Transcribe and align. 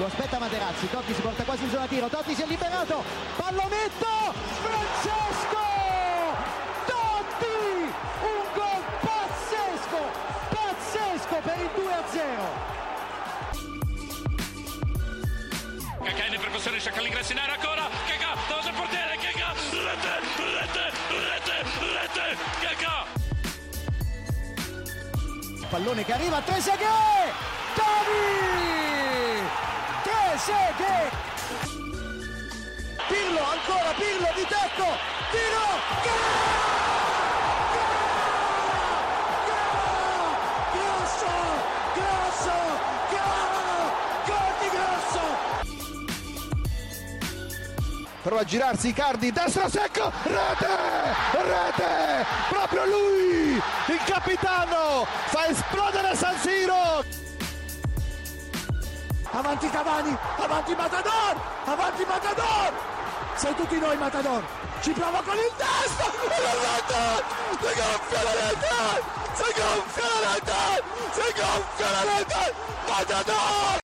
Lo 0.00 0.06
aspetta 0.06 0.38
Materazzi, 0.38 0.88
Totti 0.88 1.12
si 1.12 1.20
porta 1.20 1.42
quasi 1.42 1.64
in 1.64 1.70
zona 1.70 1.86
tiro, 1.86 2.08
Totti 2.08 2.34
si 2.34 2.40
è 2.40 2.46
liberato, 2.46 3.04
pallonetto, 3.36 4.32
Francesco! 4.62 5.58
Totti! 6.86 7.92
Un 8.22 8.42
gol 8.54 8.82
pazzesco, 9.00 10.00
pazzesco 10.48 11.36
per 11.42 11.58
il 11.58 11.68
2-0. 11.76 12.78
Kakà 16.02 16.24
in 16.24 16.40
percussione, 16.40 16.80
cerca 16.80 17.00
l'ingresso 17.02 17.32
in 17.32 17.38
area 17.38 17.54
ancora, 17.56 17.86
Kakà, 18.06 18.36
davanti 18.48 18.68
al 18.68 18.74
portiere, 18.74 19.18
Kakà, 19.20 19.52
rete, 19.52 20.20
rete, 20.56 20.92
rete, 21.28 21.62
rete, 21.92 22.38
Kakà! 22.62 23.04
Pallone 25.68 26.04
che 26.06 26.12
arriva, 26.14 26.40
Trezeguet! 26.40 27.34
Totti! 27.74 29.29
Trezeguet! 30.30 31.10
Pirlo, 33.08 33.42
ancora 33.50 33.92
Pirlo 33.98 34.28
di 34.36 34.46
tacco, 34.46 34.86
tiro, 35.32 35.66
gol! 36.04 36.48
Prova 48.22 48.40
a 48.42 48.44
girarsi 48.44 48.88
Icardi, 48.88 49.32
destro 49.32 49.68
secco, 49.68 50.12
rete, 50.22 50.68
rete, 51.32 52.26
proprio 52.50 52.84
lui, 52.84 53.54
il 53.54 54.00
capitano, 54.04 55.06
fa 55.26 55.48
esplodere 55.48 56.14
San 56.14 56.36
Siro. 56.38 57.29
Avanti 59.32 59.70
Cavani, 59.70 60.18
avanti 60.38 60.74
Matador, 60.74 61.36
avanti 61.64 62.04
Matador, 62.04 62.72
sei 63.36 63.54
tutti 63.54 63.78
noi 63.78 63.96
Matador, 63.96 64.42
ci 64.80 64.90
prova 64.90 65.22
con 65.22 65.36
il 65.36 65.52
testo, 65.56 66.04
e 66.04 66.34
si 67.58 67.74
gonfia 67.78 68.22
la 68.22 68.32
rete, 68.32 69.02
si 69.34 69.52
gonfia 69.54 70.08
la 70.08 70.32
rete, 70.32 70.82
si 71.12 71.32
gonfia 71.40 71.90
la 71.90 72.02
rete, 72.16 72.54
Matador. 72.88 73.79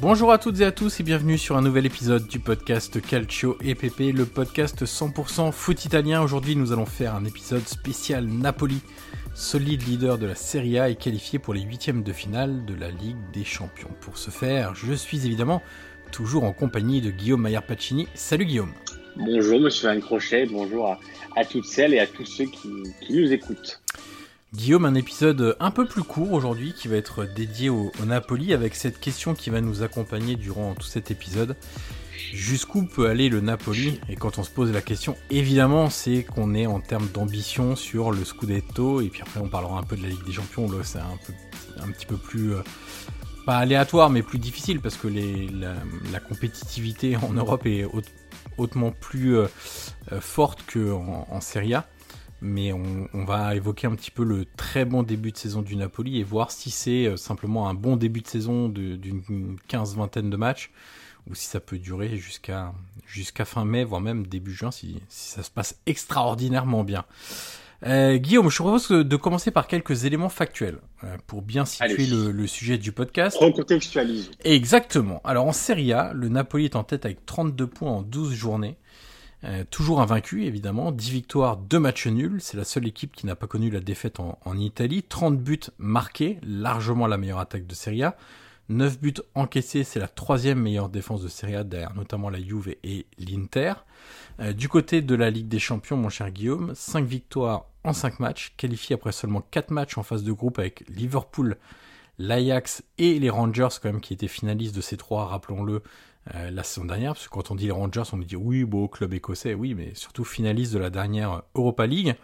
Bonjour 0.00 0.30
à 0.30 0.38
toutes 0.38 0.60
et 0.60 0.64
à 0.64 0.70
tous 0.70 1.00
et 1.00 1.02
bienvenue 1.02 1.36
sur 1.36 1.56
un 1.56 1.62
nouvel 1.62 1.84
épisode 1.84 2.28
du 2.28 2.38
podcast 2.38 3.00
Calcio 3.00 3.58
et 3.60 3.74
le 3.74 4.24
podcast 4.24 4.84
100% 4.84 5.50
foot 5.50 5.84
italien. 5.84 6.22
Aujourd'hui, 6.22 6.54
nous 6.54 6.72
allons 6.72 6.86
faire 6.86 7.16
un 7.16 7.24
épisode 7.24 7.66
spécial 7.66 8.24
Napoli, 8.24 8.80
solide 9.34 9.82
leader 9.88 10.16
de 10.16 10.26
la 10.26 10.36
Serie 10.36 10.78
A 10.78 10.88
et 10.88 10.94
qualifié 10.94 11.40
pour 11.40 11.52
les 11.52 11.62
huitièmes 11.62 12.04
de 12.04 12.12
finale 12.12 12.64
de 12.64 12.74
la 12.74 12.90
Ligue 12.90 13.16
des 13.32 13.44
Champions. 13.44 13.90
Pour 14.00 14.18
ce 14.18 14.30
faire, 14.30 14.76
je 14.76 14.92
suis 14.92 15.26
évidemment 15.26 15.62
toujours 16.12 16.44
en 16.44 16.52
compagnie 16.52 17.00
de 17.00 17.10
Guillaume 17.10 17.42
Maillard-Pacini. 17.42 18.06
Salut 18.14 18.46
Guillaume. 18.46 18.72
Bonjour 19.16 19.58
Monsieur 19.58 19.92
Van 19.92 20.00
Crochet, 20.00 20.46
bonjour 20.46 20.96
à, 21.34 21.44
toutes 21.44 21.66
celles 21.66 21.94
et 21.94 21.98
à 21.98 22.06
tous 22.06 22.24
ceux 22.24 22.44
qui 22.44 22.68
nous 23.10 23.32
écoutent. 23.32 23.80
Guillaume, 24.54 24.86
un 24.86 24.94
épisode 24.94 25.56
un 25.60 25.70
peu 25.70 25.84
plus 25.84 26.02
court 26.02 26.32
aujourd'hui 26.32 26.72
qui 26.72 26.88
va 26.88 26.96
être 26.96 27.26
dédié 27.26 27.68
au, 27.68 27.92
Napoli 28.06 28.54
avec 28.54 28.74
cette 28.76 28.98
question 28.98 29.34
qui 29.34 29.50
va 29.50 29.60
nous 29.60 29.82
accompagner 29.82 30.36
durant 30.36 30.74
tout 30.74 30.86
cet 30.86 31.10
épisode. 31.10 31.54
Jusqu'où 32.32 32.86
peut 32.86 33.08
aller 33.08 33.28
le 33.28 33.42
Napoli? 33.42 34.00
Et 34.08 34.16
quand 34.16 34.38
on 34.38 34.42
se 34.42 34.50
pose 34.50 34.72
la 34.72 34.80
question, 34.80 35.16
évidemment, 35.28 35.90
c'est 35.90 36.24
qu'on 36.24 36.54
est 36.54 36.66
en 36.66 36.80
termes 36.80 37.08
d'ambition 37.08 37.76
sur 37.76 38.10
le 38.10 38.24
Scudetto 38.24 39.02
et 39.02 39.08
puis 39.08 39.20
après 39.20 39.38
on 39.40 39.50
parlera 39.50 39.78
un 39.78 39.82
peu 39.82 39.96
de 39.96 40.02
la 40.02 40.08
Ligue 40.08 40.24
des 40.24 40.32
Champions. 40.32 40.70
Là, 40.70 40.78
c'est 40.82 40.98
un, 40.98 41.18
peu, 41.26 41.92
petit 41.92 42.06
peu 42.06 42.16
plus 42.16 42.54
euh, 42.54 42.62
pas 43.44 43.58
aléatoire, 43.58 44.08
mais 44.08 44.22
plus 44.22 44.38
difficile 44.38 44.80
parce 44.80 44.96
que 44.96 45.08
la, 45.08 46.20
compétitivité 46.20 47.18
en 47.18 47.34
Europe 47.34 47.66
est 47.66 47.84
haut, 47.84 48.00
hautement 48.56 48.92
plus 48.92 49.36
euh, 49.36 49.46
forte 50.20 50.64
qu'en 50.72 51.26
en 51.30 51.40
Serie 51.42 51.74
A 51.74 51.86
mais 52.40 52.72
on, 52.72 53.08
on, 53.12 53.24
va 53.24 53.54
évoquer 53.54 53.86
un 53.86 53.94
petit 53.94 54.10
peu 54.10 54.24
le 54.24 54.44
très 54.56 54.84
bon 54.84 55.02
début 55.02 55.32
de 55.32 55.36
saison 55.36 55.62
du 55.62 55.76
Napoli 55.76 56.20
et 56.20 56.24
voir 56.24 56.50
si 56.50 56.70
c'est 56.70 57.16
simplement 57.16 57.68
un 57.68 57.74
bon 57.74 57.96
début 57.96 58.20
de 58.20 58.28
saison 58.28 58.68
d'une 58.68 59.56
quinze 59.66 59.96
vingtaine 59.96 60.30
de 60.30 60.36
matchs 60.36 60.70
ou 61.28 61.34
si 61.34 61.46
ça 61.46 61.60
peut 61.60 61.78
durer 61.78 62.16
jusqu'à 62.16 62.72
jusqu'à 63.06 63.44
fin 63.44 63.64
mai, 63.64 63.84
voire 63.84 64.00
même 64.00 64.26
début 64.26 64.52
juin 64.52 64.70
si, 64.70 65.00
si 65.08 65.30
ça 65.30 65.42
se 65.42 65.50
passe 65.50 65.78
extraordinairement 65.86 66.84
bien. 66.84 67.04
Euh, 67.86 68.16
Guillaume, 68.16 68.50
je 68.50 68.56
propose 68.56 68.88
de 68.88 69.16
commencer 69.16 69.52
par 69.52 69.68
quelques 69.68 70.04
éléments 70.04 70.28
factuels 70.28 70.78
euh, 71.04 71.16
pour 71.28 71.42
bien 71.42 71.64
situer 71.64 72.06
le, 72.06 72.32
le, 72.32 72.46
sujet 72.48 72.76
du 72.76 72.90
podcast. 72.90 73.36
Recontextualise. 73.38 74.32
Exactement. 74.42 75.20
Alors 75.24 75.46
en 75.46 75.52
Serie 75.52 75.92
A, 75.92 76.12
le 76.12 76.28
Napoli 76.28 76.64
est 76.64 76.76
en 76.76 76.82
tête 76.82 77.04
avec 77.04 77.24
32 77.24 77.66
points 77.68 77.92
en 77.92 78.02
12 78.02 78.34
journées. 78.34 78.76
Euh, 79.44 79.64
toujours 79.70 80.00
invaincu, 80.00 80.44
évidemment. 80.44 80.90
10 80.90 81.10
victoires, 81.10 81.56
2 81.56 81.78
matchs 81.78 82.06
nuls. 82.08 82.40
C'est 82.40 82.56
la 82.56 82.64
seule 82.64 82.86
équipe 82.86 83.14
qui 83.14 83.26
n'a 83.26 83.36
pas 83.36 83.46
connu 83.46 83.70
la 83.70 83.80
défaite 83.80 84.18
en, 84.20 84.58
Italie. 84.58 85.02
30 85.02 85.38
buts 85.38 85.60
marqués, 85.78 86.38
largement 86.42 87.06
la 87.06 87.18
meilleure 87.18 87.38
attaque 87.38 87.66
de 87.66 87.74
Serie 87.74 88.02
A. 88.02 88.16
9 88.68 89.00
buts 89.00 89.14
encaissés, 89.34 89.82
c'est 89.82 89.98
la 89.98 90.08
troisième 90.08 90.60
meilleure 90.60 90.90
défense 90.90 91.22
de 91.22 91.28
Serie 91.28 91.54
A, 91.54 91.64
derrière 91.64 91.94
notamment 91.94 92.28
la 92.28 92.38
Juve 92.38 92.74
et 92.84 93.06
l'Inter. 93.18 93.72
Euh, 94.40 94.52
du 94.52 94.68
côté 94.68 95.00
de 95.00 95.14
la 95.14 95.30
Ligue 95.30 95.48
des 95.48 95.58
Champions, 95.58 95.96
mon 95.96 96.10
cher 96.10 96.30
Guillaume, 96.30 96.72
5 96.74 97.06
victoires 97.06 97.64
en 97.84 97.94
5 97.94 98.20
matchs, 98.20 98.52
qualifiés 98.58 98.94
après 98.94 99.12
seulement 99.12 99.40
4 99.40 99.70
matchs 99.70 99.96
en 99.96 100.02
phase 100.02 100.22
de 100.22 100.32
groupe 100.32 100.58
avec 100.58 100.84
Liverpool, 100.88 101.56
l'Ajax 102.18 102.82
et 102.98 103.18
les 103.18 103.30
Rangers, 103.30 103.68
quand 103.80 103.90
même, 103.90 104.00
qui 104.00 104.12
étaient 104.12 104.28
finalistes 104.28 104.74
de 104.74 104.80
ces 104.82 104.98
trois, 104.98 105.26
rappelons-le, 105.26 105.82
euh, 106.34 106.50
la 106.50 106.62
saison 106.62 106.84
dernière, 106.84 107.14
parce 107.14 107.26
que 107.26 107.32
quand 107.32 107.50
on 107.50 107.54
dit 107.54 107.66
les 107.66 107.70
Rangers, 107.70 108.02
on 108.12 108.18
dit 108.18 108.36
oui, 108.36 108.64
beau 108.64 108.88
club 108.88 109.14
écossais, 109.14 109.54
oui, 109.54 109.74
mais 109.74 109.94
surtout 109.94 110.24
finaliste 110.24 110.72
de 110.72 110.78
la 110.78 110.90
dernière 110.90 111.42
Europa 111.54 111.86
League. 111.86 112.16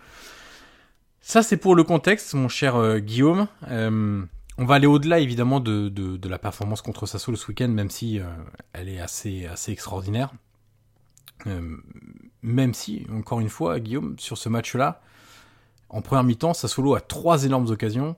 Ça, 1.21 1.43
c'est 1.43 1.57
pour 1.57 1.75
le 1.75 1.85
contexte, 1.85 2.35
mon 2.35 2.49
cher 2.49 2.77
euh, 2.77 2.99
Guillaume. 2.99 3.47
Euh, 3.69 4.23
on 4.59 4.65
va 4.65 4.75
aller 4.75 4.87
au-delà, 4.87 5.21
évidemment, 5.21 5.59
de, 5.59 5.89
de, 5.89 6.17
de, 6.17 6.29
la 6.29 6.39
performance 6.39 6.83
contre 6.83 7.07
Sassuolo 7.07 7.37
ce 7.37 7.49
week-end, 7.49 7.69
même 7.69 7.91
si 7.91 8.21
elle 8.73 8.89
est 8.89 9.01
assez, 9.01 9.47
assez 9.47 9.73
extraordinaire. 9.73 10.33
même 12.43 12.73
si, 12.73 13.05
encore 13.13 13.41
une 13.41 13.49
fois, 13.49 13.81
Guillaume, 13.81 14.17
sur 14.19 14.39
ce 14.39 14.49
match-là, 14.49 15.01
en 15.89 16.03
première 16.03 16.23
mi-temps, 16.23 16.55
Sassuolo 16.55 16.95
a 16.95 17.01
trois 17.01 17.45
énormes 17.45 17.69
occasions, 17.69 18.17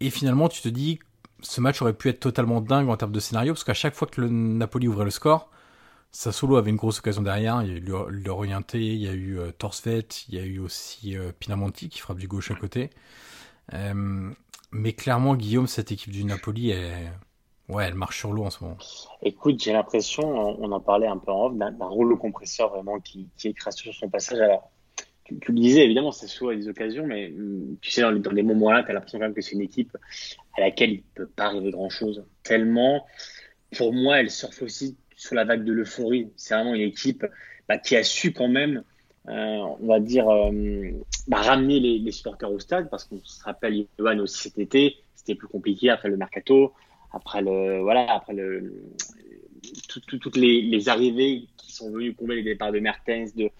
et 0.00 0.10
finalement, 0.10 0.48
tu 0.48 0.60
te 0.60 0.68
dis, 0.68 0.98
ce 1.44 1.60
match 1.60 1.80
aurait 1.82 1.94
pu 1.94 2.08
être 2.08 2.20
totalement 2.20 2.60
dingue 2.60 2.88
en 2.88 2.96
termes 2.96 3.12
de 3.12 3.20
scénario, 3.20 3.52
parce 3.52 3.64
qu'à 3.64 3.74
chaque 3.74 3.94
fois 3.94 4.08
que 4.08 4.20
le 4.20 4.28
Napoli 4.28 4.88
ouvrait 4.88 5.04
le 5.04 5.10
score, 5.10 5.50
Sassuolo 6.10 6.56
avait 6.56 6.70
une 6.70 6.76
grosse 6.76 7.00
occasion 7.00 7.22
derrière. 7.22 7.62
Il 7.62 7.68
y 7.68 7.72
a 7.72 7.76
eu 7.76 8.10
le 8.10 8.30
Orienté, 8.30 8.78
il 8.78 9.02
y 9.02 9.08
a 9.08 9.12
eu 9.12 9.38
euh, 9.38 9.50
Torsvet, 9.50 10.06
il 10.28 10.34
y 10.36 10.38
a 10.38 10.44
eu 10.44 10.60
aussi 10.60 11.16
euh, 11.16 11.32
Pinamonti 11.38 11.88
qui 11.88 11.98
frappe 11.98 12.18
du 12.18 12.28
gauche 12.28 12.50
à 12.50 12.54
côté. 12.54 12.90
Euh, 13.72 14.30
mais 14.70 14.92
clairement, 14.92 15.34
Guillaume, 15.34 15.66
cette 15.66 15.92
équipe 15.92 16.12
du 16.12 16.24
Napoli, 16.24 16.70
est... 16.70 17.10
ouais, 17.68 17.84
elle 17.84 17.94
marche 17.94 18.18
sur 18.18 18.32
l'eau 18.32 18.44
en 18.44 18.50
ce 18.50 18.62
moment. 18.62 18.76
Écoute, 19.22 19.60
j'ai 19.60 19.72
l'impression, 19.72 20.24
on 20.24 20.70
en 20.70 20.80
parlait 20.80 21.06
un 21.06 21.18
peu 21.18 21.32
en 21.32 21.46
off, 21.46 21.56
d'un 21.56 21.86
rouleau 21.86 22.16
compresseur 22.16 22.70
vraiment 22.70 23.00
qui, 23.00 23.28
qui 23.36 23.48
écrase 23.48 23.76
sur 23.76 23.92
son 23.92 24.08
passage. 24.08 24.40
Alors, 24.40 24.70
tu, 25.24 25.52
le 25.52 25.58
disais, 25.58 25.84
évidemment, 25.84 26.12
Sassuolo 26.12 26.52
a 26.52 26.56
des 26.56 26.68
occasions, 26.68 27.06
mais 27.06 27.32
tu 27.80 27.90
sais, 27.90 28.02
dans 28.02 28.10
les, 28.10 28.42
moments-là, 28.42 28.82
tu 28.82 28.90
as 28.90 28.94
l'impression 28.94 29.18
quand 29.18 29.24
même 29.24 29.34
que 29.34 29.40
c'est 29.40 29.52
une 29.52 29.62
équipe 29.62 29.96
à 30.56 30.60
laquelle 30.60 30.90
il 30.90 31.02
peut 31.02 31.26
pas 31.26 31.46
arriver 31.46 31.70
grand 31.70 31.88
chose. 31.88 32.24
Tellement, 32.42 33.06
pour 33.76 33.92
moi, 33.92 34.20
elle 34.20 34.30
surfe 34.30 34.62
aussi 34.62 34.96
sur 35.16 35.34
la 35.34 35.44
vague 35.44 35.64
de 35.64 35.72
l'euphorie. 35.72 36.30
C'est 36.36 36.54
vraiment 36.54 36.74
une 36.74 36.82
équipe 36.82 37.26
bah, 37.68 37.78
qui 37.78 37.96
a 37.96 38.02
su 38.02 38.32
quand 38.32 38.48
même, 38.48 38.82
euh, 39.28 39.58
on 39.80 39.86
va 39.86 40.00
dire, 40.00 40.28
euh, 40.28 40.90
bah, 41.28 41.38
ramener 41.38 41.80
les, 41.80 42.12
supporters 42.12 42.52
au 42.52 42.58
stade, 42.58 42.90
parce 42.90 43.04
qu'on 43.04 43.20
se 43.24 43.42
rappelle, 43.42 43.86
Johan 43.98 44.18
aussi 44.18 44.42
cet 44.42 44.58
été, 44.58 44.96
c'était 45.14 45.34
plus 45.34 45.48
compliqué 45.48 45.88
après 45.88 46.08
le 46.08 46.18
mercato, 46.18 46.74
après 47.12 47.40
le, 47.40 47.80
voilà, 47.80 48.12
après 48.12 48.34
le, 48.34 48.72
toutes 50.06 50.36
les, 50.36 50.88
arrivées 50.88 51.46
sont 51.74 51.90
venues 51.90 52.14
combler 52.14 52.36
les 52.36 52.42
départs 52.42 52.72
de 52.72 52.80
Mertens, 52.80 53.34
de, 53.34 53.50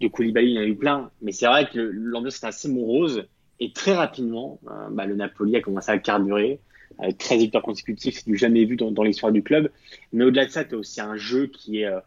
de 0.00 0.08
Koulibaly, 0.08 0.50
il 0.50 0.54
y 0.54 0.58
en 0.58 0.62
a 0.62 0.66
eu 0.66 0.76
plein. 0.76 1.10
Mais 1.22 1.32
c'est 1.32 1.46
vrai 1.46 1.68
que 1.68 1.78
l'ambiance 1.78 2.38
était 2.38 2.46
assez 2.46 2.68
morose. 2.68 3.26
Et 3.58 3.72
très 3.72 3.94
rapidement, 3.94 4.58
euh, 4.68 4.88
bah, 4.90 5.06
le 5.06 5.14
Napoli 5.14 5.56
a 5.56 5.60
commencé 5.60 5.90
à 5.90 5.98
carburer 5.98 6.60
avec 6.98 7.18
13 7.18 7.38
victoires 7.38 7.62
consécutives, 7.62 8.14
c'est 8.14 8.26
du 8.26 8.36
jamais 8.36 8.64
vu 8.64 8.76
dans, 8.76 9.02
l'histoire 9.02 9.32
du 9.32 9.42
club. 9.42 9.70
Mais 10.12 10.24
au-delà 10.24 10.46
de 10.46 10.50
ça, 10.50 10.64
tu 10.64 10.74
as 10.74 10.78
aussi 10.78 11.00
un 11.00 11.16
jeu 11.16 11.46
qui 11.46 11.80
est, 11.80 11.86
euh, 11.86 12.00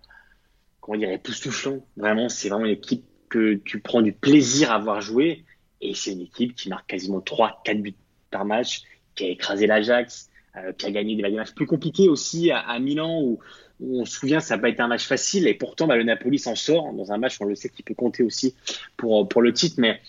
comment 0.82 0.98
dire, 0.98 1.10
époustouflant. 1.10 1.86
Vraiment, 1.98 2.30
c'est 2.30 2.50
vraiment 2.50 2.66
une 2.66 2.74
équipe 2.74 3.04
que 3.30 3.56
tu 3.56 3.80
prends 3.80 4.02
du 4.02 4.14
plaisir 4.14 4.72
à 4.72 4.80
voir 4.80 5.02
jouer. 5.02 5.46
Et 5.82 5.96
c'est 5.96 6.12
une 6.12 6.22
équipe 6.22 6.56
qui 6.56 6.70
marque 6.70 6.88
quasiment 6.88 7.20
3-4 7.20 7.82
buts 7.82 7.96
par 8.30 8.46
match, 8.46 8.84
qui 9.16 9.26
a 9.26 9.28
écrasé 9.30 9.68
l'Ajax, 9.68 10.30
qui 10.78 10.86
a 10.86 10.92
gagné 10.92 11.16
des 11.16 11.30
matchs 11.30 11.54
plus 11.54 11.66
compliqués 11.66 12.10
aussi 12.10 12.52
à, 12.52 12.78
Milan, 12.80 13.22
où, 13.22 13.40
on 13.82 14.06
se 14.06 14.20
souvient, 14.20 14.40
ça 14.40 14.56
n'a 14.56 14.62
pas 14.62 14.70
été 14.70 14.82
un 14.82 14.88
match 14.88 15.06
facile. 15.06 15.48
Et 15.48 15.56
pourtant, 15.56 15.88
bah, 15.88 15.98
le 15.98 16.04
Napoli 16.04 16.40
s'en 16.40 16.56
sort 16.56 16.94
dans 16.94 17.12
un 17.12 17.18
match, 17.18 17.38
on 17.42 17.46
le 17.46 17.56
sait, 17.56 17.70
qui 17.70 17.84
peut 17.84 17.96
compter 17.96 18.24
aussi 18.24 18.56
pour, 18.96 19.28
pour 19.28 19.42
le 19.42 19.52
titre. 19.52 19.76
Mais 19.80 20.00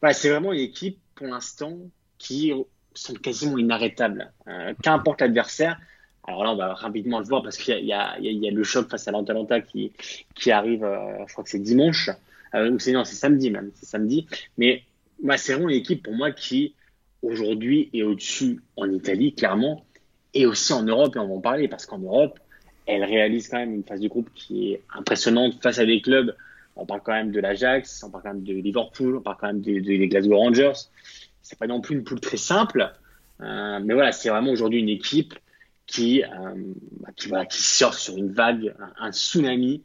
voilà, 0.00 0.14
c'est 0.14 0.30
vraiment 0.30 0.52
une 0.52 0.60
équipe, 0.60 0.98
pour 1.14 1.26
l'instant, 1.26 1.76
qui 2.18 2.52
sont 2.94 3.14
quasiment 3.14 3.58
inarrêtables. 3.58 4.32
Euh, 4.48 4.74
Qu'importe 4.82 5.20
l'adversaire. 5.20 5.78
Alors 6.24 6.44
là, 6.44 6.52
on 6.52 6.56
va 6.56 6.74
rapidement 6.74 7.18
le 7.18 7.24
voir 7.24 7.42
parce 7.42 7.56
qu'il 7.56 7.74
y, 7.78 7.92
y, 7.92 8.34
y, 8.34 8.48
a 8.48 8.50
le 8.50 8.62
choc 8.62 8.88
face 8.90 9.08
à 9.08 9.10
l'Atalanta 9.10 9.60
qui, 9.60 9.92
arrive, 10.50 10.84
euh, 10.84 11.24
je 11.26 11.32
crois 11.32 11.44
que 11.44 11.50
c'est 11.50 11.58
dimanche, 11.58 12.10
euh, 12.54 12.76
c'est 12.78 12.92
c'est 13.04 13.14
samedi 13.14 13.50
même, 13.50 13.70
c'est 13.74 13.86
samedi. 13.86 14.26
Mais 14.58 14.84
bah, 15.22 15.36
c'est 15.38 15.54
vraiment 15.54 15.70
une 15.70 15.76
équipe 15.76 16.02
pour 16.04 16.14
moi 16.14 16.30
qui 16.30 16.74
aujourd'hui 17.22 17.90
est 17.92 18.02
au-dessus 18.02 18.60
en 18.76 18.90
Italie, 18.90 19.34
clairement, 19.34 19.84
et 20.34 20.46
aussi 20.46 20.72
en 20.72 20.82
Europe, 20.82 21.16
et 21.16 21.18
on 21.18 21.28
va 21.28 21.34
en 21.34 21.40
parler 21.40 21.68
parce 21.68 21.86
qu'en 21.86 21.98
Europe, 21.98 22.38
elle 22.86 23.04
réalise 23.04 23.48
quand 23.48 23.58
même 23.58 23.74
une 23.74 23.84
phase 23.84 24.00
du 24.00 24.08
groupe 24.08 24.30
qui 24.34 24.72
est 24.72 24.82
impressionnante 24.94 25.62
face 25.62 25.78
à 25.78 25.86
des 25.86 26.00
clubs. 26.00 26.34
On 26.76 26.86
parle 26.86 27.02
quand 27.04 27.12
même 27.12 27.30
de 27.30 27.40
l'Ajax, 27.40 28.02
on 28.04 28.10
parle 28.10 28.22
quand 28.22 28.34
même 28.34 28.42
de 28.42 28.54
Liverpool, 28.54 29.16
on 29.16 29.20
parle 29.20 29.36
quand 29.40 29.46
même 29.48 29.60
des 29.60 29.80
de, 29.80 30.04
Glasgow 30.06 30.36
Rangers 30.36 30.72
c'est 31.50 31.58
pas 31.58 31.66
non 31.66 31.80
plus 31.80 31.96
une 31.96 32.04
poule 32.04 32.20
très 32.20 32.36
simple, 32.36 32.92
euh, 33.40 33.80
mais 33.82 33.94
voilà, 33.94 34.12
c'est 34.12 34.28
vraiment 34.28 34.52
aujourd'hui 34.52 34.78
une 34.78 34.88
équipe 34.88 35.34
qui, 35.86 36.22
euh, 36.22 36.28
bah, 37.00 37.10
qui, 37.16 37.28
voilà, 37.28 37.46
sur 37.50 38.16
une 38.16 38.32
vague, 38.32 38.74
un, 38.98 39.10
tsunami. 39.10 39.82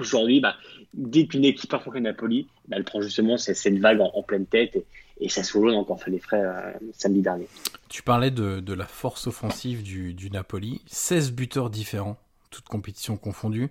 Aujourd'hui, 0.00 0.40
bah, 0.40 0.56
dès 0.94 1.26
qu'une 1.26 1.44
équipe 1.44 1.72
affronte 1.72 1.96
Napoli, 1.96 2.48
bah, 2.66 2.76
elle 2.78 2.84
prend 2.84 3.00
justement 3.00 3.36
cette, 3.36 3.78
vague 3.78 4.00
en, 4.00 4.22
pleine 4.24 4.46
tête 4.46 4.84
et 5.20 5.28
ça 5.28 5.42
se 5.42 5.58
encore 5.58 6.02
fait 6.02 6.10
les 6.10 6.18
frais 6.18 6.42
euh, 6.42 6.72
samedi 6.96 7.22
dernier. 7.22 7.48
Tu 7.88 8.02
parlais 8.02 8.30
de, 8.30 8.72
la 8.72 8.86
force 8.86 9.26
offensive 9.26 9.82
du, 9.82 10.30
Napoli, 10.30 10.82
16 10.86 11.32
buteurs 11.32 11.70
différents, 11.70 12.16
toutes 12.50 12.68
compétitions 12.68 13.16
confondues. 13.16 13.70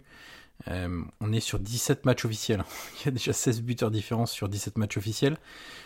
Euh, 0.69 1.03
on 1.21 1.31
est 1.31 1.39
sur 1.39 1.59
17 1.59 2.05
matchs 2.05 2.25
officiels. 2.25 2.63
Il 3.01 3.05
y 3.05 3.07
a 3.09 3.11
déjà 3.11 3.31
16 3.31 3.61
buteurs 3.61 3.91
différents 3.91 4.25
sur 4.25 4.49
17 4.49 4.77
matchs 4.77 4.97
officiels. 4.97 5.37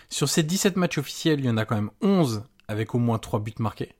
Sur 0.10 0.30
ces 0.30 0.44
17 0.44 0.78
matchs 0.78 0.98
officiels, 0.98 1.40
il 1.40 1.46
y 1.46 1.50
en 1.50 1.58
a 1.58 1.66
quand 1.66 1.76
même 1.76 1.92
11 2.02 2.44
avec 2.68 2.96
au 2.96 3.00
moins 3.00 3.18
3 3.18 3.40
buts 3.42 3.54
marqués. 3.60 3.94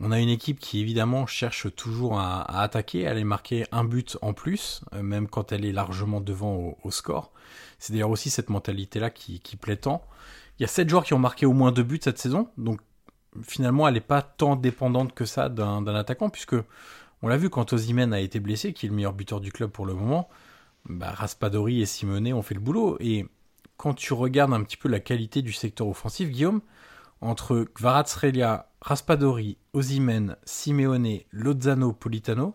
On 0.00 0.12
a 0.12 0.20
une 0.20 0.28
équipe 0.28 0.60
qui 0.60 0.78
évidemment 0.78 1.26
cherche 1.26 1.74
toujours 1.74 2.20
à, 2.20 2.62
attaquer, 2.62 3.06
à 3.06 3.10
aller 3.10 3.24
marquer 3.24 3.66
un 3.72 3.82
but 3.82 4.16
en 4.22 4.32
plus, 4.32 4.82
euh, 4.92 5.02
même 5.02 5.28
quand 5.28 5.50
elle 5.50 5.64
est 5.64 5.72
largement 5.72 6.20
devant 6.20 6.76
au, 6.84 6.90
score. 6.92 7.32
C'est 7.80 7.92
d'ailleurs 7.92 8.10
aussi 8.10 8.30
cette 8.30 8.48
mentalité-là 8.48 9.10
qui, 9.10 9.40
plaît 9.60 9.76
tant. 9.76 10.04
Il 10.58 10.62
y 10.62 10.64
a 10.64 10.68
7 10.68 10.88
joueurs 10.88 11.04
qui 11.04 11.14
ont 11.14 11.18
marqué 11.18 11.46
au 11.46 11.52
moins 11.52 11.72
2 11.72 11.82
buts 11.82 12.00
cette 12.02 12.18
saison, 12.18 12.48
donc 12.56 12.80
finalement 13.42 13.86
elle 13.86 13.94
n'est 13.94 14.00
pas 14.00 14.22
tant 14.22 14.56
dépendante 14.56 15.14
que 15.14 15.24
ça 15.24 15.48
d'un 15.48 15.86
attaquant, 15.94 16.30
puisque 16.30 16.56
on 17.22 17.28
l'a 17.28 17.36
vu 17.36 17.50
quand 17.50 17.72
Ozymen 17.72 18.12
a 18.12 18.20
été 18.20 18.40
blessé, 18.40 18.72
qui 18.72 18.86
est 18.86 18.88
le 18.88 18.94
meilleur 18.94 19.12
buteur 19.12 19.40
du 19.40 19.52
club 19.52 19.70
pour 19.70 19.86
le 19.86 19.94
moment. 19.94 20.28
Bah, 20.88 21.10
Raspadori 21.10 21.82
et 21.82 21.86
Simone 21.86 22.32
ont 22.32 22.42
fait 22.42 22.54
le 22.54 22.60
boulot. 22.60 22.96
Et 23.00 23.26
quand 23.76 23.94
tu 23.94 24.12
regardes 24.12 24.54
un 24.54 24.62
petit 24.62 24.76
peu 24.76 24.88
la 24.88 25.00
qualité 25.00 25.42
du 25.42 25.52
secteur 25.52 25.88
offensif, 25.88 26.30
Guillaume, 26.30 26.60
entre 27.20 27.64
Kvaratskhelia, 27.74 28.70
Raspadori, 28.80 29.58
Ozymen, 29.72 30.36
Simeone, 30.44 31.20
Lozano, 31.32 31.92
Politano, 31.92 32.54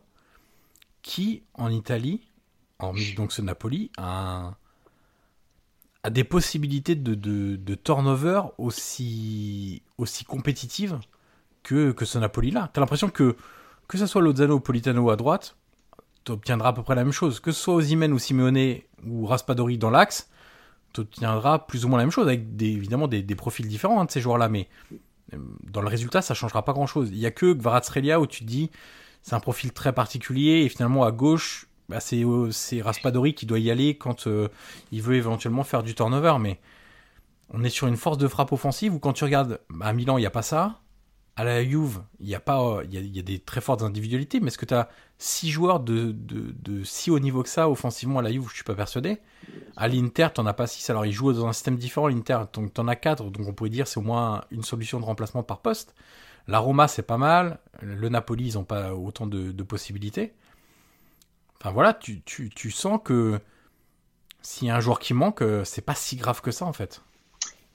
qui 1.01 1.43
en 1.53 1.69
Italie, 1.69 2.21
hormis 2.79 3.13
donc 3.15 3.33
ce 3.33 3.41
Napoli, 3.41 3.91
a, 3.97 4.55
a 6.03 6.09
des 6.09 6.23
possibilités 6.23 6.95
de, 6.95 7.75
turnover 7.75 8.41
aussi, 8.57 9.81
aussi 9.97 10.25
compétitives 10.25 10.99
que, 11.63 11.91
que 11.91 12.05
ce 12.05 12.17
Napoli-là. 12.17 12.69
T'as 12.73 12.81
l'impression 12.81 13.09
que 13.09 13.35
que 13.87 13.97
ce 13.97 14.05
soit 14.05 14.21
Lozano 14.21 14.55
ou 14.55 14.59
Politano 14.59 15.09
à 15.09 15.15
droite, 15.15 15.55
tu 16.23 16.31
obtiendras 16.31 16.69
à 16.69 16.73
peu 16.73 16.83
près 16.83 16.95
la 16.95 17.03
même 17.03 17.13
chose. 17.13 17.39
Que 17.39 17.51
ce 17.51 17.61
soit 17.61 17.75
Ozymen 17.75 18.11
ou 18.13 18.19
Simeone 18.19 18.79
ou 19.05 19.25
Raspadori 19.25 19.77
dans 19.77 19.89
l'axe, 19.89 20.29
tu 20.93 21.01
obtiendras 21.01 21.59
plus 21.59 21.85
ou 21.85 21.89
moins 21.89 21.97
la 21.97 22.05
même 22.05 22.11
chose, 22.11 22.27
avec 22.27 22.45
évidemment 22.61 23.07
des, 23.07 23.23
profils 23.35 23.67
différents 23.67 24.01
hein, 24.01 24.05
de 24.05 24.11
ces 24.11 24.21
joueurs-là, 24.21 24.49
mais 24.49 24.69
euh, 25.33 25.37
dans 25.69 25.81
le 25.81 25.87
résultat, 25.87 26.21
ça 26.21 26.33
changera 26.33 26.63
pas 26.63 26.73
grand-chose. 26.73 27.09
Il 27.11 27.17
y 27.17 27.25
a 27.25 27.31
que 27.31 27.53
Gvaratskhelia 27.53 28.19
où 28.19 28.27
tu 28.27 28.41
te 28.41 28.45
dis, 28.45 28.71
c'est 29.21 29.35
un 29.35 29.39
profil 29.39 29.73
très 29.73 29.93
particulier, 29.93 30.63
et 30.63 30.69
finalement 30.69 31.03
à 31.03 31.11
gauche, 31.11 31.67
bah, 31.93 31.99
euh, 32.13 32.51
c'est 32.51 32.81
Raspadori 32.81 33.35
qui 33.35 33.45
doit 33.45 33.59
y 33.59 33.69
aller 33.69 33.97
quand 33.97 34.27
euh, 34.27 34.47
il 34.91 35.01
veut 35.01 35.15
éventuellement 35.15 35.63
faire 35.63 35.83
du 35.83 35.93
turnover, 35.93 36.35
mais 36.39 36.59
on 37.49 37.63
est 37.63 37.69
sur 37.69 37.87
une 37.87 37.97
force 37.97 38.17
de 38.17 38.27
frappe 38.27 38.51
offensive 38.51 38.93
où 38.93 38.99
quand 38.99 39.13
tu 39.13 39.23
regardes 39.23 39.59
à 39.81 39.93
Milan, 39.93 40.17
il 40.17 40.21
n'y 40.21 40.27
a 40.27 40.31
pas 40.31 40.41
ça 40.41 40.79
à 41.35 41.43
la 41.43 41.63
Juve, 41.63 42.03
il 42.19 42.27
y 42.27 42.35
a 42.35 42.39
pas, 42.39 42.81
il 42.83 43.15
y 43.15 43.19
a, 43.19 43.23
des 43.23 43.39
très 43.39 43.59
fortes 43.59 43.81
individualités, 43.81 44.39
mais 44.39 44.47
est-ce 44.47 44.57
que 44.59 44.67
tu 44.67 44.75
as 44.75 44.87
six 45.17 45.49
joueurs 45.49 45.79
de, 45.79 46.15
si 46.83 47.09
haut 47.09 47.17
niveau 47.17 47.41
que 47.41 47.49
ça 47.49 47.69
offensivement 47.69 48.19
à 48.19 48.21
la 48.21 48.31
Juve? 48.31 48.47
Je 48.49 48.53
suis 48.55 48.63
pas 48.63 48.75
persuadé. 48.75 49.17
À 49.75 49.87
l'Inter, 49.87 50.27
tu 50.35 50.41
n'en 50.41 50.47
as 50.47 50.53
pas 50.53 50.67
six. 50.67 50.87
Alors 50.91 51.07
ils 51.07 51.11
jouent 51.11 51.33
dans 51.33 51.47
un 51.47 51.53
système 51.53 51.77
différent. 51.77 52.07
L'Inter, 52.07 52.41
donc 52.53 52.77
en 52.77 52.87
as 52.87 52.95
quatre, 52.95 53.31
donc 53.31 53.47
on 53.47 53.53
pourrait 53.53 53.71
dire 53.71 53.87
c'est 53.87 53.97
au 53.97 54.03
moins 54.03 54.43
une 54.51 54.61
solution 54.61 54.99
de 54.99 55.05
remplacement 55.05 55.41
par 55.41 55.59
poste. 55.61 55.95
La 56.47 56.59
Roma, 56.59 56.87
c'est 56.87 57.03
pas 57.03 57.17
mal. 57.17 57.57
Le 57.81 58.09
Napoli, 58.09 58.49
ils 58.49 58.53
n'ont 58.55 58.63
pas 58.63 58.93
autant 58.93 59.25
de, 59.25 59.63
possibilités. 59.63 60.33
Enfin 61.63 61.71
voilà, 61.71 61.93
tu, 61.93 62.71
sens 62.71 62.99
que 63.01 63.39
s'il 64.41 64.67
y 64.67 64.71
a 64.71 64.75
un 64.75 64.81
joueur 64.81 64.99
qui 64.99 65.13
manque, 65.13 65.41
euh, 65.41 65.63
c'est 65.63 65.81
pas 65.81 65.95
si 65.95 66.17
grave 66.17 66.41
que 66.41 66.51
ça 66.51 66.65
en 66.65 66.73
fait. 66.73 67.01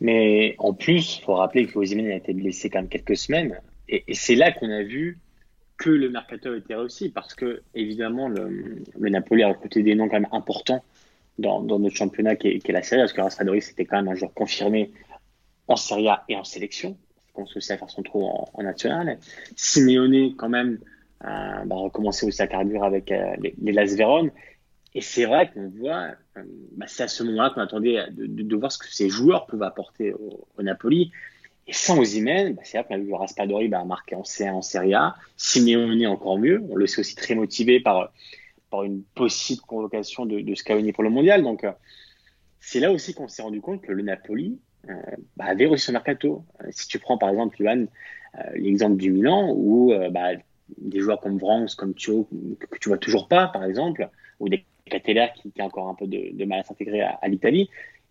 Mais 0.02 0.57
en 0.59 0.75
plus, 0.75 1.16
il 1.16 1.25
faut 1.25 1.37
rappeler 1.37 1.66
que 1.66 1.78
Osimhen 1.78 2.11
a 2.11 2.16
été 2.16 2.35
blessé 2.35 2.68
quand 2.68 2.80
même 2.80 2.90
quelques 2.90 3.16
semaines. 3.16 3.59
Et, 3.88 4.04
c'est 4.12 4.35
là 4.35 4.52
qu'on 4.52 4.68
a 4.68 4.83
vu 4.83 5.18
que 5.78 5.88
le 5.88 6.11
mercato 6.11 6.54
était 6.54 6.75
réussi. 6.75 7.09
Parce 7.09 7.35
que, 7.35 7.62
évidemment, 7.75 8.28
le, 8.28 8.85
le, 8.99 9.09
Napoli 9.09 9.42
a 9.42 9.49
recruté 9.49 9.83
des 9.83 9.95
noms 9.95 10.07
quand 10.07 10.21
même 10.21 10.28
importants 10.33 10.85
dans, 11.38 11.62
notre 11.62 11.97
championnat 11.97 12.37
qui 12.37 12.49
est, 12.49 12.68
la 12.68 12.83
Serie. 12.83 13.00
Parce 13.00 13.14
que 13.14 13.23
Raspadori, 13.23 13.62
c'était 13.62 13.87
quand 13.87 13.97
même 13.97 14.09
un 14.09 14.14
joueur 14.14 14.35
confirmé 14.35 14.92
en 15.66 15.76
Serie 15.76 16.09
A 16.09 16.25
et 16.28 16.37
en 16.37 16.45
sélection. 16.45 16.99
Il 17.30 17.33
commence 17.33 17.57
aussi 17.57 17.73
à 17.73 17.78
faire 17.78 17.88
son 17.88 18.02
trou 18.02 18.26
en, 18.26 18.50
en 18.52 18.62
national. 18.62 19.18
Simeone, 19.57 20.37
quand 20.37 20.50
même, 20.50 20.78
euh, 21.25 21.64
bah, 21.64 21.75
recommencer 21.75 22.26
aussi 22.26 22.40
à 22.42 22.46
carburer 22.46 22.87
avec 22.87 23.10
euh, 23.10 23.34
les, 23.40 23.54
les 23.60 23.72
Las 23.72 23.94
Véron. 23.94 24.30
Et 24.94 25.00
c'est 25.00 25.25
vrai 25.25 25.50
qu'on 25.50 25.68
voit, 25.68 26.12
euh, 26.37 26.42
bah, 26.76 26.87
c'est 26.88 27.02
à 27.02 27.08
ce 27.08 27.25
moment-là 27.25 27.50
qu'on 27.50 27.60
attendait 27.60 28.04
de, 28.12 28.56
voir 28.56 28.70
ce 28.70 28.78
que 28.78 28.87
ces 28.87 29.08
joueurs 29.08 29.46
pouvaient 29.46 29.66
apporter 29.66 30.12
au, 30.12 30.62
Napoli. 30.62 31.10
Et 31.66 31.72
sans 31.72 31.98
Ozymen, 31.98 32.54
bah, 32.54 32.62
c'est 32.64 32.78
vrai 32.78 32.87
qu'on 32.87 32.94
a 32.94 32.98
vu 32.98 33.12
Raspadori 33.12 33.68
bah, 33.68 33.84
marquer 33.84 34.14
en 34.14 34.22
C1 34.22 34.52
en 34.52 34.62
Serie 34.62 34.94
A, 34.94 35.16
Simeone 35.37 36.06
encore 36.06 36.38
mieux. 36.38 36.62
On 36.70 36.76
le 36.76 36.87
sait 36.87 37.00
aussi 37.00 37.16
très 37.16 37.34
motivé 37.34 37.80
par, 37.80 38.12
par 38.70 38.84
une 38.84 39.02
possible 39.02 39.62
convocation 39.62 40.25
de, 40.25 40.40
de 40.40 40.54
Scaloni 40.54 40.92
pour 40.92 41.02
le 41.02 41.10
mondial. 41.10 41.42
Donc, 41.42 41.66
c'est 42.60 42.80
là 42.80 42.92
aussi 42.92 43.12
qu'on 43.12 43.28
s'est 43.28 43.42
rendu 43.42 43.60
compte 43.60 43.82
que 43.82 43.92
le 43.92 44.02
Napoli 44.02 44.60
euh, 44.88 44.94
bah, 45.37 45.46
avait 45.46 45.66
réussi 45.66 45.87
son 45.87 45.92
mercato. 45.92 46.44
Si 46.70 46.87
tu 46.87 47.00
prends 47.00 47.18
par 47.18 47.28
exemple, 47.28 47.56
Johan, 47.58 47.87
l'exemple 48.54 48.96
du 48.96 49.10
Milan, 49.10 49.52
où 49.54 49.92
bah, 50.10 50.30
des 50.76 51.00
joueurs 51.00 51.20
comme 51.20 51.38
Vranks, 51.38 51.75
comme 51.76 51.94
Thio, 51.94 52.28
que, 52.58 52.78
tu 52.78 52.88
vois 52.88 52.98
toujours 52.98 53.28
pas, 53.28 53.48
par 53.48 53.64
exemple, 53.64 54.08
ou 54.40 54.48
des 54.48 54.64
Cateller 54.87 55.28
qui, 55.37 55.50
qui, 55.50 55.60
a 55.60 55.64
encore 55.64 55.88
un 55.88 55.94
peu 55.94 56.06
de, 56.06 56.30
de 56.32 56.44
mal 56.44 56.60
à 56.60 56.62
s'intégrer 56.62 57.02
à, 57.02 57.18
à 57.20 57.28
l'Italie. 57.28 57.68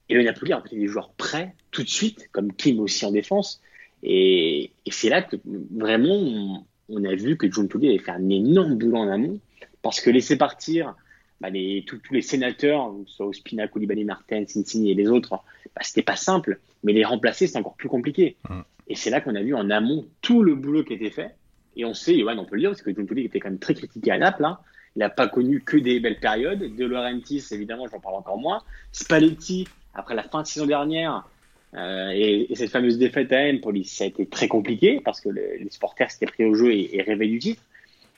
Et 0.10 0.14
le 0.14 0.24
Napoli 0.24 0.54
a 0.54 0.64
des 0.72 0.88
joueurs 0.88 1.12
prêts 1.18 1.54
tout 1.72 1.84
de 1.84 1.90
suite, 1.90 2.30
comme 2.32 2.54
Kim 2.54 2.80
aussi 2.80 3.06
en 3.06 3.12
défense. 3.12 3.62
Et, 4.04 4.72
et 4.86 4.92
c'est 4.92 5.10
là 5.10 5.22
que 5.22 5.36
vraiment 5.72 6.16
on, 6.16 6.66
on, 6.90 7.04
a 7.04 7.16
vu 7.16 7.36
que 7.36 7.52
John 7.52 7.68
Touré 7.68 7.90
avait 7.90 7.98
fait 7.98 8.12
un 8.12 8.30
énorme 8.30 8.76
boulot 8.76 8.98
en 8.98 9.10
amont, 9.10 9.40
parce 9.82 10.00
que 10.00 10.10
laisser 10.10 10.38
partir 10.38 10.96
bah, 11.42 11.50
les, 11.50 11.84
tous, 11.86 12.00
les 12.12 12.22
sénateurs, 12.22 12.94
soit 13.06 13.26
Ospina, 13.26 13.68
Koulibaly, 13.68 14.06
Martens, 14.06 14.56
Insigne 14.56 14.88
et 14.88 14.94
les 14.94 15.08
autres, 15.08 15.32
bah, 15.76 15.82
c'était 15.82 16.04
pas 16.04 16.16
simple, 16.16 16.60
mais 16.84 16.94
les 16.94 17.06
remplacer 17.06 17.48
c'est 17.48 17.58
encore 17.58 17.76
plus 17.76 17.90
compliqué. 17.90 18.38
Mmh. 18.50 18.62
Et 18.90 18.96
c'est 18.96 19.10
là 19.10 19.20
qu'on 19.20 19.36
a 19.36 19.42
vu 19.42 19.54
en 19.54 19.70
amont 19.70 20.06
tout 20.22 20.44
le 20.44 20.56
boulot 20.56 20.84
qui 20.84 20.94
était 20.94 21.10
fait. 21.10 21.36
Et 21.78 21.86
on 21.86 21.94
sait, 21.94 22.22
ouais, 22.24 22.34
on 22.38 22.46
peut 22.46 22.56
le 22.56 22.62
dire, 22.62 22.72
parce 22.72 22.82
que 22.82 22.92
Touré 22.92 23.24
était 23.24 23.40
quand 23.40 23.50
même 23.50 23.60
très 23.60 23.74
critiqué 23.74 24.12
à 24.12 24.18
Naples. 24.18 24.44
Hein, 24.44 24.60
il 24.96 25.00
n'a 25.00 25.10
pas 25.10 25.28
connu 25.28 25.62
que 25.62 25.78
des 25.78 26.00
belles 26.00 26.20
périodes. 26.20 26.76
De 26.76 26.86
Laurentiis, 26.86 27.46
évidemment, 27.52 27.88
j'en 27.88 28.00
parle 28.00 28.16
encore 28.16 28.38
moins. 28.38 28.62
Spalletti, 28.92 29.68
après 29.94 30.16
la 30.16 30.24
fin 30.24 30.42
de 30.42 30.48
saison 30.48 30.66
dernière, 30.66 31.28
euh, 31.76 32.10
et, 32.14 32.48
cette 32.56 32.72
fameuse 32.72 32.98
défaite 32.98 33.32
à 33.32 33.48
Empoli, 33.50 33.86
ça 33.86 34.04
a 34.06 34.08
été 34.08 34.26
très 34.26 34.48
compliqué 34.48 35.00
parce 35.04 35.22
que 35.22 35.30
les 35.30 35.70
supporters 35.70 36.10
s'étaient 36.10 36.26
pris 36.26 36.46
au 36.46 36.56
jeu 36.56 36.74
et, 36.74 36.96
et 36.96 37.02
rêvaient 37.02 37.28
du 37.28 37.40
titre. 37.40 37.62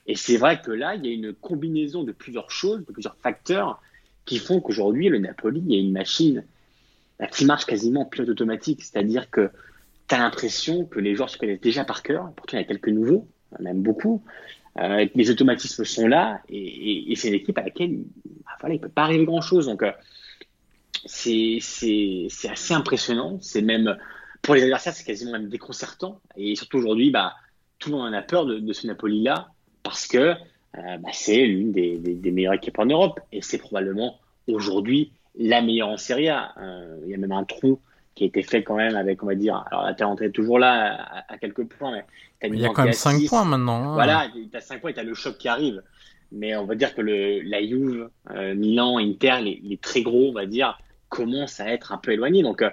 Et 0.06 0.16
c'est 0.16 0.38
vrai 0.38 0.60
que 0.60 0.70
là, 0.70 0.94
il 0.94 1.06
y 1.06 1.10
a 1.10 1.12
une 1.12 1.32
combinaison 1.34 2.02
de 2.02 2.12
plusieurs 2.12 2.50
choses, 2.50 2.84
de 2.86 2.92
plusieurs 2.92 3.16
facteurs 3.16 3.80
qui 4.24 4.38
font 4.38 4.60
qu'aujourd'hui, 4.60 5.08
le 5.08 5.18
Napoli, 5.18 5.62
a 5.76 5.78
une 5.78 5.92
machine 5.92 6.44
bah, 7.18 7.26
qui 7.26 7.44
marche 7.44 7.66
quasiment 7.66 8.02
en 8.02 8.04
pilote 8.06 8.28
automatique. 8.28 8.82
C'est-à-dire 8.82 9.30
que 9.30 9.50
tu 10.08 10.14
as 10.14 10.18
l'impression 10.18 10.86
que 10.86 10.98
les 10.98 11.14
joueurs 11.14 11.30
se 11.30 11.36
connaissent 11.36 11.60
déjà 11.60 11.84
par 11.84 12.02
cœur. 12.02 12.32
Pourtant, 12.36 12.56
il 12.56 12.60
y 12.60 12.64
a 12.64 12.66
quelques 12.66 12.88
nouveaux, 12.88 13.28
même 13.58 13.82
beaucoup. 13.82 14.22
Euh, 14.78 15.06
les 15.14 15.30
automatismes 15.30 15.84
sont 15.84 16.06
là 16.06 16.40
et, 16.48 17.12
c'est 17.16 17.28
une 17.28 17.34
équipe 17.34 17.58
à 17.58 17.62
laquelle 17.62 17.98
bah, 18.62 18.68
il 18.68 18.74
ne 18.74 18.78
peut 18.78 18.88
pas 18.88 19.02
arriver 19.02 19.24
grand-chose. 19.24 19.66
Donc, 19.66 19.82
euh, 19.82 19.92
c'est 21.06 21.58
assez 22.48 22.74
impressionnant. 22.74 23.38
C'est 23.40 23.62
même, 23.62 23.96
pour 24.42 24.54
les 24.54 24.62
adversaires, 24.62 24.92
c'est 24.92 25.04
quasiment 25.04 25.32
même 25.32 25.48
déconcertant. 25.48 26.20
Et 26.36 26.54
surtout 26.54 26.78
aujourd'hui, 26.78 27.10
bah, 27.10 27.34
tout 27.78 27.90
le 27.90 27.96
monde 27.96 28.08
en 28.08 28.12
a 28.12 28.22
peur 28.22 28.46
de, 28.46 28.72
ce 28.72 28.86
Napoli-là 28.86 29.48
parce 29.82 30.06
que 30.06 30.18
euh, 30.18 30.34
bah, 30.74 31.10
c'est 31.12 31.46
l'une 31.46 31.72
des, 31.72 31.98
des, 31.98 32.30
meilleures 32.30 32.54
équipes 32.54 32.78
en 32.78 32.86
Europe 32.86 33.18
et 33.32 33.42
c'est 33.42 33.58
probablement 33.58 34.20
aujourd'hui 34.46 35.12
la 35.36 35.62
meilleure 35.62 35.88
en 35.88 35.96
Serie 35.96 36.28
A. 36.28 36.52
Euh, 36.58 37.00
il 37.04 37.10
y 37.10 37.14
a 37.14 37.18
même 37.18 37.32
un 37.32 37.44
trou 37.44 37.80
qui 38.20 38.24
a 38.24 38.26
été 38.26 38.42
fait 38.42 38.62
quand 38.62 38.76
même 38.76 38.96
avec, 38.96 39.22
on 39.22 39.26
va 39.26 39.34
dire, 39.34 39.64
alors 39.70 39.82
la 39.82 40.26
est 40.26 40.30
toujours 40.30 40.58
là 40.58 41.24
à, 41.26 41.38
quelques 41.38 41.64
points, 41.64 42.02
mais 42.42 42.48
il 42.50 42.60
y 42.60 42.66
a 42.66 42.68
quand 42.68 42.84
même 42.84 42.92
5 42.92 43.26
points 43.26 43.46
maintenant. 43.46 43.82
Hein. 43.82 43.94
Voilà, 43.94 44.28
tu 44.30 44.54
as 44.54 44.60
5 44.60 44.82
points 44.82 44.90
et 44.90 44.94
tu 44.94 45.00
as 45.00 45.04
le 45.04 45.14
choc 45.14 45.38
qui 45.38 45.48
arrive. 45.48 45.82
Mais 46.30 46.54
on 46.54 46.66
va 46.66 46.74
dire 46.74 46.94
que 46.94 47.00
le, 47.00 47.40
la 47.40 47.62
Juve, 47.66 48.10
euh, 48.30 48.54
Milan, 48.54 48.98
Inter, 48.98 49.38
les, 49.40 49.78
très 49.78 50.02
gros, 50.02 50.28
on 50.28 50.32
va 50.34 50.44
dire, 50.44 50.78
commencent 51.08 51.60
à 51.60 51.70
être 51.70 51.92
un 51.92 51.96
peu 51.96 52.12
éloignés. 52.12 52.42
Donc, 52.42 52.60
euh, 52.60 52.68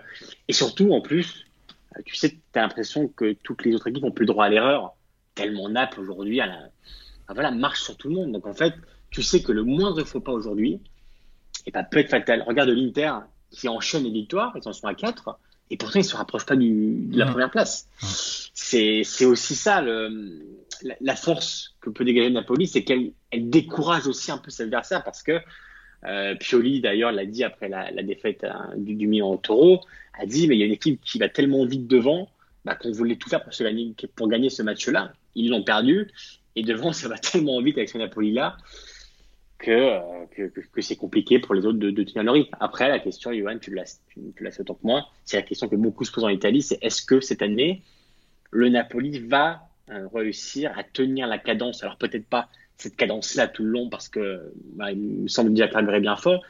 et 0.49 0.53
surtout, 0.53 0.91
en 0.91 0.99
plus, 0.99 1.45
tu 2.05 2.17
sais, 2.17 2.31
tu 2.31 2.59
as 2.59 2.61
l'impression 2.63 3.07
que 3.07 3.31
toutes 3.31 3.63
les 3.63 3.73
autres 3.73 3.87
équipes 3.87 4.03
ont 4.03 4.11
plus 4.11 4.25
droit 4.25 4.43
à 4.43 4.49
l'erreur, 4.49 4.97
tellement 5.33 5.69
Naples 5.69 6.01
aujourd'hui 6.01 6.41
voilà, 7.33 7.51
marche 7.51 7.83
sur 7.83 7.95
tout 7.95 8.09
le 8.09 8.15
monde. 8.15 8.33
Donc 8.33 8.45
en 8.45 8.53
fait, 8.53 8.73
tu 9.11 9.23
sais 9.23 9.41
que 9.41 9.53
le 9.53 9.63
moindre 9.63 10.03
faux 10.03 10.19
pas 10.19 10.33
aujourd'hui, 10.33 10.81
et 11.65 11.71
pas 11.71 11.83
peut 11.83 11.99
être 11.99 12.09
fatal. 12.09 12.43
Regarde 12.45 12.69
l'Inter 12.69 13.13
qui 13.51 13.67
enchaîne 13.67 14.03
les 14.03 14.11
victoires, 14.11 14.53
ils 14.55 14.67
en 14.67 14.73
sont 14.73 14.87
à 14.87 14.93
4, 14.93 15.37
et 15.69 15.77
pourtant 15.77 15.99
ils 15.99 16.03
ne 16.03 16.07
se 16.07 16.15
rapprochent 16.15 16.45
pas 16.45 16.55
du, 16.55 17.07
de 17.07 17.17
la 17.17 17.25
première 17.25 17.51
place. 17.51 17.87
C'est 18.53 19.25
aussi 19.25 19.55
ça 19.55 19.81
le, 19.81 20.41
la, 21.01 21.15
force 21.15 21.75
que 21.81 21.89
peut 21.89 22.05
dégager 22.05 22.29
Napoli, 22.29 22.67
c'est 22.67 22.83
qu'elle 22.83 23.11
elle 23.31 23.49
décourage 23.49 24.07
aussi 24.07 24.31
un 24.31 24.37
peu 24.37 24.49
ses 24.49 24.63
adversaires 24.63 25.03
parce 25.03 25.23
que 25.23 25.39
euh, 26.05 26.35
Pioli 26.35 26.79
d'ailleurs 26.79 27.11
l'a 27.11 27.25
dit 27.25 27.43
après 27.43 27.69
la, 27.69 27.91
la 27.91 28.03
défaite 28.03 28.43
hein, 28.43 28.71
du, 28.77 28.95
du, 28.95 29.07
Milan 29.07 29.31
au 29.31 29.37
Taureau, 29.37 29.81
a 30.13 30.25
dit 30.25 30.47
mais 30.47 30.55
il 30.55 30.59
y 30.59 30.63
a 30.63 30.65
une 30.65 30.73
équipe 30.73 31.01
qui 31.01 31.17
va 31.17 31.27
tellement 31.27 31.65
vite 31.65 31.87
devant 31.87 32.29
bah, 32.65 32.75
qu'on 32.75 32.91
voulait 32.91 33.15
tout 33.15 33.29
faire 33.29 33.43
pour, 33.43 33.53
se 33.53 33.63
gagner, 33.63 33.95
pour 34.15 34.27
gagner 34.27 34.49
ce 34.49 34.61
match-là. 34.61 35.13
Ils 35.35 35.49
l'ont 35.49 35.63
perdu 35.63 36.11
et 36.55 36.63
devant 36.63 36.93
ça 36.93 37.07
va 37.07 37.17
tellement 37.17 37.61
vite 37.61 37.77
avec 37.77 37.89
ce 37.89 37.97
Napoli-là 37.97 38.57
euh, 39.67 39.99
que, 40.31 40.47
que, 40.47 40.81
c'est 40.81 40.95
compliqué 40.95 41.39
pour 41.39 41.55
les 41.55 41.65
autres 41.65 41.79
de, 41.79 42.03
tenir 42.03 42.23
le 42.23 42.31
rythme. 42.31 42.55
Après, 42.59 42.87
la 42.89 42.99
question, 42.99 43.33
Johan, 43.33 43.57
tu 43.59 43.73
l'as, 43.73 43.99
tu, 44.09 44.21
fait 44.51 44.61
autant 44.61 44.75
que 44.75 44.85
moi, 44.85 45.07
c'est 45.25 45.37
la 45.37 45.43
question 45.43 45.67
que 45.67 45.75
beaucoup 45.75 46.05
se 46.05 46.11
posent 46.11 46.23
en 46.23 46.29
Italie, 46.29 46.61
c'est 46.61 46.77
est-ce 46.81 47.01
que 47.03 47.19
cette 47.19 47.41
année, 47.41 47.81
le 48.51 48.69
Napoli 48.69 49.19
va 49.19 49.69
euh, 49.89 50.07
réussir 50.13 50.71
à 50.77 50.83
tenir 50.83 51.27
la 51.27 51.37
cadence? 51.37 51.83
Alors 51.83 51.97
peut-être 51.97 52.27
pas 52.27 52.49
cette 52.77 52.95
cadence-là 52.95 53.47
tout 53.47 53.63
le 53.63 53.69
long 53.69 53.89
parce 53.89 54.07
que 54.09 54.53
bah, 54.73 54.91
il 54.91 54.99
me 54.99 55.27
semble 55.27 55.51
déjà 55.53 55.67
qu'elle 55.67 56.01
bien 56.01 56.15
fort, 56.15 56.43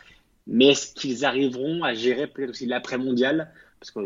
mais 0.45 0.67
est-ce 0.67 0.93
qu'ils 0.93 1.25
arriveront 1.25 1.83
à 1.83 1.93
gérer 1.93 2.27
peut-être 2.27 2.51
aussi 2.51 2.65
l'après-mondial 2.65 3.51
Parce 3.79 3.91
qu'on 3.91 4.05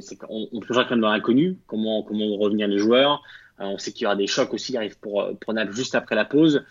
on 0.52 0.60
peut 0.60 0.74
jouer 0.74 0.84
quand 0.84 0.92
même 0.92 1.02
dans 1.02 1.12
l'inconnu, 1.12 1.58
comment, 1.68 2.04
comment 2.04 2.28
vont 2.28 2.38
revenir 2.38 2.68
les 2.68 2.78
joueurs, 2.78 3.22
euh, 3.62 3.66
on 3.66 3.78
sait 3.78 3.92
qu'il 3.92 4.04
y 4.04 4.06
aura 4.06 4.16
des 4.16 4.28
chocs 4.28 4.54
aussi 4.54 4.72
qui 4.72 4.78
arrivent 4.78 4.98
pour, 5.00 5.22
euh, 5.22 5.34
pour 5.40 5.54
Naples 5.54 5.74
juste 5.74 5.94
après 5.94 6.16
la 6.16 6.26
pause. 6.26 6.64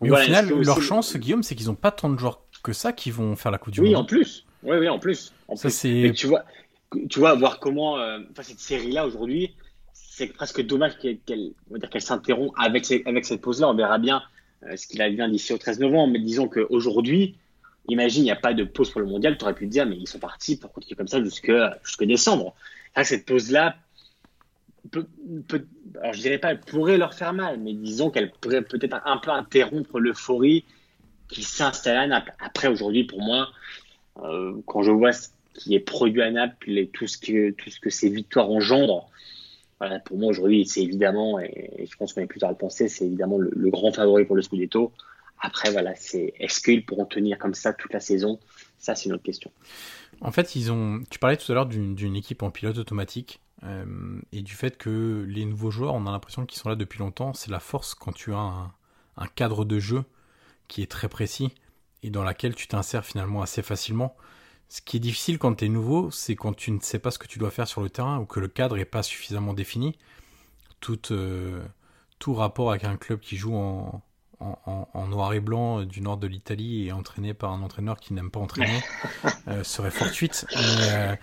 Mais 0.00 0.10
au 0.10 0.16
final, 0.16 0.48
leur 0.48 0.82
chance, 0.82 1.16
Guillaume, 1.16 1.42
c'est 1.42 1.54
qu'ils 1.54 1.68
n'ont 1.68 1.74
pas 1.74 1.90
tant 1.90 2.10
de 2.10 2.18
joueurs 2.18 2.42
que 2.62 2.72
ça 2.72 2.92
qui 2.92 3.10
vont 3.10 3.36
faire 3.36 3.50
la 3.50 3.58
Coupe 3.58 3.72
du 3.72 3.80
oui, 3.80 3.90
Monde. 3.90 4.02
En 4.02 4.04
plus. 4.04 4.44
Oui, 4.62 4.76
oui, 4.78 4.88
en 4.88 4.98
plus. 4.98 5.32
En 5.48 5.56
ça, 5.56 5.68
plus. 5.68 6.12
tu 6.12 6.26
vois, 6.26 6.44
tu 7.08 7.18
vois, 7.18 7.34
voir 7.34 7.60
comment 7.60 7.98
euh, 7.98 8.18
cette 8.42 8.60
série-là 8.60 9.06
aujourd'hui, 9.06 9.54
c'est 9.92 10.26
presque 10.26 10.64
dommage 10.64 10.98
qu'elle 10.98 11.18
qu'elle 11.26 12.00
s'interrompt 12.00 12.52
avec, 12.58 12.90
avec 13.06 13.24
cette 13.24 13.40
pause-là. 13.40 13.68
On 13.68 13.74
verra 13.74 13.98
bien 13.98 14.22
ce 14.76 14.86
qu'il 14.86 15.02
advient 15.02 15.28
d'ici 15.30 15.52
au 15.52 15.58
13 15.58 15.80
novembre. 15.80 16.12
Mais 16.12 16.20
disons 16.20 16.48
qu'aujourd'hui, 16.48 17.36
imagine, 17.88 18.22
il 18.22 18.26
n'y 18.26 18.30
a 18.30 18.36
pas 18.36 18.54
de 18.54 18.64
pause 18.64 18.90
pour 18.90 19.00
le 19.00 19.06
mondial. 19.06 19.36
Tu 19.36 19.44
aurais 19.44 19.54
pu 19.54 19.66
te 19.66 19.70
dire, 19.70 19.86
mais 19.86 19.96
ils 19.96 20.08
sont 20.08 20.18
partis 20.18 20.56
pour 20.56 20.72
continuer 20.72 20.96
comme 20.96 21.08
ça 21.08 21.22
jusque, 21.22 21.52
jusque 21.84 22.04
décembre. 22.04 22.54
cette 23.02 23.26
pause-là 23.26 23.76
peut, 24.90 25.06
alors 26.00 26.12
je 26.12 26.20
dirais 26.20 26.38
pas 26.38 26.50
elle 26.50 26.60
pourrait 26.60 26.98
leur 26.98 27.14
faire 27.14 27.32
mal, 27.32 27.58
mais 27.58 27.72
disons 27.72 28.10
qu'elle 28.10 28.30
pourrait 28.30 28.62
peut-être 28.62 29.00
un 29.04 29.16
peu 29.18 29.30
interrompre 29.30 29.98
l'euphorie 29.98 30.64
qui 31.28 31.42
s'installe 31.42 31.96
à 31.96 32.06
Naples. 32.06 32.34
Après, 32.38 32.68
aujourd'hui, 32.68 33.04
pour 33.04 33.22
moi, 33.22 33.48
euh, 34.22 34.54
quand 34.66 34.82
je 34.82 34.90
vois 34.90 35.12
ce 35.12 35.28
qui 35.54 35.74
est 35.74 35.80
produit 35.80 36.22
à 36.22 36.30
Naples 36.30 36.76
et 36.76 36.88
tout 36.88 37.06
ce 37.06 37.16
que, 37.16 37.50
tout 37.52 37.70
ce 37.70 37.80
que 37.80 37.90
ces 37.90 38.10
victoires 38.10 38.50
engendrent, 38.50 39.10
pour 40.04 40.18
moi, 40.18 40.30
aujourd'hui, 40.30 40.66
c'est 40.66 40.82
évidemment, 40.82 41.38
et, 41.38 41.86
je 41.90 41.96
pense 41.96 42.12
qu'on 42.12 42.22
est 42.22 42.26
plus 42.26 42.40
tard 42.40 42.48
à 42.48 42.52
le 42.52 42.58
penser, 42.58 42.88
c'est 42.88 43.04
évidemment 43.04 43.38
le, 43.38 43.50
le, 43.54 43.70
grand 43.70 43.92
favori 43.92 44.24
pour 44.24 44.36
le 44.36 44.42
Scudetto. 44.42 44.92
Après, 45.40 45.70
voilà, 45.70 45.94
c'est 45.94 46.34
est-ce 46.38 46.60
qu'ils 46.60 46.84
pourront 46.84 47.06
tenir 47.06 47.38
comme 47.38 47.54
ça 47.54 47.72
toute 47.72 47.92
la 47.92 48.00
saison? 48.00 48.40
Ça, 48.78 48.94
c'est 48.94 49.06
une 49.06 49.14
autre 49.14 49.22
question. 49.22 49.50
En 50.20 50.32
fait, 50.32 50.56
ils 50.56 50.72
ont. 50.72 51.02
Tu 51.10 51.18
parlais 51.18 51.36
tout 51.36 51.50
à 51.50 51.54
l'heure 51.54 51.66
d'une 51.66 52.16
équipe 52.16 52.42
en 52.42 52.50
pilote 52.50 52.78
automatique. 52.78 53.40
Euh, 53.62 54.20
et 54.32 54.42
du 54.42 54.54
fait 54.54 54.76
que 54.76 55.24
les 55.28 55.44
nouveaux 55.44 55.70
joueurs, 55.70 55.94
on 55.94 56.06
a 56.06 56.10
l'impression 56.10 56.44
qu'ils 56.44 56.58
sont 56.58 56.68
là 56.68 56.76
depuis 56.76 56.98
longtemps. 56.98 57.32
C'est 57.32 57.50
la 57.50 57.60
force 57.60 57.94
quand 57.94 58.12
tu 58.12 58.32
as 58.34 58.72
un, 59.16 59.26
cadre 59.34 59.64
de 59.64 59.78
jeu 59.78 60.04
qui 60.68 60.82
est 60.82 60.90
très 60.90 61.08
précis 61.08 61.52
et 62.02 62.10
dans 62.10 62.24
laquelle 62.24 62.54
tu 62.54 62.66
t'insères 62.66 63.06
finalement 63.06 63.42
assez 63.42 63.62
facilement. 63.62 64.16
Ce 64.68 64.80
qui 64.82 64.98
est 64.98 65.00
difficile 65.00 65.38
quand 65.38 65.54
tu 65.54 65.66
es 65.66 65.68
nouveau, 65.68 66.10
c'est 66.10 66.36
quand 66.36 66.54
tu 66.54 66.72
ne 66.72 66.80
sais 66.80 66.98
pas 66.98 67.10
ce 67.10 67.18
que 67.18 67.26
tu 67.26 67.38
dois 67.38 67.50
faire 67.50 67.68
sur 67.68 67.80
le 67.80 67.88
terrain 67.88 68.18
ou 68.18 68.26
que 68.26 68.40
le 68.40 68.48
cadre 68.48 68.76
n'est 68.76 68.84
pas 68.84 69.02
suffisamment 69.02 69.54
défini. 69.54 69.96
Euh, 71.10 71.64
tout 72.18 72.34
rapport 72.34 72.70
avec 72.70 72.84
un 72.84 72.96
club 72.96 73.20
qui 73.20 73.36
joue 73.36 73.54
en, 73.54 74.02
en, 74.66 75.06
noir 75.06 75.32
et 75.34 75.40
blanc 75.40 75.82
du 75.82 76.00
nord 76.00 76.16
de 76.16 76.26
l'Italie 76.26 76.86
et 76.86 76.92
entraîné 76.92 77.34
par 77.34 77.52
un 77.52 77.62
entraîneur 77.62 77.98
qui 77.98 78.14
n'aime 78.14 78.30
pas 78.30 78.40
entraîner 78.40 78.80
euh, 79.48 79.62
serait 79.64 79.90
fortuite. 79.90 80.46
Euh, 80.56 81.14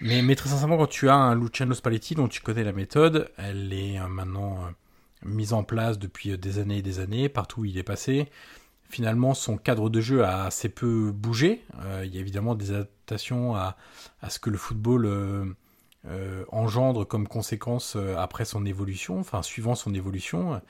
mais, 0.00 0.22
mais, 0.22 0.34
très 0.34 0.50
sincèrement, 0.50 0.76
quand 0.76 0.88
tu 0.88 1.08
as 1.08 1.14
un 1.14 1.34
Luciano 1.34 1.74
Spalletti 1.74 2.14
dont 2.14 2.28
tu 2.28 2.40
connais 2.40 2.64
la 2.64 2.72
méthode, 2.72 3.30
elle 3.36 3.72
est 3.72 3.98
euh, 3.98 4.08
maintenant 4.08 4.58
mise 5.24 5.52
en 5.52 5.62
place 5.62 5.98
depuis 5.98 6.36
des 6.36 6.58
années 6.58 6.78
et 6.78 6.82
des 6.82 6.98
années, 7.00 7.28
partout 7.28 7.62
où 7.62 7.64
il 7.64 7.78
est 7.78 7.84
passé. 7.84 8.28
Finalement, 8.90 9.32
son 9.32 9.56
cadre 9.56 9.88
de 9.88 10.00
jeu 10.00 10.22
a 10.22 10.44
assez 10.44 10.68
peu 10.68 11.10
bougé. 11.10 11.64
il 12.04 12.14
y 12.14 12.18
a 12.18 12.20
évidemment 12.20 12.54
des 12.54 12.72
adaptations 12.72 13.56
à, 13.56 13.76
à 14.20 14.28
ce 14.28 14.38
que 14.38 14.50
le 14.50 14.58
football 14.58 15.56
engendre 16.52 17.06
comme 17.06 17.26
conséquence 17.26 17.96
après 18.18 18.44
son 18.44 18.66
évolution, 18.66 19.18
enfin 19.18 19.42
suivant 19.42 19.74
son 19.74 19.94
évolution. 19.94 20.60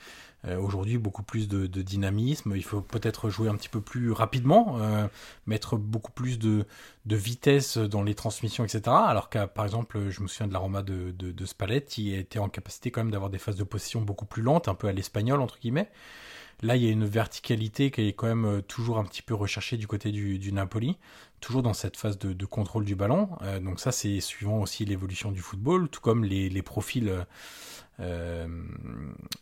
Euh, 0.46 0.58
aujourd'hui, 0.58 0.98
beaucoup 0.98 1.22
plus 1.22 1.48
de, 1.48 1.66
dynamisme. 1.66 2.54
Il 2.54 2.64
faut 2.64 2.82
peut-être 2.82 3.30
jouer 3.30 3.48
un 3.48 3.56
petit 3.56 3.68
peu 3.68 3.80
plus 3.80 4.12
rapidement, 4.12 4.76
euh, 4.78 5.06
mettre 5.46 5.76
beaucoup 5.76 6.12
plus 6.12 6.38
de, 6.38 6.66
vitesse 7.06 7.78
dans 7.78 8.02
les 8.02 8.14
transmissions, 8.14 8.64
etc. 8.64 8.82
Alors 8.88 9.30
que, 9.30 9.46
par 9.46 9.64
exemple, 9.64 10.10
je 10.10 10.20
me 10.20 10.28
souviens 10.28 10.46
de 10.46 10.52
l'aroma 10.52 10.82
de, 10.82 11.12
de, 11.12 11.46
Spalletti, 11.46 11.94
qui 11.94 12.14
était 12.14 12.38
en 12.38 12.48
capacité 12.48 12.90
quand 12.90 13.02
même 13.02 13.12
d'avoir 13.12 13.30
des 13.30 13.38
phases 13.38 13.56
de 13.56 13.64
possession 13.64 14.02
beaucoup 14.02 14.26
plus 14.26 14.42
lentes, 14.42 14.68
un 14.68 14.74
peu 14.74 14.88
à 14.88 14.92
l'espagnol, 14.92 15.40
entre 15.40 15.58
guillemets. 15.58 15.90
Là, 16.62 16.76
il 16.76 16.84
y 16.84 16.88
a 16.88 16.90
une 16.90 17.04
verticalité 17.04 17.90
qui 17.90 18.08
est 18.08 18.12
quand 18.12 18.26
même 18.26 18.44
euh, 18.46 18.62
toujours 18.62 18.98
un 18.98 19.04
petit 19.04 19.22
peu 19.22 19.34
recherchée 19.34 19.76
du 19.76 19.86
côté 19.86 20.12
du, 20.12 20.52
Napoli, 20.52 20.96
toujours 21.44 21.62
dans 21.62 21.74
cette 21.74 21.96
phase 21.96 22.18
de, 22.18 22.46
contrôle 22.46 22.84
du 22.84 22.94
ballon. 22.94 23.28
donc 23.60 23.78
ça, 23.78 23.92
c'est 23.92 24.20
suivant 24.20 24.60
aussi 24.60 24.84
l'évolution 24.84 25.30
du 25.30 25.40
football, 25.40 25.88
tout 25.88 26.00
comme 26.00 26.24
les, 26.24 26.62
profils 26.62 27.12
euh, 28.00 28.46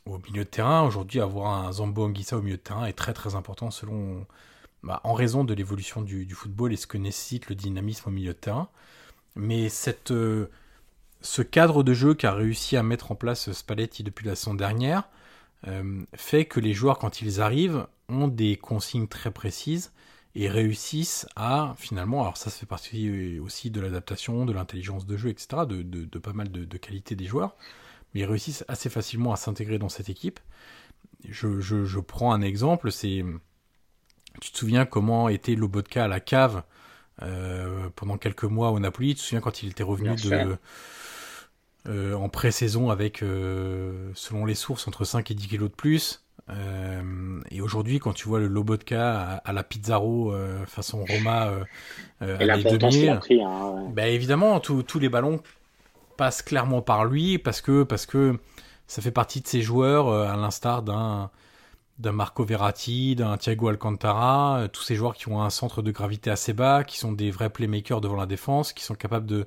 au 0.05 0.19
milieu 0.19 0.45
de 0.45 0.49
terrain. 0.49 0.83
Aujourd'hui, 0.83 1.21
avoir 1.21 1.65
un 1.65 1.73
Zambo 1.73 2.05
Anguissa 2.05 2.37
au 2.37 2.43
milieu 2.43 2.57
de 2.57 2.63
terrain 2.63 2.85
est 2.87 2.93
très 2.93 3.13
très 3.13 3.35
important 3.35 3.71
selon, 3.71 4.27
bah, 4.83 5.01
en 5.05 5.15
raison 5.15 5.45
de 5.45 5.55
l'évolution 5.55 6.03
du, 6.03 6.29
football 6.35 6.73
et 6.73 6.77
ce 6.77 6.87
que 6.87 6.99
nécessite 6.99 7.49
le 7.49 7.55
dynamisme 7.55 8.09
au 8.09 8.13
milieu 8.13 8.33
de 8.33 8.39
terrain. 8.39 8.69
Mais 9.37 9.69
cette, 9.69 10.11
euh, 10.11 10.51
ce 11.21 11.41
cadre 11.41 11.83
de 11.83 11.95
jeu 11.95 12.15
qu'a 12.15 12.35
réussi 12.35 12.77
à 12.77 12.83
mettre 12.83 13.13
en 13.13 13.15
place 13.15 13.53
Spalletti 13.53 14.03
depuis 14.03 14.27
la 14.27 14.35
saison 14.35 14.55
dernière 14.55 15.09
euh, 15.69 16.03
fait 16.15 16.45
que 16.45 16.61
les 16.61 16.75
joueurs, 16.75 16.99
quand 16.99 17.23
ils 17.23 17.41
arrivent, 17.41 17.87
ont 18.09 18.29
des 18.29 18.57
consignes 18.57 19.07
très 19.07 19.31
précises 19.31 19.93
et 20.35 20.49
réussissent 20.49 21.27
à 21.37 21.75
finalement, 21.77 22.23
alors 22.23 22.37
ça, 22.37 22.51
ça 22.51 22.59
fait 22.59 22.67
partie 22.67 23.39
aussi 23.39 23.71
de 23.71 23.81
l'adaptation, 23.81 24.47
de 24.47 24.53
l'intelligence 24.53 25.07
de 25.07 25.17
jeu, 25.17 25.29
etc., 25.29 25.63
de, 25.69 25.83
de, 25.83 26.19
pas 26.19 26.33
mal 26.33 26.51
de, 26.51 26.65
de 26.65 26.77
qualités 26.79 27.17
des 27.17 27.27
joueurs, 27.27 27.55
mais 28.15 28.21
ils 28.21 28.25
réussissent 28.25 28.65
assez 28.69 28.89
facilement 28.89 29.33
à 29.33 29.37
s'intégrer 29.37 29.79
dans 29.79 29.91
cette 29.91 30.09
équipe. 30.09 30.41
Je, 31.29 31.61
je, 31.61 32.01
prends 32.01 32.33
un 32.33 32.41
exemple, 32.41 32.91
c'est 32.91 33.25
Tu 34.41 34.51
te 34.51 34.59
souviens 34.59 34.87
comment 34.87 35.29
était 35.29 35.55
Lobotka 35.55 36.05
à 36.05 36.09
la 36.09 36.21
cave 36.21 36.63
pendant 37.95 38.19
quelques 38.19 38.45
mois 38.45 38.71
au 38.71 38.81
Napoli? 38.81 39.15
Tu 39.15 39.17
te 39.17 39.21
souviens 39.21 39.41
quand 39.41 39.63
il 39.63 39.71
était 39.71 39.85
revenu 39.85 40.17
de, 40.17 42.15
en 42.15 42.29
pré-saison 42.29 42.91
avec, 42.91 43.19
selon 43.19 44.47
les 44.47 44.57
sources, 44.57 44.89
entre 44.89 45.05
5 45.05 45.31
et 45.31 45.35
10 45.35 45.49
kilos 45.49 45.71
de 45.71 45.77
plus? 45.77 46.25
Euh, 46.51 47.41
et 47.51 47.61
aujourd'hui, 47.61 47.99
quand 47.99 48.13
tu 48.13 48.29
vois 48.29 48.41
le 48.41 48.49
Lobotka 48.49 49.21
à, 49.21 49.35
à 49.37 49.53
la 49.53 49.63
Pizzaro 49.63 50.33
euh, 50.33 50.65
façon 50.67 51.05
Roma 51.05 51.49
euh, 51.49 51.65
euh 52.23 52.37
à 52.39 52.57
hein, 53.45 53.87
bah, 53.95 54.09
évidemment, 54.09 54.59
tous 54.61 54.99
les 54.99 55.09
ballons 55.09 55.41
passent 56.17 56.43
clairement 56.43 56.83
par 56.83 57.05
lui 57.05 57.39
parce 57.39 57.61
que 57.61 57.85
parce 57.85 58.07
que 58.07 58.39
ça 58.87 59.01
fait 59.01 59.13
partie 59.13 59.41
de 59.41 59.47
ces 59.47 59.63
joueurs, 59.63 60.09
à 60.13 60.37
l'instar 60.37 60.83
d'un 60.83 61.31
d'un 61.99 62.13
Marco 62.13 62.45
Verratti, 62.45 63.15
d'un 63.15 63.37
Thiago 63.37 63.69
Alcantara, 63.69 64.67
tous 64.73 64.83
ces 64.83 64.97
joueurs 64.97 65.15
qui 65.15 65.29
ont 65.29 65.41
un 65.41 65.51
centre 65.51 65.83
de 65.83 65.91
gravité 65.93 66.31
assez 66.31 66.53
bas, 66.53 66.83
qui 66.83 66.99
sont 66.99 67.13
des 67.13 67.31
vrais 67.31 67.51
playmakers 67.51 68.01
devant 68.01 68.17
la 68.17 68.27
défense, 68.27 68.73
qui 68.73 68.83
sont 68.83 68.95
capables 68.95 69.27
de 69.27 69.47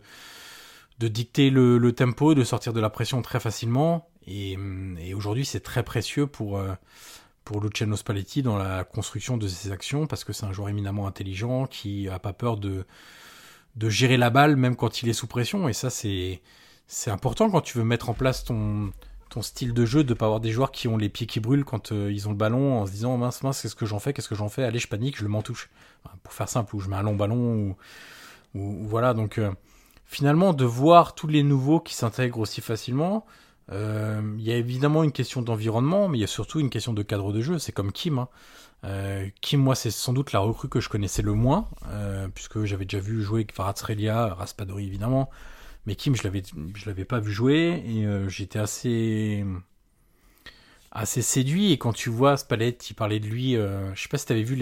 de 0.99 1.09
dicter 1.09 1.49
le, 1.49 1.77
le 1.77 1.91
tempo, 1.91 2.35
de 2.35 2.45
sortir 2.45 2.71
de 2.71 2.79
la 2.79 2.89
pression 2.89 3.21
très 3.21 3.41
facilement. 3.41 4.07
Et, 4.27 4.57
et 4.99 5.13
aujourd'hui, 5.13 5.45
c'est 5.45 5.59
très 5.59 5.83
précieux 5.83 6.27
pour, 6.27 6.57
euh, 6.57 6.73
pour 7.43 7.61
Luciano 7.61 7.95
Spalletti 7.95 8.41
dans 8.41 8.57
la 8.57 8.83
construction 8.83 9.37
de 9.37 9.47
ses 9.47 9.71
actions, 9.71 10.07
parce 10.07 10.23
que 10.23 10.33
c'est 10.33 10.45
un 10.45 10.51
joueur 10.51 10.69
éminemment 10.69 11.07
intelligent 11.07 11.67
qui 11.67 12.09
a 12.09 12.19
pas 12.19 12.33
peur 12.33 12.57
de, 12.57 12.85
de 13.75 13.89
gérer 13.89 14.17
la 14.17 14.29
balle, 14.29 14.55
même 14.55 14.75
quand 14.75 15.01
il 15.01 15.09
est 15.09 15.13
sous 15.13 15.27
pression. 15.27 15.69
Et 15.69 15.73
ça, 15.73 15.89
c'est, 15.89 16.41
important 17.07 17.49
quand 17.49 17.61
tu 17.61 17.77
veux 17.77 17.83
mettre 17.83 18.09
en 18.09 18.13
place 18.13 18.43
ton, 18.43 18.91
ton 19.29 19.41
style 19.41 19.73
de 19.73 19.85
jeu, 19.85 20.03
de 20.03 20.13
pas 20.13 20.25
avoir 20.25 20.39
des 20.39 20.51
joueurs 20.51 20.71
qui 20.71 20.87
ont 20.87 20.97
les 20.97 21.09
pieds 21.09 21.27
qui 21.27 21.39
brûlent 21.39 21.65
quand 21.65 21.91
euh, 21.91 22.11
ils 22.11 22.27
ont 22.27 22.31
le 22.31 22.37
ballon 22.37 22.79
en 22.79 22.85
se 22.85 22.91
disant 22.91 23.17
mince 23.17 23.43
mince 23.43 23.61
qu'est-ce 23.61 23.75
que 23.75 23.85
j'en 23.85 23.99
fais 23.99 24.13
qu'est-ce 24.13 24.29
que 24.29 24.35
j'en 24.35 24.49
fais? 24.49 24.63
Allez 24.63 24.79
je 24.79 24.87
panique 24.87 25.17
je 25.17 25.23
le 25.23 25.29
m'en 25.29 25.41
touche. 25.41 25.69
Pour 26.23 26.33
faire 26.33 26.47
simple 26.47 26.75
ou 26.75 26.79
je 26.79 26.89
mets 26.89 26.95
un 26.95 27.01
long 27.01 27.15
ballon 27.15 27.75
ou, 28.53 28.59
ou, 28.59 28.87
voilà. 28.87 29.13
Donc 29.13 29.37
euh, 29.37 29.51
finalement 30.05 30.53
de 30.53 30.65
voir 30.65 31.15
tous 31.15 31.27
les 31.27 31.43
nouveaux 31.43 31.79
qui 31.79 31.95
s'intègrent 31.95 32.39
aussi 32.39 32.61
facilement 32.61 33.25
euh, 33.71 34.21
il 34.37 34.43
y 34.43 34.51
a 34.51 34.57
évidemment 34.57 35.03
une 35.03 35.11
question 35.11 35.41
d'environnement, 35.41 36.07
mais 36.07 36.17
il 36.17 36.21
y 36.21 36.25
a 36.25 36.27
surtout 36.27 36.59
une 36.59 36.69
question 36.69 36.93
de 36.93 37.03
cadre 37.03 37.33
de 37.33 37.41
jeu. 37.41 37.59
C'est 37.59 37.71
comme 37.71 37.91
Kim. 37.91 38.19
Hein. 38.19 38.29
Euh, 38.83 39.27
Kim, 39.41 39.61
moi, 39.61 39.75
c'est 39.75 39.91
sans 39.91 40.13
doute 40.13 40.31
la 40.31 40.39
recrue 40.39 40.69
que 40.69 40.79
je 40.79 40.89
connaissais 40.89 41.21
le 41.21 41.33
moins, 41.33 41.67
euh, 41.87 42.27
puisque 42.33 42.63
j'avais 42.65 42.85
déjà 42.85 42.99
vu 42.99 43.23
jouer 43.23 43.45
Kvaratskhelia, 43.45 44.35
Raspadori 44.35 44.85
évidemment, 44.85 45.29
mais 45.85 45.95
Kim, 45.95 46.15
je 46.15 46.23
l'avais, 46.23 46.43
l'avais 46.85 47.05
pas 47.05 47.19
vu 47.19 47.31
jouer 47.31 47.83
et 47.85 48.29
j'étais 48.29 48.59
assez, 48.59 49.43
assez 50.91 51.21
séduit. 51.23 51.71
Et 51.71 51.77
quand 51.79 51.93
tu 51.93 52.09
vois 52.09 52.37
Spalletti 52.37 52.93
parler 52.93 53.19
de 53.19 53.27
lui, 53.27 53.53
je 53.53 53.99
sais 53.99 54.09
pas 54.09 54.17
si 54.17 54.27
tu 54.27 54.33
avais 54.33 54.43
vu 54.43 54.55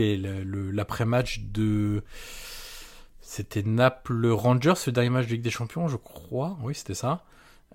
l'après-match 0.72 1.42
de, 1.52 2.04
c'était 3.22 3.64
Naples 3.64 4.28
Rangers, 4.28 4.76
ce 4.76 4.90
dernier 4.90 5.10
match 5.10 5.28
de 5.28 5.32
Ligue 5.32 5.42
des 5.42 5.50
Champions, 5.50 5.88
je 5.88 5.98
crois. 5.98 6.58
Oui, 6.62 6.76
c'était 6.76 6.94
ça 6.94 7.26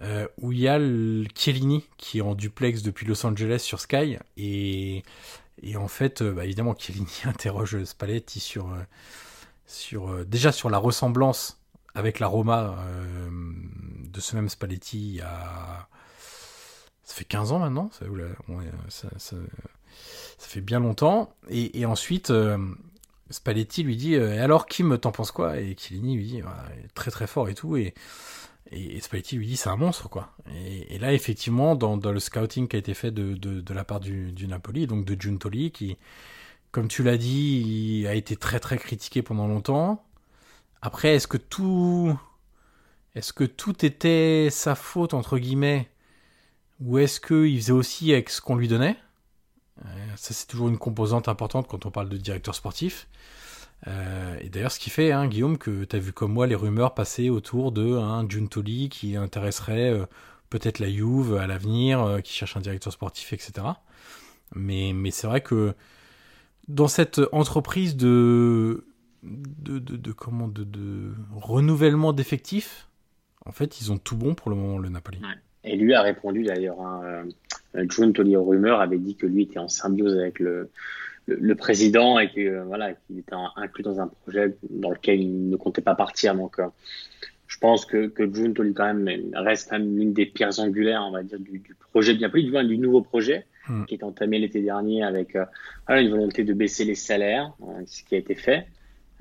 euh, 0.00 0.28
où 0.40 0.52
il 0.52 0.60
y 0.60 0.68
a 0.68 0.78
le 0.78 1.24
Chiellini 1.34 1.84
qui 1.96 2.18
est 2.18 2.22
en 2.22 2.34
duplex 2.34 2.82
depuis 2.82 3.06
Los 3.06 3.26
Angeles 3.26 3.58
sur 3.58 3.80
Sky 3.80 4.18
et, 4.36 5.02
et 5.62 5.76
en 5.76 5.88
fait 5.88 6.22
euh, 6.22 6.32
bah, 6.32 6.44
évidemment 6.44 6.74
Chiellini 6.76 7.10
interroge 7.24 7.82
Spalletti 7.84 8.40
sur 8.40 8.70
euh, 8.70 8.78
sur 9.66 10.10
euh, 10.10 10.24
déjà 10.24 10.52
sur 10.52 10.70
la 10.70 10.78
ressemblance 10.78 11.60
avec 11.94 12.20
la 12.20 12.28
Roma 12.28 12.76
de 13.32 14.20
ce 14.20 14.36
même 14.36 14.48
Spalletti 14.48 15.20
a 15.20 15.88
ça 17.02 17.14
fait 17.14 17.24
15 17.24 17.50
ans 17.50 17.58
maintenant 17.58 17.90
ça, 18.88 19.08
fait 20.38 20.60
bien 20.60 20.78
longtemps. 20.78 21.34
Et, 21.48 21.80
et 21.80 21.86
ensuite 21.86 22.32
Spalletti 23.30 23.82
lui 23.82 23.96
dit 23.96 24.14
alors 24.14 24.66
Kim 24.66 24.96
t'en 24.98 25.10
penses 25.10 25.32
quoi? 25.32 25.58
Et 25.58 25.74
Chiellini 25.76 26.14
lui 26.16 26.24
dit 26.24 26.42
très 26.94 27.10
très 27.10 27.26
fort 27.26 27.48
et 27.48 27.54
tout 27.54 27.76
et 28.70 28.96
et, 28.96 29.00
Spalletti 29.00 29.36
lui 29.36 29.46
dit 29.46 29.56
c'est 29.56 29.68
un 29.68 29.76
monstre 29.76 30.08
quoi. 30.08 30.34
Et, 30.54 30.98
là 30.98 31.12
effectivement 31.12 31.76
dans, 31.76 31.96
le 31.96 32.20
scouting 32.20 32.68
qui 32.68 32.76
a 32.76 32.78
été 32.78 32.94
fait 32.94 33.10
de, 33.10 33.34
de, 33.34 33.74
la 33.74 33.84
part 33.84 34.00
du, 34.00 34.32
du, 34.32 34.46
Napoli, 34.46 34.86
donc 34.86 35.04
de 35.04 35.20
Giuntoli, 35.20 35.70
qui 35.70 35.96
comme 36.70 36.88
tu 36.88 37.02
l'as 37.02 37.16
dit, 37.16 38.04
a 38.06 38.14
été 38.14 38.36
très 38.36 38.60
très 38.60 38.76
critiqué 38.78 39.22
pendant 39.22 39.46
longtemps. 39.48 40.04
Après 40.82 41.14
est-ce 41.14 41.26
que 41.26 41.38
tout 41.38 42.18
est-ce 43.14 43.32
que 43.32 43.44
tout 43.44 43.84
était 43.84 44.48
sa 44.50 44.74
faute 44.74 45.14
entre 45.14 45.38
guillemets 45.38 45.90
ou 46.80 46.98
est-ce 46.98 47.20
qu'il 47.20 47.56
faisait 47.58 47.72
aussi 47.72 48.12
avec 48.12 48.30
ce 48.30 48.40
qu'on 48.40 48.56
lui 48.56 48.68
donnait? 48.68 48.96
Euh, 49.84 49.88
Ça 50.16 50.34
c'est 50.34 50.46
toujours 50.46 50.68
une 50.68 50.78
composante 50.78 51.28
importante 51.28 51.66
quand 51.68 51.86
on 51.86 51.90
parle 51.90 52.08
de 52.08 52.16
directeur 52.16 52.54
sportif. 52.54 53.08
Euh, 53.86 54.36
et 54.40 54.48
d'ailleurs, 54.48 54.72
ce 54.72 54.80
qui 54.80 54.90
fait, 54.90 55.12
hein, 55.12 55.26
Guillaume, 55.26 55.58
que 55.58 55.84
tu 55.84 55.96
as 55.96 55.98
vu 55.98 56.12
comme 56.12 56.32
moi 56.32 56.46
les 56.46 56.54
rumeurs 56.54 56.94
passer 56.94 57.30
autour 57.30 57.72
de 57.72 57.96
un 57.96 58.20
hein, 58.20 58.88
qui 58.90 59.16
intéresserait 59.16 59.90
euh, 59.90 60.06
peut-être 60.50 60.78
la 60.78 60.90
Juve 60.90 61.36
à 61.36 61.46
l'avenir, 61.46 62.02
euh, 62.02 62.20
qui 62.20 62.32
cherche 62.32 62.56
un 62.56 62.60
directeur 62.60 62.92
sportif, 62.92 63.32
etc. 63.32 63.66
Mais, 64.54 64.92
mais 64.94 65.10
c'est 65.10 65.26
vrai 65.26 65.42
que 65.42 65.74
dans 66.66 66.88
cette 66.88 67.20
entreprise 67.32 67.96
de, 67.96 68.84
de, 69.22 69.78
de, 69.78 69.96
de 69.96 70.12
comment, 70.12 70.48
de, 70.48 70.64
de 70.64 71.12
renouvellement 71.34 72.12
d'effectifs, 72.12 72.88
en 73.46 73.52
fait, 73.52 73.80
ils 73.80 73.92
ont 73.92 73.98
tout 73.98 74.16
bon 74.16 74.34
pour 74.34 74.50
le 74.50 74.56
moment, 74.56 74.78
le 74.78 74.88
Napoli. 74.88 75.20
Et 75.64 75.76
lui 75.76 75.94
a 75.94 76.02
répondu 76.02 76.44
d'ailleurs. 76.44 76.80
Hein, 76.80 77.24
Giuntoli 77.74 78.36
aux 78.36 78.44
rumeurs 78.44 78.80
avait 78.80 78.98
dit 78.98 79.16
que 79.16 79.26
lui 79.26 79.42
était 79.42 79.58
en 79.58 79.68
symbiose 79.68 80.18
avec 80.18 80.38
le 80.38 80.70
le, 81.28 81.54
président 81.54 82.18
et 82.18 82.30
que 82.30 82.40
euh, 82.40 82.64
voilà 82.64 82.94
qu'il 82.94 83.18
était 83.18 83.34
inclus 83.56 83.82
dans 83.82 84.00
un 84.00 84.08
projet 84.08 84.56
dans 84.70 84.90
lequel 84.90 85.20
il 85.20 85.48
ne 85.48 85.56
comptait 85.56 85.82
pas 85.82 85.94
partir. 85.94 86.34
Donc, 86.34 86.58
euh, 86.58 86.66
je 87.46 87.58
pense 87.58 87.86
que 87.86 88.06
que 88.06 88.32
June 88.32 88.54
quand 88.74 88.94
même 88.94 89.08
reste 89.34 89.70
quand 89.70 89.78
même 89.78 89.96
l'une 89.96 90.12
des 90.12 90.26
pierres 90.26 90.58
angulaires, 90.58 91.04
on 91.06 91.12
va 91.12 91.22
dire, 91.22 91.38
du, 91.38 91.58
du 91.58 91.74
projet 91.92 92.14
bien 92.14 92.28
plus, 92.28 92.42
du, 92.42 92.50
du 92.50 92.78
nouveau 92.78 93.02
projet 93.02 93.46
hmm. 93.68 93.84
qui 93.84 93.94
est 93.94 94.02
entamé 94.02 94.38
l'été 94.38 94.62
dernier 94.62 95.02
avec 95.02 95.36
euh, 95.36 95.44
voilà, 95.86 96.02
une 96.02 96.10
volonté 96.10 96.44
de 96.44 96.52
baisser 96.52 96.84
les 96.84 96.94
salaires, 96.94 97.52
ce 97.86 98.02
qui 98.04 98.14
a 98.14 98.18
été 98.18 98.34
fait. 98.34 98.66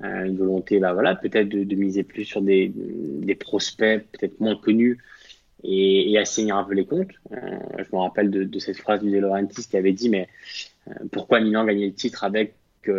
une 0.00 0.36
volonté, 0.36 0.78
bah, 0.78 0.92
voilà, 0.92 1.14
peut-être 1.14 1.48
de, 1.48 1.64
de, 1.64 1.74
miser 1.74 2.04
plus 2.04 2.24
sur 2.24 2.42
des, 2.42 2.72
des 2.74 3.34
prospects 3.34 4.06
peut-être 4.12 4.40
moins 4.40 4.56
connus 4.56 4.98
et, 5.64 6.12
et 6.12 6.18
assainir 6.18 6.56
un 6.56 6.64
peu 6.64 6.74
les 6.74 6.86
comptes. 6.86 7.12
je 7.30 7.96
me 7.96 7.98
rappelle 7.98 8.30
de, 8.30 8.44
de 8.44 8.58
cette 8.58 8.76
phrase 8.76 9.02
du 9.02 9.10
De 9.10 9.18
Laurentiis 9.18 9.66
qui 9.68 9.76
avait 9.76 9.92
dit, 9.92 10.08
mais 10.10 10.28
pourquoi 11.12 11.40
Milan 11.40 11.64
gagnait 11.64 11.86
le 11.86 11.94
titre 11.94 12.24
avec 12.24 12.54
45 12.84 12.92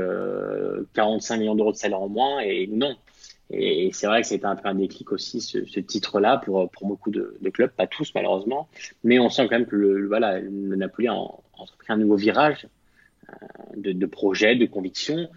euh, 1.36 1.39
millions 1.39 1.56
d'euros 1.56 1.71
de 1.71 1.78
salaire 1.78 2.02
en 2.02 2.10
moins 2.10 2.39
et 2.39 2.67
non. 2.67 2.95
Et, 3.52 3.89
c'est 3.93 4.06
vrai 4.08 4.21
que 4.21 4.28
c'était 4.28 4.45
un 4.45 4.56
peu 4.56 4.67
un 4.67 4.75
déclic 4.75 5.12
aussi, 5.12 5.41
ce, 5.41 5.80
titre-là, 5.80 6.38
pour, 6.38 6.69
beaucoup 6.84 7.10
de, 7.10 7.38
clubs, 7.52 7.71
pas 7.71 7.88
tous 7.88 8.12
malheureusement. 8.13 8.69
Mais 9.04 9.19
on 9.19 9.30
sent 9.30 9.47
quand 9.49 9.58
même 9.58 9.65
que 9.65 9.75
le, 9.75 10.08
voilà, 10.08 10.39
le 10.39 10.75
Napoli 10.75 11.08
a 11.08 11.13
entrepris 11.13 11.91
un 11.91 11.97
nouveau 11.97 12.15
virage 12.15 12.67
euh, 13.30 13.36
de, 13.75 14.06
projet, 14.06 14.56
de 14.56 14.65
conviction. 14.65 15.30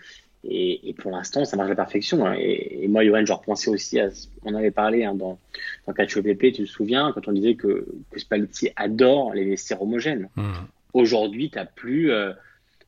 Et, 0.45 0.95
pour 0.99 1.11
l'instant, 1.12 1.45
ça 1.45 1.57
marche 1.57 1.69
à 1.69 1.71
la 1.71 1.77
perfection. 1.77 2.27
Hein. 2.27 2.35
Et, 2.38 2.87
moi, 2.88 3.05
Johan, 3.05 3.25
je 3.25 3.33
repensais 3.33 3.71
aussi 3.71 3.99
à. 3.99 4.09
On 4.45 4.55
avait 4.55 4.73
parlé 4.73 5.05
hein, 5.05 5.15
dans, 5.15 5.38
dans 5.87 5.95
PP, 5.95 6.53
tu 6.53 6.65
te 6.65 6.65
souviens, 6.65 7.12
quand 7.15 7.29
on 7.29 7.33
disait 7.33 7.55
que, 7.55 7.87
que 8.11 8.21
Spalletti 8.21 8.71
adore 8.77 9.33
les 9.33 9.45
vestiaires 9.45 9.81
homogènes. 9.81 10.29
Mmh. 10.37 10.53
Aujourd'hui, 10.94 11.50
tu 11.50 11.59
n'as 11.59 11.64
plus, 11.64 12.11
euh, 12.12 12.33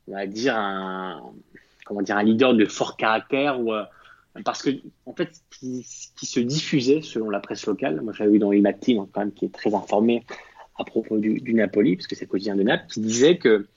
on 0.07 0.13
va 0.13 0.27
dire, 0.27 0.55
un, 0.55 1.33
comment 1.85 2.01
dire, 2.01 2.17
un 2.17 2.23
leader 2.23 2.53
de 2.53 2.65
fort 2.65 2.97
caractère 2.97 3.59
ou, 3.59 3.73
euh, 3.73 3.83
parce 4.43 4.61
que, 4.61 4.69
en 5.05 5.13
fait, 5.13 5.41
qui, 5.49 5.85
qui, 6.15 6.25
se 6.25 6.39
diffusait 6.39 7.01
selon 7.01 7.29
la 7.29 7.39
presse 7.39 7.65
locale. 7.65 8.01
Moi, 8.01 8.13
j'avais 8.13 8.31
vu 8.31 8.39
dans 8.39 8.51
Imati, 8.51 8.95
quand 8.95 9.21
même, 9.21 9.31
qui 9.31 9.45
est 9.45 9.53
très 9.53 9.73
informé 9.73 10.25
à 10.77 10.83
propos 10.83 11.17
du, 11.17 11.39
du 11.39 11.53
Napoli, 11.53 11.95
parce 11.95 12.07
que 12.07 12.15
c'est 12.15 12.27
quotidien 12.27 12.55
de 12.55 12.63
Naples, 12.63 12.85
qui 12.91 12.99
disait 12.99 13.37
que, 13.37 13.67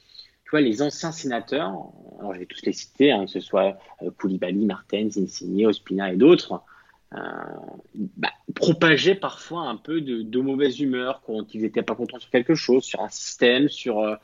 tu 0.44 0.50
vois, 0.50 0.60
les 0.60 0.82
anciens 0.82 1.12
sénateurs, 1.12 1.92
alors 2.18 2.34
je 2.34 2.40
vais 2.40 2.46
tous 2.46 2.64
les 2.64 2.72
citer, 2.72 3.12
hein, 3.12 3.26
que 3.26 3.30
ce 3.30 3.40
soit 3.40 3.78
euh, 4.02 4.10
Koulibaly, 4.10 4.64
Martens, 4.64 5.16
Insigne, 5.16 5.66
Ospina 5.66 6.12
et 6.12 6.16
d'autres, 6.16 6.62
bah, 7.10 8.28
propageaient 8.54 9.14
parfois 9.14 9.62
un 9.62 9.76
peu 9.76 10.00
de, 10.00 10.22
de 10.22 10.40
mauvaise 10.40 10.78
humeur 10.80 11.22
quand 11.24 11.54
ils 11.54 11.62
n'étaient 11.62 11.82
pas 11.82 11.94
contents 11.94 12.18
sur 12.18 12.30
quelque 12.30 12.54
chose, 12.54 12.84
sur 12.84 13.00
un 13.00 13.08
système, 13.08 13.68
sur, 13.68 14.00
euh, 14.00 14.16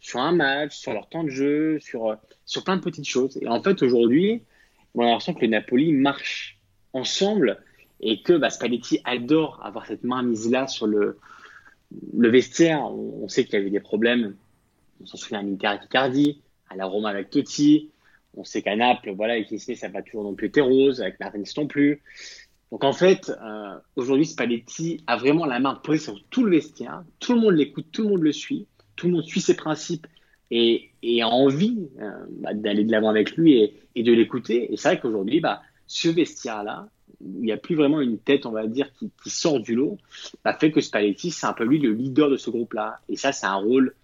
sur 0.00 0.20
un 0.20 0.32
match, 0.32 0.76
sur 0.76 0.92
leur 0.92 1.08
temps 1.08 1.24
de 1.24 1.30
jeu, 1.30 1.80
sur, 1.80 2.10
euh, 2.10 2.14
sur 2.46 2.62
plein 2.62 2.76
de 2.76 2.82
petites 2.82 3.08
choses. 3.08 3.36
Et 3.42 3.48
en 3.48 3.60
fait, 3.62 3.82
aujourd'hui, 3.82 4.42
on 4.94 5.02
a 5.02 5.06
l'impression 5.06 5.34
que 5.34 5.40
le 5.40 5.48
Napoli 5.48 5.92
marche 5.92 6.58
ensemble 6.92 7.58
et 8.00 8.22
que 8.22 8.34
bah, 8.34 8.50
Spalletti 8.50 9.00
adore 9.04 9.60
avoir 9.64 9.86
cette 9.86 10.04
main 10.04 10.22
mise 10.22 10.48
là 10.50 10.68
sur 10.68 10.86
le, 10.86 11.18
le 12.16 12.28
vestiaire. 12.28 12.84
On, 12.84 13.28
sait 13.28 13.44
qu'il 13.44 13.54
y 13.54 13.56
avait 13.56 13.70
des 13.70 13.80
problèmes. 13.80 14.36
On 15.02 15.06
s'en 15.06 15.16
souvient 15.16 15.40
à 15.40 15.42
l'Inter 15.42 15.66
avec 15.66 15.84
Icardi, 15.84 16.40
à 16.70 16.76
la 16.76 16.86
Roma 16.86 17.08
avec 17.08 17.30
Totti, 17.30 17.90
on 18.34 18.44
sait 18.44 18.62
qu'à 18.62 18.76
Naples, 18.76 19.12
voilà, 19.16 19.34
avec 19.34 19.48
Disney, 19.48 19.76
ça 19.76 19.88
va 19.88 20.02
toujours 20.02 20.24
non 20.24 20.34
plus 20.34 20.48
été 20.48 20.60
rose, 20.60 21.00
avec 21.00 21.18
Martinez 21.20 21.44
non 21.56 21.66
plus. 21.66 22.02
Donc 22.70 22.84
en 22.84 22.92
fait, 22.92 23.30
euh, 23.30 23.78
aujourd'hui, 23.96 24.26
Spalletti 24.26 25.02
a 25.06 25.16
vraiment 25.16 25.46
la 25.46 25.58
main 25.58 25.74
posée 25.74 25.98
sur 25.98 26.22
tout 26.28 26.44
le 26.44 26.50
vestiaire. 26.50 27.02
Tout 27.18 27.34
le 27.34 27.40
monde 27.40 27.54
l'écoute, 27.54 27.86
tout 27.92 28.02
le 28.02 28.10
monde 28.10 28.22
le 28.22 28.32
suit, 28.32 28.66
tout 28.96 29.06
le 29.06 29.14
monde 29.14 29.24
suit 29.24 29.40
ses 29.40 29.56
principes 29.56 30.06
et, 30.50 30.90
a 31.22 31.28
envie 31.28 31.88
euh, 32.00 32.10
bah, 32.30 32.54
d'aller 32.54 32.84
de 32.84 32.92
l'avant 32.92 33.08
avec 33.08 33.36
lui 33.36 33.74
et, 33.94 34.02
de 34.02 34.12
l'écouter. 34.12 34.72
Et 34.72 34.76
c'est 34.76 34.88
vrai 34.88 35.00
qu'aujourd'hui, 35.00 35.40
bah, 35.40 35.62
ce 35.86 36.08
vestiaire-là, 36.08 36.88
il 37.20 37.40
n'y 37.40 37.52
a 37.52 37.56
plus 37.56 37.74
vraiment 37.74 38.00
une 38.00 38.18
tête, 38.18 38.46
on 38.46 38.52
va 38.52 38.66
dire, 38.66 38.92
qui, 38.92 39.10
qui 39.22 39.30
sort 39.30 39.60
du 39.60 39.74
lot, 39.74 39.98
bah, 40.44 40.54
fait 40.54 40.70
que 40.70 40.80
Spalletti, 40.80 41.30
c'est 41.30 41.46
un 41.46 41.52
peu 41.52 41.64
lui 41.64 41.78
le 41.78 41.92
leader 41.92 42.30
de 42.30 42.36
ce 42.36 42.50
groupe-là. 42.50 43.00
Et 43.08 43.16
ça, 43.16 43.32
c'est 43.32 43.46
un 43.46 43.56
rôle 43.56 43.94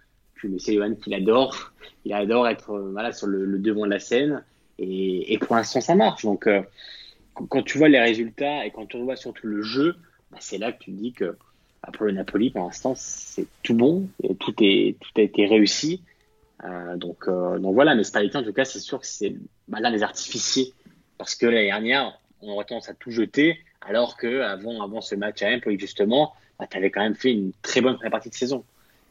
que 0.47 0.71
M. 0.71 0.75
Johan 0.77 0.95
qu'il 0.95 1.13
adore. 1.13 1.71
Il 2.05 2.13
adore 2.13 2.47
être 2.47 2.71
euh, 2.71 2.91
voilà, 2.91 3.11
sur 3.11 3.27
le, 3.27 3.57
devant 3.59 3.85
de 3.85 3.91
la 3.91 3.99
scène. 3.99 4.43
Et, 4.77 5.37
pour 5.39 5.55
l'instant, 5.55 5.81
ça 5.81 5.95
marche. 5.95 6.23
Donc, 6.23 6.47
euh, 6.47 6.61
quand 7.33 7.63
tu 7.63 7.77
vois 7.77 7.89
les 7.89 7.99
résultats 7.99 8.65
et 8.65 8.71
quand 8.71 8.85
tu 8.85 8.97
vois 8.99 9.15
surtout 9.15 9.47
le 9.47 9.61
jeu, 9.61 9.95
bah, 10.31 10.37
c'est 10.41 10.57
là 10.57 10.71
que 10.71 10.83
tu 10.83 10.91
dis 10.91 11.13
que 11.13 11.37
bah, 11.83 11.89
pour 11.93 12.05
le 12.05 12.11
Napoli, 12.11 12.49
pour 12.49 12.63
l'instant, 12.63 12.93
c'est 12.95 13.47
tout 13.63 13.75
bon. 13.75 14.07
Et 14.23 14.35
tout, 14.35 14.53
est, 14.61 14.97
tout 14.99 15.11
a 15.17 15.21
été 15.21 15.45
réussi. 15.45 16.01
Euh, 16.63 16.95
donc, 16.97 17.27
euh, 17.27 17.59
donc 17.59 17.73
voilà, 17.73 17.95
mais 17.95 18.03
Spalletti, 18.03 18.37
en 18.37 18.43
tout 18.43 18.53
cas, 18.53 18.65
c'est 18.65 18.79
sûr 18.79 18.99
que 18.99 19.07
c'est 19.07 19.35
bah, 19.67 19.79
l'un 19.79 19.91
des 19.91 20.03
artificiers. 20.03 20.73
Parce 21.17 21.35
que 21.35 21.45
l'année 21.45 21.67
dernière, 21.67 22.19
on 22.41 22.51
aurait 22.51 22.65
tendance 22.65 22.89
à 22.89 22.93
tout 22.93 23.11
jeter, 23.11 23.59
alors 23.81 24.17
que 24.17 24.41
avant 24.41 25.01
ce 25.01 25.15
match 25.15 25.41
à 25.41 25.49
Empoli, 25.49 25.79
justement, 25.79 26.33
bah, 26.59 26.67
tu 26.69 26.77
avais 26.77 26.91
quand 26.91 27.01
même 27.01 27.15
fait 27.15 27.31
une 27.31 27.51
très 27.61 27.81
bonne 27.81 27.95
première 27.95 28.11
partie 28.11 28.29
de 28.29 28.35
saison. 28.35 28.63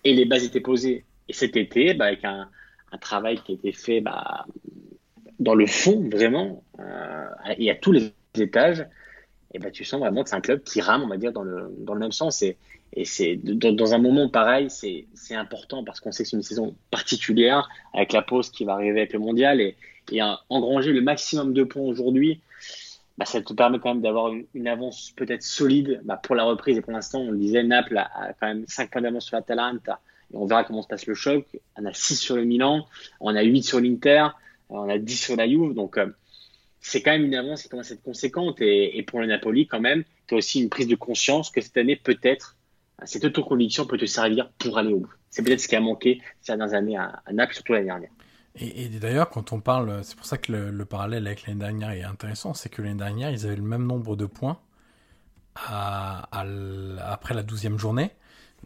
Et 0.04 0.12
les 0.12 0.24
bases 0.24 0.44
étaient 0.44 0.60
posées. 0.60 1.04
Et 1.28 1.32
cet 1.32 1.56
été, 1.56 1.94
bah, 1.94 2.06
avec 2.06 2.24
un, 2.24 2.48
travail 3.00 3.40
qui 3.42 3.50
a 3.50 3.54
été 3.56 3.72
fait 3.72 4.00
bah, 4.00 4.46
dans 5.40 5.56
le 5.56 5.66
fond, 5.66 6.08
vraiment, 6.08 6.62
euh, 6.78 7.26
et 7.58 7.68
à 7.68 7.74
tous 7.74 7.90
les 7.90 8.12
étages, 8.36 8.86
et 9.52 9.58
bah, 9.58 9.70
tu 9.70 9.84
sens 9.84 10.00
vraiment 10.00 10.22
que 10.22 10.30
c'est 10.30 10.36
un 10.36 10.40
club 10.40 10.62
qui 10.62 10.80
rame, 10.80 11.02
on 11.02 11.08
va 11.08 11.16
dire, 11.16 11.32
dans 11.32 11.42
le, 11.42 11.74
dans 11.78 11.94
le 11.94 12.00
même 12.00 12.12
sens. 12.12 12.42
Et, 12.42 12.56
c'est 13.04 13.34
dans, 13.34 13.94
un 13.94 13.98
moment 13.98 14.28
pareil, 14.28 14.68
c'est 14.70 15.34
important 15.34 15.82
parce 15.82 15.98
qu'on 15.98 16.12
sait 16.12 16.22
que 16.22 16.28
c'est 16.28 16.36
une 16.36 16.44
saison 16.44 16.76
particulière 16.92 17.68
avec 17.92 18.12
la 18.12 18.22
pause 18.22 18.50
qui 18.50 18.64
va 18.64 18.74
arriver 18.74 19.00
avec 19.00 19.12
le 19.12 19.18
mondial 19.18 19.60
et, 19.60 19.76
engranger 20.48 20.92
le 20.92 21.00
maximum 21.00 21.54
de 21.54 21.64
points 21.64 21.82
aujourd'hui, 21.82 22.40
bah, 23.18 23.24
ça 23.24 23.40
te 23.40 23.52
permet 23.52 23.78
quand 23.80 23.94
même 23.94 24.02
d'avoir 24.02 24.32
une, 24.54 24.68
avance 24.68 25.12
peut-être 25.16 25.42
solide 25.42 26.02
pour 26.22 26.34
la 26.34 26.44
reprise. 26.44 26.78
Et 26.78 26.82
pour 26.82 26.92
l'instant, 26.92 27.20
on 27.20 27.30
le 27.30 27.38
disait, 27.38 27.62
Naples 27.62 27.96
a, 27.98 28.32
quand 28.38 28.46
même 28.46 28.64
5 28.68 28.90
points 28.90 29.02
d'avance 29.02 29.26
sur 29.26 29.36
l'Atalanta. 29.36 30.00
On 30.34 30.46
verra 30.46 30.64
comment 30.64 30.82
se 30.82 30.88
passe 30.88 31.06
le 31.06 31.14
choc. 31.14 31.46
On 31.76 31.84
a 31.84 31.92
6 31.92 32.16
sur 32.16 32.36
le 32.36 32.44
Milan, 32.44 32.86
on 33.20 33.34
a 33.34 33.42
8 33.42 33.62
sur 33.62 33.80
l'Inter, 33.80 34.28
on 34.68 34.88
a 34.88 34.98
10 34.98 35.16
sur 35.16 35.36
la 35.36 35.48
Juve. 35.48 35.74
Donc, 35.74 35.98
euh, 35.98 36.06
c'est 36.80 37.02
quand 37.02 37.12
même 37.12 37.24
une 37.24 37.34
avance 37.34 37.62
qui 37.62 37.68
commence 37.68 37.90
à 37.90 37.94
être 37.94 38.02
conséquente. 38.02 38.60
Et, 38.60 39.02
pour 39.06 39.20
le 39.20 39.26
Napoli, 39.26 39.66
quand 39.66 39.80
même, 39.80 40.04
tu 40.26 40.34
as 40.34 40.38
aussi 40.38 40.62
une 40.62 40.68
prise 40.68 40.88
de 40.88 40.96
conscience 40.96 41.50
que 41.50 41.60
cette 41.60 41.76
année, 41.76 41.96
peut-être, 41.96 42.56
cette 43.04 43.24
autoconviction 43.24 43.86
peut 43.86 43.98
te 43.98 44.06
servir 44.06 44.50
pour 44.58 44.78
aller 44.78 44.92
au 44.92 45.00
bout. 45.00 45.12
C'est 45.30 45.42
peut-être 45.42 45.60
ce 45.60 45.68
qui 45.68 45.76
a 45.76 45.80
manqué 45.80 46.20
ces 46.40 46.56
dernières 46.56 46.74
années 46.74 46.96
à, 46.96 47.22
Naples, 47.32 47.54
surtout 47.54 47.72
l'année 47.72 47.86
dernière. 47.86 48.10
Et, 48.56 48.88
d'ailleurs, 48.88 49.30
quand 49.30 49.52
on 49.52 49.60
parle, 49.60 50.04
c'est 50.04 50.16
pour 50.16 50.26
ça 50.26 50.38
que 50.38 50.52
le, 50.52 50.70
le 50.70 50.84
parallèle 50.84 51.26
avec 51.26 51.46
l'année 51.46 51.58
dernière 51.58 51.90
est 51.90 52.04
intéressant, 52.04 52.54
c'est 52.54 52.68
que 52.68 52.82
l'année 52.82 52.94
dernière, 52.94 53.30
ils 53.30 53.46
avaient 53.46 53.56
le 53.56 53.62
même 53.62 53.84
nombre 53.84 54.14
de 54.14 54.26
points 54.26 54.58
après 55.56 57.34
la 57.34 57.42
douzième 57.42 57.78
journée. 57.78 58.10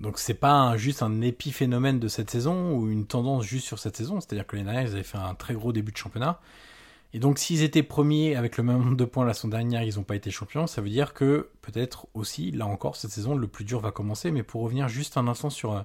Donc 0.00 0.18
c'est 0.18 0.34
pas 0.34 0.76
juste 0.76 1.02
un 1.02 1.20
épiphénomène 1.20 1.98
de 1.98 2.08
cette 2.08 2.30
saison 2.30 2.76
ou 2.76 2.90
une 2.90 3.06
tendance 3.06 3.44
juste 3.44 3.66
sur 3.66 3.78
cette 3.78 3.96
saison. 3.96 4.20
C'est-à-dire 4.20 4.46
que 4.46 4.56
dernière, 4.56 4.82
ils 4.82 4.92
avaient 4.92 5.02
fait 5.02 5.18
un 5.18 5.34
très 5.34 5.54
gros 5.54 5.72
début 5.72 5.92
de 5.92 5.96
championnat. 5.96 6.40
Et 7.14 7.18
donc 7.18 7.38
s'ils 7.38 7.62
étaient 7.62 7.82
premiers 7.82 8.36
avec 8.36 8.58
le 8.58 8.64
même 8.64 8.78
nombre 8.78 8.96
de 8.96 9.04
points 9.04 9.24
la 9.24 9.34
saison 9.34 9.48
dernière, 9.48 9.82
ils 9.82 9.96
n'ont 9.96 10.04
pas 10.04 10.16
été 10.16 10.30
champions, 10.30 10.66
ça 10.66 10.82
veut 10.82 10.90
dire 10.90 11.14
que 11.14 11.48
peut-être 11.62 12.06
aussi, 12.12 12.50
là 12.50 12.66
encore, 12.66 12.96
cette 12.96 13.12
saison, 13.12 13.34
le 13.34 13.48
plus 13.48 13.64
dur 13.64 13.80
va 13.80 13.92
commencer. 13.92 14.30
Mais 14.30 14.42
pour 14.42 14.62
revenir 14.62 14.88
juste 14.88 15.16
un 15.16 15.26
instant 15.26 15.50
sur 15.50 15.84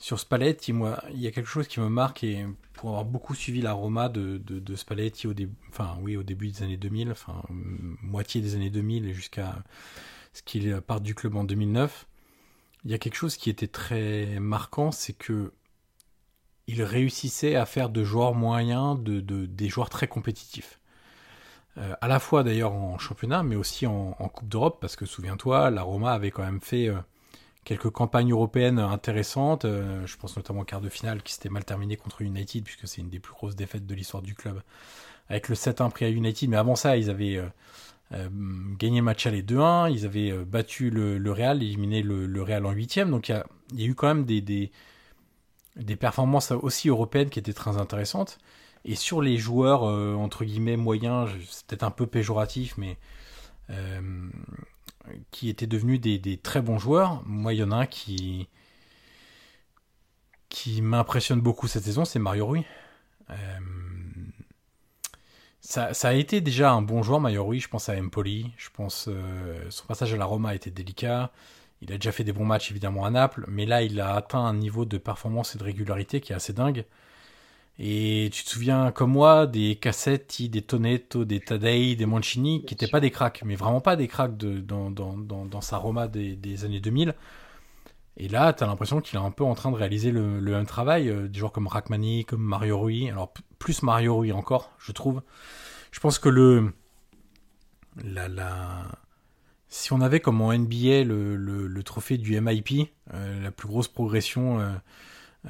sur 0.00 0.18
Spalletti, 0.18 0.72
moi, 0.72 1.04
il 1.12 1.20
y 1.20 1.26
a 1.26 1.30
quelque 1.30 1.46
chose 1.46 1.68
qui 1.68 1.78
me 1.78 1.90
marque 1.90 2.24
et 2.24 2.46
pour 2.72 2.88
avoir 2.88 3.04
beaucoup 3.04 3.34
suivi 3.34 3.60
la 3.60 3.74
Roma 3.74 4.08
de, 4.08 4.38
de, 4.38 4.74
Spalletti 4.74 5.26
au 5.26 5.34
début, 5.34 5.54
enfin 5.68 5.98
oui, 6.00 6.16
au 6.16 6.22
début 6.22 6.48
des 6.48 6.62
années 6.62 6.78
2000, 6.78 7.10
enfin 7.12 7.42
moitié 8.02 8.40
des 8.40 8.54
années 8.54 8.70
2000 8.70 9.06
et 9.06 9.12
jusqu'à 9.12 9.62
ce 10.32 10.42
qu'il 10.42 10.80
parte 10.80 11.02
du 11.02 11.14
club 11.14 11.36
en 11.36 11.44
2009, 11.44 12.06
il 12.84 12.90
y 12.90 12.94
a 12.94 12.98
quelque 12.98 13.16
chose 13.16 13.36
qui 13.36 13.50
était 13.50 13.68
très 13.68 14.38
marquant, 14.40 14.90
c'est 14.92 15.12
que 15.12 15.52
il 16.66 16.82
réussissait 16.82 17.56
à 17.56 17.66
faire 17.66 17.88
de 17.90 18.04
joueurs 18.04 18.34
moyens 18.34 18.98
de, 19.00 19.20
de 19.20 19.46
des 19.46 19.68
joueurs 19.68 19.90
très 19.90 20.06
compétitifs. 20.08 20.80
Euh, 21.78 21.94
à 22.00 22.08
la 22.08 22.18
fois 22.18 22.42
d'ailleurs 22.42 22.72
en 22.72 22.98
championnat, 22.98 23.42
mais 23.42 23.56
aussi 23.56 23.86
en, 23.86 24.12
Coupe 24.12 24.48
d'Europe, 24.48 24.78
parce 24.80 24.96
que 24.96 25.06
souviens-toi, 25.06 25.70
la 25.70 25.82
Roma 25.82 26.12
avait 26.12 26.30
quand 26.30 26.42
même 26.42 26.60
fait 26.60 26.88
euh, 26.88 26.96
quelques 27.64 27.90
campagnes 27.90 28.32
européennes 28.32 28.78
intéressantes. 28.78 29.64
Euh, 29.64 30.04
je 30.06 30.16
pense 30.16 30.36
notamment 30.36 30.60
au 30.60 30.64
quart 30.64 30.80
de 30.80 30.88
finale 30.88 31.22
qui 31.22 31.32
s'était 31.32 31.48
mal 31.48 31.64
terminé 31.64 31.96
contre 31.96 32.22
United, 32.22 32.64
puisque 32.64 32.88
c'est 32.88 33.00
une 33.00 33.08
des 33.08 33.20
plus 33.20 33.32
grosses 33.32 33.56
défaites 33.56 33.86
de 33.86 33.94
l'histoire 33.94 34.22
du 34.22 34.34
club, 34.34 34.62
avec 35.28 35.48
le 35.48 35.54
7-1 35.54 35.90
pris 35.90 36.04
à 36.04 36.10
United. 36.10 36.48
Mais 36.50 36.56
avant 36.56 36.76
ça, 36.76 36.96
ils 36.96 37.08
avaient 37.10 37.40
euh, 38.12 38.26
euh, 38.26 38.28
gagné 38.78 38.98
le 38.98 39.04
match 39.04 39.26
aller 39.26 39.42
2-1, 39.42 39.92
ils 39.92 40.04
avaient 40.04 40.32
battu 40.44 40.90
le, 40.90 41.32
Real, 41.32 41.62
éliminé 41.62 42.02
le, 42.02 42.42
Real 42.42 42.66
en 42.66 42.72
huitième. 42.72 43.10
Donc 43.10 43.28
il 43.28 43.42
y 43.74 43.84
a, 43.84 43.86
eu 43.86 43.94
quand 43.94 44.08
même 44.08 44.24
des, 44.24 44.70
performances 45.98 46.50
aussi 46.50 46.88
européennes 46.88 47.30
qui 47.30 47.38
étaient 47.38 47.52
très 47.52 47.76
intéressantes. 47.76 48.38
Et 48.84 48.94
sur 48.94 49.20
les 49.20 49.36
joueurs, 49.36 49.82
entre 49.82 50.44
guillemets, 50.44 50.76
moyens, 50.76 51.30
c'est 51.50 51.66
peut-être 51.66 51.84
un 51.84 51.90
peu 51.90 52.06
péjoratif, 52.06 52.76
mais 52.78 52.96
qui 55.30 55.48
étaient 55.48 55.66
devenus 55.66 56.00
des, 56.00 56.36
très 56.38 56.62
bons 56.62 56.78
joueurs. 56.78 57.22
Moi, 57.26 57.54
il 57.54 57.58
y 57.58 57.62
en 57.62 57.70
a 57.70 57.76
un 57.76 57.86
qui, 57.86 58.48
qui 60.48 60.82
m'impressionne 60.82 61.40
beaucoup 61.40 61.68
cette 61.68 61.84
saison, 61.84 62.04
c'est 62.04 62.18
Mario 62.18 62.46
Rui. 62.46 62.64
Euh, 63.30 63.34
ça, 65.70 65.94
ça, 65.94 66.08
a 66.08 66.12
été 66.14 66.40
déjà 66.40 66.72
un 66.72 66.82
bon 66.82 67.02
joueur, 67.02 67.20
Mario 67.20 67.44
Rui. 67.44 67.60
Je 67.60 67.68
pense 67.68 67.88
à 67.88 67.96
Empoli. 67.96 68.50
Je 68.56 68.68
pense 68.72 69.06
euh, 69.08 69.64
son 69.70 69.86
passage 69.86 70.12
à 70.12 70.16
la 70.16 70.24
Roma 70.24 70.50
a 70.50 70.54
été 70.54 70.70
délicat. 70.70 71.30
Il 71.82 71.92
a 71.92 71.96
déjà 71.96 72.12
fait 72.12 72.24
des 72.24 72.32
bons 72.32 72.44
matchs 72.44 72.70
évidemment 72.72 73.04
à 73.06 73.10
Naples, 73.10 73.44
mais 73.48 73.66
là 73.66 73.82
il 73.82 74.00
a 74.00 74.14
atteint 74.14 74.44
un 74.44 74.54
niveau 74.54 74.84
de 74.84 74.98
performance 74.98 75.54
et 75.54 75.58
de 75.58 75.64
régularité 75.64 76.20
qui 76.20 76.32
est 76.32 76.36
assez 76.36 76.52
dingue. 76.52 76.84
Et 77.78 78.28
tu 78.32 78.44
te 78.44 78.50
souviens, 78.50 78.92
comme 78.92 79.12
moi, 79.12 79.46
des 79.46 79.76
Cassetti, 79.76 80.50
des 80.50 80.60
Tonetto, 80.60 81.24
des 81.24 81.40
Tadei, 81.40 81.96
des 81.96 82.04
Mancini, 82.04 82.62
qui 82.66 82.74
n'étaient 82.74 82.88
pas 82.88 83.00
des 83.00 83.10
cracks, 83.10 83.42
mais 83.44 83.56
vraiment 83.56 83.80
pas 83.80 83.96
des 83.96 84.06
cracks 84.06 84.36
de, 84.36 84.60
dans, 84.60 84.90
dans, 84.90 85.16
dans, 85.16 85.46
dans, 85.46 85.60
sa 85.62 85.78
Roma 85.78 86.06
des, 86.06 86.36
des, 86.36 86.64
années 86.66 86.80
2000. 86.80 87.14
Et 88.16 88.28
là, 88.28 88.52
tu 88.52 88.64
as 88.64 88.66
l'impression 88.66 89.00
qu'il 89.00 89.18
est 89.18 89.22
un 89.22 89.30
peu 89.30 89.44
en 89.44 89.54
train 89.54 89.70
de 89.70 89.76
réaliser 89.76 90.10
le, 90.10 90.40
même 90.40 90.66
travail, 90.66 91.08
euh, 91.08 91.28
des 91.28 91.38
joueurs 91.38 91.52
comme 91.52 91.66
Rachmani, 91.66 92.24
comme 92.24 92.42
Mario 92.42 92.78
Rui. 92.78 93.08
Alors, 93.08 93.32
plus 93.58 93.82
Mario 93.82 94.16
Rui 94.16 94.32
encore, 94.32 94.72
je 94.78 94.92
trouve. 94.92 95.22
Je 95.92 96.00
pense 96.00 96.18
que 96.18 96.28
le. 96.28 96.72
La. 98.04 98.82
Si 99.68 99.92
on 99.92 100.00
avait 100.00 100.20
comme 100.20 100.40
en 100.40 100.52
NBA 100.52 101.04
le, 101.04 101.36
le, 101.36 101.82
trophée 101.84 102.18
du 102.18 102.38
MIP, 102.40 102.90
euh, 103.14 103.42
la 103.42 103.50
plus 103.50 103.68
grosse 103.68 103.88
progression. 103.88 104.60
Euh, 104.60 104.70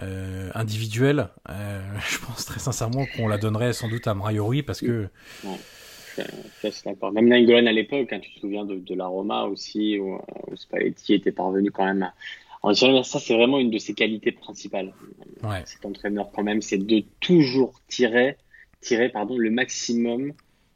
euh, 0.01 0.51
individuelle, 0.55 1.31
je 1.49 2.19
pense 2.25 2.45
très 2.45 2.61
sincèrement 2.61 3.07
qu'on 3.17 3.27
la 3.27 3.39
donnerait 3.39 3.73
sans 3.73 3.89
doute 3.89 4.07
à 4.07 4.15
Mario 4.15 4.47
Rui 4.47 4.63
parce 4.63 4.81
que. 4.83 5.09
Ouais. 5.43 5.57
Même 7.13 7.27
Nangolan 7.29 7.67
à 7.67 7.73
l'époque, 7.73 8.13
hein, 8.13 8.21
tu 8.21 8.33
te 8.33 8.39
souviens 8.39 8.65
de, 8.65 8.77
de, 8.77 8.95
la 8.95 9.07
Roma 9.07 9.45
aussi, 9.47 9.99
où, 9.99 10.21
où 10.47 10.57
Spalletti 10.57 11.15
était 11.15 11.33
parvenu 11.33 11.73
quand 11.73 11.85
même. 11.85 12.13
En 12.63 12.75
ça, 12.75 13.21
c'est 13.21 13.35
vraiment 13.35 13.59
une 13.59 13.71
de 13.71 13.79
ses 13.79 13.95
qualités 13.95 14.33
principales. 14.33 14.93
Ouais. 15.43 15.63
Cet 15.65 15.85
entraîneur, 15.87 16.31
quand 16.31 16.43
même, 16.43 16.61
c'est 16.61 16.79
de 16.79 17.03
toujours 17.21 17.81
tirer, 17.89 18.37
tirer 18.81 19.09
pardon, 19.09 19.39
le 19.39 19.51
maximum 19.51 20.33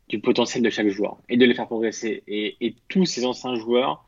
du 0.09 0.19
potentiel 0.19 0.63
de 0.63 0.71
chaque 0.71 0.89
joueur 0.89 1.19
et 1.29 1.37
de 1.37 1.45
les 1.45 1.55
faire 1.55 1.67
progresser. 1.67 2.23
Et, 2.27 2.57
et 2.61 2.75
tous 2.89 3.05
ces 3.05 3.27
anciens 3.27 3.57
joueurs, 3.57 4.07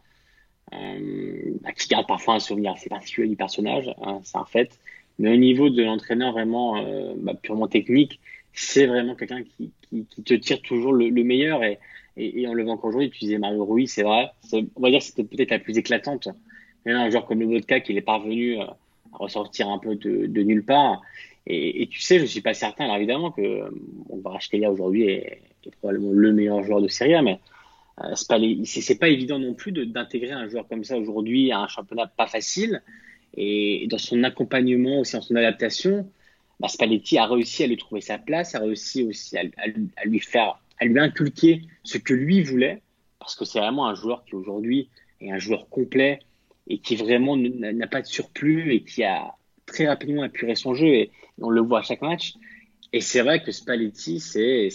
euh, 0.73 1.53
bah, 1.63 1.73
qui 1.73 1.89
gardent 1.89 2.07
parfois 2.07 2.35
un 2.35 2.41
souvenir 2.41 2.73
assez 2.73 2.89
particulier 2.89 3.29
du 3.29 3.37
personnage, 3.37 3.95
hein, 4.03 4.21
c'est 4.25 4.39
un 4.39 4.47
fait. 4.47 4.79
Mais 5.19 5.33
au 5.33 5.37
niveau 5.37 5.71
de 5.71 5.83
l'entraîneur 5.83 6.33
vraiment 6.33 6.77
euh, 6.79 7.15
bah, 7.17 7.35
purement 7.35 7.69
technique, 7.69 8.21
c'est 8.53 8.87
vraiment 8.87 9.15
quelqu'un 9.15 9.43
qui, 9.43 9.71
qui, 9.83 10.07
qui, 10.07 10.23
te 10.23 10.35
tire 10.35 10.63
toujours 10.63 10.93
le, 10.93 11.11
le 11.11 11.25
meilleur. 11.25 11.63
Et, 11.63 11.79
et, 12.17 12.41
et, 12.41 12.49
on 12.49 12.55
le 12.55 12.65
voit 12.65 12.73
encore 12.73 12.89
aujourd'hui, 12.89 13.11
tu 13.11 13.19
disais 13.21 13.39
Mario 13.39 13.65
Rui, 13.67 13.87
c'est 13.87 14.03
vrai. 14.03 14.31
On 14.53 14.81
va 14.81 14.91
dire 14.91 15.01
que 15.01 15.05
c'était 15.05 15.25
peut-être 15.25 15.51
la 15.51 15.59
plus 15.59 15.77
éclatante. 15.77 16.29
Un 16.87 17.11
joueur 17.11 17.27
comme 17.27 17.41
le 17.41 17.47
Vodka 17.47 17.81
qui 17.81 17.97
est 17.97 18.01
parvenu 18.01 18.61
à 18.61 18.77
ressortir 19.13 19.69
un 19.69 19.79
peu 19.79 19.97
de, 19.97 20.43
nulle 20.43 20.65
part. 20.65 21.03
Et, 21.49 21.89
tu 21.91 22.01
sais, 22.01 22.19
je 22.19 22.25
suis 22.25 22.41
pas 22.41 22.55
certain, 22.55 22.93
évidemment, 22.95 23.31
que 23.31 23.71
on 24.09 24.19
va 24.19 24.39
aujourd'hui 24.69 25.05
est, 25.05 25.43
est, 25.65 25.77
probablement 25.77 26.11
le 26.13 26.33
meilleur 26.33 26.65
joueur 26.65 26.81
de 26.81 26.89
Serie 26.89 27.15
A, 27.15 27.23
mais 27.23 27.39
euh, 28.05 28.15
c'est 28.15 28.99
pas, 28.99 29.07
pas 29.07 29.09
évident 29.09 29.39
non 29.39 29.55
plus 29.55 29.73
d'intégrer 29.73 30.33
un 30.33 30.49
joueur 30.49 30.67
comme 30.69 30.85
ça 30.85 30.99
aujourd'hui 30.99 31.53
à 31.53 31.61
un 31.61 31.69
championnat 31.69 32.07
pas 32.07 32.27
facile. 32.27 32.83
Et 33.37 33.87
dans 33.89 33.99
son 33.99 34.23
accompagnement 34.25 35.01
aussi, 35.01 35.15
dans 35.15 35.23
son 35.23 35.37
adaptation, 35.37 36.11
bah, 36.61 36.69
Spalletti 36.69 37.19
a 37.19 37.27
réussi 37.27 37.65
à 37.65 37.67
lui 37.67 37.77
trouver 37.77 38.01
sa 38.01 38.19
place, 38.19 38.55
a 38.55 38.61
réussi 38.61 39.05
aussi 39.05 39.37
à, 39.37 39.45
lui 40.05 40.21
faire, 40.21 40.59
à 40.79 40.85
lui 40.85 40.99
inculquer 40.99 41.63
ce 41.85 41.99
que 41.99 42.15
lui 42.15 42.43
voulait, 42.43 42.83
parce 43.19 43.35
que 43.35 43.45
c'est 43.45 43.59
vraiment 43.59 43.87
un 43.87 43.95
joueur 43.95 44.25
qui 44.25 44.35
aujourd'hui 44.35 44.89
est 45.21 45.31
un 45.31 45.39
joueur 45.39 45.69
complet 45.69 46.21
et 46.67 46.79
qui 46.79 46.97
vraiment 46.97 47.37
n'a 47.37 47.87
pas 47.87 48.03
de 48.03 48.07
surplus 48.07 48.73
et 48.73 48.83
qui 48.83 49.05
a 49.05 49.35
très 49.67 49.87
rapidement 49.87 50.23
apurer 50.23 50.55
son 50.55 50.75
jeu 50.75 50.87
et, 50.87 51.11
on 51.39 51.51
le 51.51 51.61
voit 51.61 51.81
à 51.81 51.83
chaque 51.83 52.01
match. 52.01 52.35
Et 52.95 53.03
c'est 53.03 53.21
vrai 53.21 53.43
que 53.43 53.53
Spalletti, 53.53 54.21
c'est, 54.21 54.71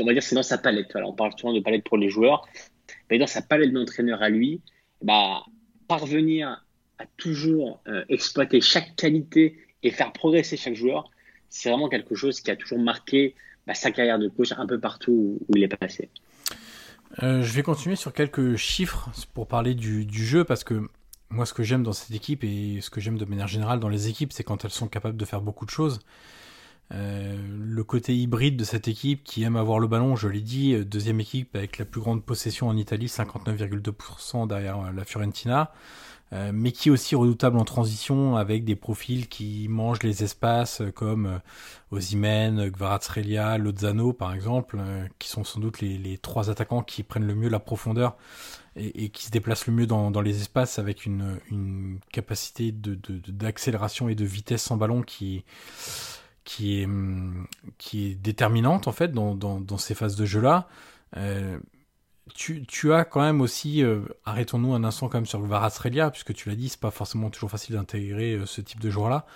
on 0.00 0.04
va 0.04 0.12
dire, 0.12 0.22
c'est 0.22 0.34
dans 0.34 0.42
sa 0.42 0.58
palette. 0.58 0.90
On 0.96 1.12
parle 1.12 1.32
souvent 1.38 1.52
de 1.52 1.60
palette 1.60 1.84
pour 1.84 1.96
les 1.96 2.08
joueurs, 2.08 2.48
mais 3.08 3.18
dans 3.18 3.28
sa 3.28 3.40
palette 3.40 3.72
d'entraîneur 3.72 4.20
à 4.20 4.30
lui, 4.30 4.60
bah, 5.00 5.44
parvenir 5.86 6.64
à 6.98 7.04
toujours 7.16 7.80
euh, 7.86 8.04
exploiter 8.08 8.60
chaque 8.60 8.96
qualité 8.96 9.58
et 9.84 9.92
faire 9.92 10.12
progresser 10.12 10.56
chaque 10.56 10.74
joueur, 10.74 11.08
c'est 11.50 11.68
vraiment 11.68 11.88
quelque 11.88 12.16
chose 12.16 12.40
qui 12.40 12.50
a 12.50 12.56
toujours 12.56 12.80
marqué 12.80 13.36
bah, 13.68 13.74
sa 13.74 13.92
carrière 13.92 14.18
de 14.18 14.26
coach 14.26 14.52
un 14.56 14.66
peu 14.66 14.80
partout 14.80 15.38
où, 15.48 15.56
il 15.56 15.62
est 15.62 15.68
passé. 15.68 16.08
Euh, 17.22 17.42
je 17.42 17.52
vais 17.52 17.62
continuer 17.62 17.94
sur 17.94 18.12
quelques 18.12 18.56
chiffres 18.56 19.10
pour 19.34 19.46
parler 19.46 19.74
du 19.74 20.24
jeu 20.24 20.42
parce 20.42 20.64
que 20.64 20.88
moi, 21.32 21.46
ce 21.46 21.54
que 21.54 21.62
j'aime 21.62 21.82
dans 21.82 21.92
cette 21.92 22.14
équipe 22.14 22.44
et 22.44 22.80
ce 22.80 22.90
que 22.90 23.00
j'aime 23.00 23.18
de 23.18 23.24
manière 23.24 23.48
générale 23.48 23.80
dans 23.80 23.88
les 23.88 24.08
équipes, 24.08 24.32
c'est 24.32 24.44
quand 24.44 24.64
elles 24.64 24.70
sont 24.70 24.88
capables 24.88 25.16
de 25.16 25.24
faire 25.24 25.40
beaucoup 25.40 25.64
de 25.64 25.70
choses. 25.70 26.00
Euh, 26.94 27.36
le 27.58 27.84
côté 27.84 28.14
hybride 28.14 28.56
de 28.56 28.64
cette 28.64 28.86
équipe 28.86 29.24
qui 29.24 29.44
aime 29.44 29.56
avoir 29.56 29.78
le 29.78 29.86
ballon, 29.86 30.14
je 30.14 30.28
l'ai 30.28 30.42
dit, 30.42 30.74
euh, 30.74 30.84
deuxième 30.84 31.20
équipe 31.20 31.56
avec 31.56 31.78
la 31.78 31.86
plus 31.86 32.02
grande 32.02 32.22
possession 32.22 32.68
en 32.68 32.76
Italie, 32.76 33.06
59,2% 33.06 34.46
derrière 34.46 34.78
euh, 34.78 34.92
la 34.92 35.04
Fiorentina, 35.04 35.72
mais 36.54 36.72
qui 36.72 36.88
est 36.88 36.90
aussi 36.90 37.14
redoutable 37.14 37.58
en 37.58 37.64
transition 37.66 38.36
avec 38.36 38.64
des 38.64 38.74
profils 38.74 39.28
qui 39.28 39.66
mangent 39.68 40.02
les 40.02 40.24
espaces 40.24 40.80
comme 40.94 41.40
Osimhen, 41.90 42.70
Gvaratskhelia, 42.70 43.58
Lozano 43.58 44.14
par 44.14 44.32
exemple, 44.32 44.78
qui 45.18 45.28
sont 45.28 45.44
sans 45.44 45.60
doute 45.60 45.82
les, 45.82 46.16
trois 46.16 46.48
attaquants 46.48 46.82
qui 46.82 47.02
prennent 47.02 47.26
le 47.26 47.34
mieux 47.34 47.50
la 47.50 47.58
profondeur 47.58 48.16
et, 48.76 49.10
qui 49.10 49.24
se 49.24 49.30
déplacent 49.30 49.66
le 49.66 49.72
mieux 49.72 49.86
dans, 49.86 50.20
les 50.20 50.40
espaces 50.40 50.78
avec 50.78 51.06
une, 51.06 51.98
capacité 52.10 52.72
d'accélération 52.72 54.06
de, 54.06 54.10
de, 54.10 54.12
et 54.12 54.16
de 54.16 54.24
vitesse 54.24 54.62
sans 54.62 54.76
ballon 54.76 55.02
qui 55.02 55.44
qui 56.44 56.80
est, 56.80 56.86
hum, 56.86 57.46
qui 57.78 58.06
est 58.06 58.14
déterminante 58.14 58.88
en 58.88 58.92
fait 58.92 59.12
dans, 59.12 59.34
dans, 59.34 59.78
ces 59.78 59.94
phases 59.94 60.16
de 60.16 60.24
jeu 60.24 60.40
là. 60.40 60.68
Euh, 61.16 61.58
tu, 62.34 62.64
tu, 62.66 62.92
as 62.92 63.04
quand 63.04 63.20
même 63.20 63.40
aussi, 63.40 63.82
euh, 63.82 64.02
arrêtons-nous 64.24 64.74
un 64.74 64.84
instant 64.84 65.08
quand 65.08 65.18
même 65.18 65.26
sur 65.26 65.40
le 65.40 65.48
Varasrelia, 65.48 66.10
puisque 66.10 66.32
tu 66.32 66.48
l'as 66.48 66.54
dit, 66.54 66.68
c'est 66.68 66.80
pas 66.80 66.92
forcément 66.92 67.30
toujours 67.30 67.50
facile 67.50 67.74
d'intégrer 67.74 68.34
euh, 68.34 68.46
ce 68.46 68.60
type 68.60 68.80
de 68.80 68.90
joueur-là. 68.90 69.26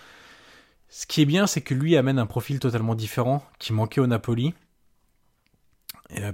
Ce 0.88 1.04
qui 1.04 1.20
est 1.20 1.26
bien, 1.26 1.46
c'est 1.46 1.60
que 1.60 1.74
lui 1.74 1.96
amène 1.96 2.18
un 2.18 2.26
profil 2.26 2.60
totalement 2.60 2.94
différent 2.94 3.44
qui 3.58 3.72
manquait 3.72 4.00
au 4.00 4.06
Napoli, 4.06 4.54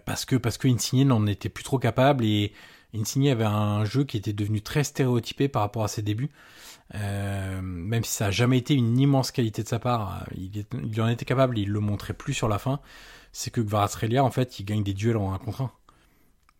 parce 0.05 0.27
que 0.27 0.37
parce 0.37 0.59
que 0.59 0.69
Insigne 0.69 1.09
n'en 1.09 1.27
était 1.27 1.49
plus 1.49 1.65
trop 1.65 1.79
capable 1.79 2.25
et 2.27 2.53
Insigne 2.94 3.31
avait 3.31 3.44
un 3.44 3.85
jeu 3.85 4.05
qui 4.05 4.16
était 4.16 4.33
devenu 4.33 4.61
très 4.61 4.85
stéréotypé 4.85 5.48
par 5.48 5.62
rapport 5.62 5.85
à 5.85 5.88
ses 5.88 6.02
débuts. 6.02 6.31
Euh, 6.94 7.62
même 7.62 8.05
si 8.05 8.12
ça 8.12 8.26
n'a 8.26 8.31
jamais 8.31 8.59
été 8.59 8.74
une 8.74 8.98
immense 8.98 9.31
qualité 9.31 9.62
de 9.62 9.68
sa 9.68 9.78
part, 9.78 10.24
euh, 10.31 10.35
il, 10.37 11.00
en 11.00 11.09
était 11.09 11.24
capable, 11.24 11.59
il 11.59 11.70
le 11.70 11.81
montrait 11.81 12.12
plus 12.12 12.35
sur 12.35 12.48
la 12.48 12.59
fin. 12.59 12.81
C'est 13.33 13.50
que 13.50 13.62
Kvaratskhelia, 13.62 14.22
en 14.22 14.31
fait, 14.31 14.61
il 14.61 14.64
gagne 14.64 14.83
des 14.83 14.92
duels 14.92 15.16
en 15.16 15.33
1 15.33 15.38
contre 15.38 15.62
1. 15.62 15.72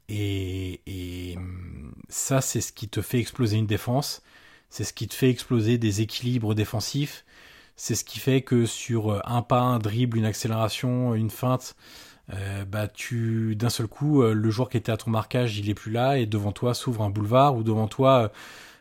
Et, 0.09 1.37
ça, 2.09 2.41
c'est 2.41 2.61
ce 2.61 2.73
qui 2.73 2.89
te 2.89 3.01
fait 3.03 3.19
exploser 3.19 3.57
une 3.57 3.67
défense. 3.67 4.23
C'est 4.71 4.85
ce 4.85 4.93
qui 4.93 5.09
te 5.09 5.15
fait 5.15 5.31
exploser 5.31 5.79
des 5.79 6.01
équilibres 6.01 6.55
défensifs. 6.55 7.25
C'est 7.77 7.95
ce 7.95 8.05
qui 8.05 8.19
fait 8.19 8.43
que 8.43 8.67
sur 8.67 9.23
un 9.27 9.43
pas, 9.43 9.61
un 9.61 9.79
dribble, 9.79 10.19
une 10.19 10.25
accélération, 10.27 11.15
une 11.15 11.31
feinte, 11.31 11.75
euh, 12.35 12.65
bah 12.65 12.89
tu 12.89 13.57
d'un 13.57 13.71
seul 13.71 13.87
coup, 13.87 14.23
le 14.23 14.51
joueur 14.51 14.69
qui 14.69 14.77
était 14.77 14.93
à 14.93 14.97
ton 14.97 15.11
marquage, 15.11 15.59
il 15.59 15.69
est 15.69 15.75
plus 15.75 15.93
là 15.93 16.19
et 16.19 16.27
devant 16.27 16.53
toi 16.53 16.75
s'ouvre 16.75 17.03
un 17.03 17.11
boulevard 17.11 17.57
ou 17.57 17.63
devant 17.63 17.89
toi 17.89 18.33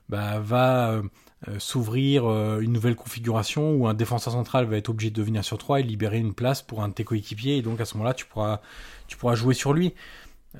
bah, 0.09 0.39
va 0.39 1.01
euh, 1.47 1.57
s'ouvrir 1.57 2.29
euh, 2.29 2.59
une 2.59 2.71
nouvelle 2.71 2.95
configuration 2.95 3.73
où 3.73 3.87
un 3.87 3.95
défenseur 3.95 4.31
central 4.31 4.65
va 4.65 4.77
être 4.77 4.89
obligé 4.89 5.09
de 5.09 5.23
venir 5.23 5.43
sur 5.43 5.57
3 5.57 5.79
et 5.79 5.83
libérer 5.83 6.19
une 6.19 6.35
place 6.35 6.61
pour 6.61 6.83
un 6.83 6.89
de 6.89 6.93
tes 6.93 7.03
coéquipiers 7.03 7.57
et 7.57 7.61
donc 7.63 7.81
à 7.81 7.85
ce 7.85 7.95
moment-là 7.95 8.13
tu 8.13 8.27
pourras 8.27 8.61
tu 9.07 9.17
pourras 9.17 9.33
jouer 9.33 9.55
sur 9.55 9.73
lui. 9.73 9.95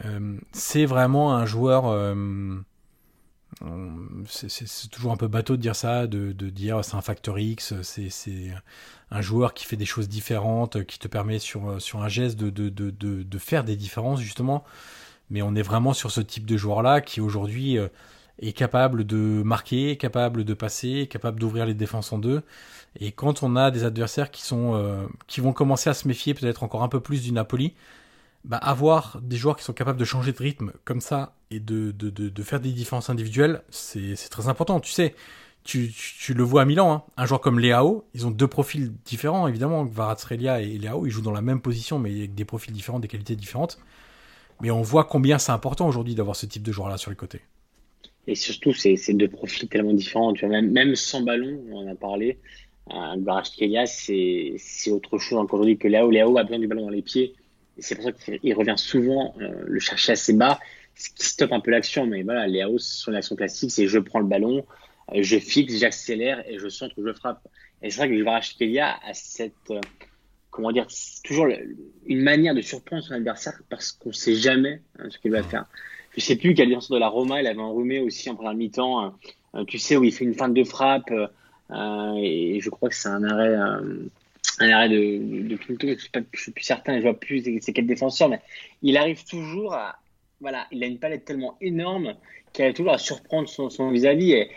Euh, 0.05 0.37
c'est 0.53 0.85
vraiment 0.85 1.35
un 1.35 1.45
joueur 1.45 2.15
c'est 4.27 4.89
toujours 4.89 5.11
un 5.11 5.17
peu 5.17 5.27
bateau 5.27 5.55
de 5.55 5.61
dire 5.61 5.75
ça 5.75 6.07
de, 6.07 6.31
dire 6.31 6.83
c'est 6.83 6.95
un 6.95 7.01
facteur 7.01 7.39
X 7.39 7.73
c'est 7.81 8.51
un 9.11 9.21
joueur 9.21 9.53
qui 9.53 9.65
fait 9.65 9.77
des 9.77 9.85
choses 9.85 10.09
différentes 10.09 10.83
qui 10.85 10.99
te 10.99 11.07
permet 11.07 11.39
sur, 11.39 11.69
un 11.69 12.07
geste 12.07 12.37
de, 12.37 13.37
faire 13.37 13.63
des 13.63 13.75
différences 13.75 14.21
justement 14.21 14.63
mais 15.29 15.41
on 15.41 15.55
est 15.55 15.61
vraiment 15.61 15.93
sur 15.93 16.11
ce 16.11 16.21
type 16.21 16.45
de 16.45 16.57
joueur 16.57 16.81
là 16.81 17.01
qui 17.01 17.21
aujourd'hui 17.21 17.77
est 18.41 18.53
capable 18.53 19.05
de 19.05 19.43
marquer, 19.43 19.97
capable 19.97 20.43
de 20.43 20.53
passer, 20.53 21.07
capable 21.09 21.39
d'ouvrir 21.39 21.65
les 21.65 21.73
défenses 21.73 22.11
en 22.11 22.17
deux. 22.17 22.41
Et 22.99 23.11
quand 23.11 23.43
on 23.43 23.55
a 23.55 23.71
des 23.71 23.83
adversaires 23.83 24.31
qui 24.31 24.43
euh, 24.53 25.07
qui 25.27 25.41
vont 25.41 25.53
commencer 25.53 25.89
à 25.89 25.93
se 25.93 26.07
méfier 26.07 26.33
peut-être 26.33 26.63
encore 26.63 26.83
un 26.83 26.89
peu 26.89 26.99
plus 26.99 27.23
du 27.23 27.31
Napoli, 27.31 27.73
bah 28.43 28.57
avoir 28.57 29.19
des 29.21 29.37
joueurs 29.37 29.55
qui 29.55 29.63
sont 29.63 29.73
capables 29.73 29.99
de 29.99 30.05
changer 30.05 30.31
de 30.31 30.37
rythme 30.37 30.71
comme 30.83 31.01
ça 31.01 31.35
et 31.51 31.59
de, 31.59 31.91
de, 31.91 32.09
de, 32.09 32.43
faire 32.43 32.59
des 32.59 32.71
différences 32.71 33.09
individuelles, 33.09 33.61
c'est 33.69 34.15
très 34.29 34.47
important. 34.47 34.79
Tu 34.79 34.91
sais, 34.91 35.13
tu, 35.63 35.91
tu, 35.91 36.33
le 36.33 36.43
vois 36.43 36.63
à 36.63 36.65
Milan, 36.65 36.91
hein. 36.91 37.03
un 37.17 37.25
joueur 37.25 37.41
comme 37.41 37.59
Leao, 37.59 38.03
ils 38.15 38.25
ont 38.25 38.31
deux 38.31 38.47
profils 38.47 38.91
différents 39.05 39.47
évidemment. 39.47 39.83
Varazrelia 39.85 40.61
et 40.61 40.77
Leao, 40.77 41.05
ils 41.05 41.11
jouent 41.11 41.21
dans 41.21 41.31
la 41.31 41.41
même 41.41 41.61
position 41.61 41.99
mais 41.99 42.11
avec 42.11 42.33
des 42.33 42.45
profils 42.45 42.73
différents, 42.73 42.99
des 42.99 43.07
qualités 43.07 43.35
différentes. 43.35 43.77
Mais 44.61 44.71
on 44.71 44.81
voit 44.81 45.03
combien 45.03 45.37
c'est 45.37 45.51
important 45.51 45.87
aujourd'hui 45.87 46.15
d'avoir 46.15 46.35
ce 46.35 46.45
type 46.45 46.63
de 46.63 46.71
joueur 46.71 46.89
là 46.89 46.97
sur 46.97 47.09
les 47.11 47.17
côtés. 47.17 47.41
Et 48.27 48.35
surtout, 48.35 48.73
c'est 48.73 49.13
deux 49.13 49.27
profils 49.27 49.67
tellement 49.67 49.93
différents. 49.93 50.33
Tu 50.33 50.45
vois, 50.45 50.49
même, 50.49 50.71
même 50.71 50.95
sans 50.95 51.21
ballon, 51.21 51.59
on 51.71 51.87
en 51.87 51.91
a 51.91 51.95
parlé. 51.95 52.37
Un 52.89 53.17
Kelia, 53.43 53.85
c'est 53.85 54.55
autre 54.91 55.17
chose 55.17 55.39
encore 55.39 55.59
aujourd'hui 55.59 55.77
que 55.77 55.87
Léo. 55.87 56.09
Léo 56.09 56.37
a 56.37 56.43
besoin 56.43 56.59
du 56.59 56.67
ballon 56.67 56.83
dans 56.83 56.89
les 56.89 57.01
pieds. 57.01 57.33
Et 57.77 57.81
c'est 57.81 57.95
pour 57.95 58.05
ça 58.05 58.11
qu'il 58.11 58.53
revient 58.53 58.75
souvent 58.77 59.33
euh, 59.39 59.49
le 59.65 59.79
chercher 59.79 60.13
assez 60.13 60.33
bas, 60.33 60.59
ce 60.95 61.09
qui 61.09 61.25
stoppe 61.25 61.51
un 61.51 61.59
peu 61.59 61.71
l'action. 61.71 62.05
Mais 62.05 62.23
voilà, 62.23 62.47
Léo, 62.47 62.77
son 62.77 63.13
action 63.13 63.35
classique, 63.35 63.71
c'est 63.71 63.87
je 63.87 63.99
prends 63.99 64.19
le 64.19 64.27
ballon, 64.27 64.65
euh, 65.13 65.21
je 65.21 65.37
fixe, 65.39 65.79
j'accélère 65.79 66.43
et 66.49 66.59
je 66.59 66.69
centre 66.69 66.93
ou 66.97 67.07
je 67.07 67.13
frappe. 67.13 67.47
Et 67.81 67.89
c'est 67.89 67.97
vrai 67.97 68.09
que 68.09 68.57
Kelia 68.57 68.99
a 69.05 69.13
cette, 69.13 69.53
euh, 69.71 69.81
comment 70.49 70.71
dire, 70.71 70.87
toujours 71.23 71.47
une 72.05 72.21
manière 72.21 72.53
de 72.53 72.61
surprendre 72.61 73.03
son 73.03 73.13
adversaire 73.13 73.59
parce 73.69 73.91
qu'on 73.91 74.09
ne 74.09 74.13
sait 74.13 74.35
jamais 74.35 74.81
hein, 74.99 75.07
ce 75.09 75.17
qu'il 75.17 75.31
va 75.31 75.43
faire 75.43 75.65
je 76.13 76.19
sais 76.19 76.35
plus 76.35 76.53
quel 76.53 76.67
défenseur 76.67 76.95
de 76.95 76.99
la 76.99 77.07
Roma, 77.07 77.41
il 77.41 77.47
avait 77.47 77.61
enrhumé 77.61 78.01
aussi 78.01 78.29
en 78.29 78.35
première 78.35 78.53
mi-temps. 78.53 79.15
Tu 79.67 79.79
sais 79.79 79.95
où 79.95 80.03
il 80.03 80.11
fait 80.11 80.25
une 80.25 80.33
fin 80.33 80.49
de 80.49 80.63
frappe 80.65 81.09
et 81.09 82.59
je 82.61 82.69
crois 82.69 82.89
que 82.89 82.95
c'est 82.95 83.07
un 83.07 83.23
arrêt, 83.23 83.55
un 84.61 84.69
arrêt 84.69 84.89
de, 84.89 85.47
de 85.47 85.55
Pinto. 85.55 85.87
Je 85.87 85.95
suis, 85.95 86.09
suis 86.35 86.51
plus 86.51 86.63
certain, 86.63 86.97
je 86.97 87.03
vois 87.03 87.19
plus 87.19 87.43
c'est 87.61 87.73
quel 87.73 87.87
défenseur, 87.87 88.29
mais 88.29 88.39
il 88.81 88.97
arrive 88.97 89.23
toujours 89.25 89.73
à, 89.73 89.97
voilà, 90.39 90.67
il 90.71 90.83
a 90.83 90.87
une 90.87 90.99
palette 90.99 91.25
tellement 91.25 91.57
énorme 91.61 92.15
qu'il 92.53 92.63
arrive 92.63 92.75
toujours 92.75 92.93
à 92.93 92.97
surprendre 92.97 93.47
son 93.49 93.91
vis-à-vis 93.91 94.47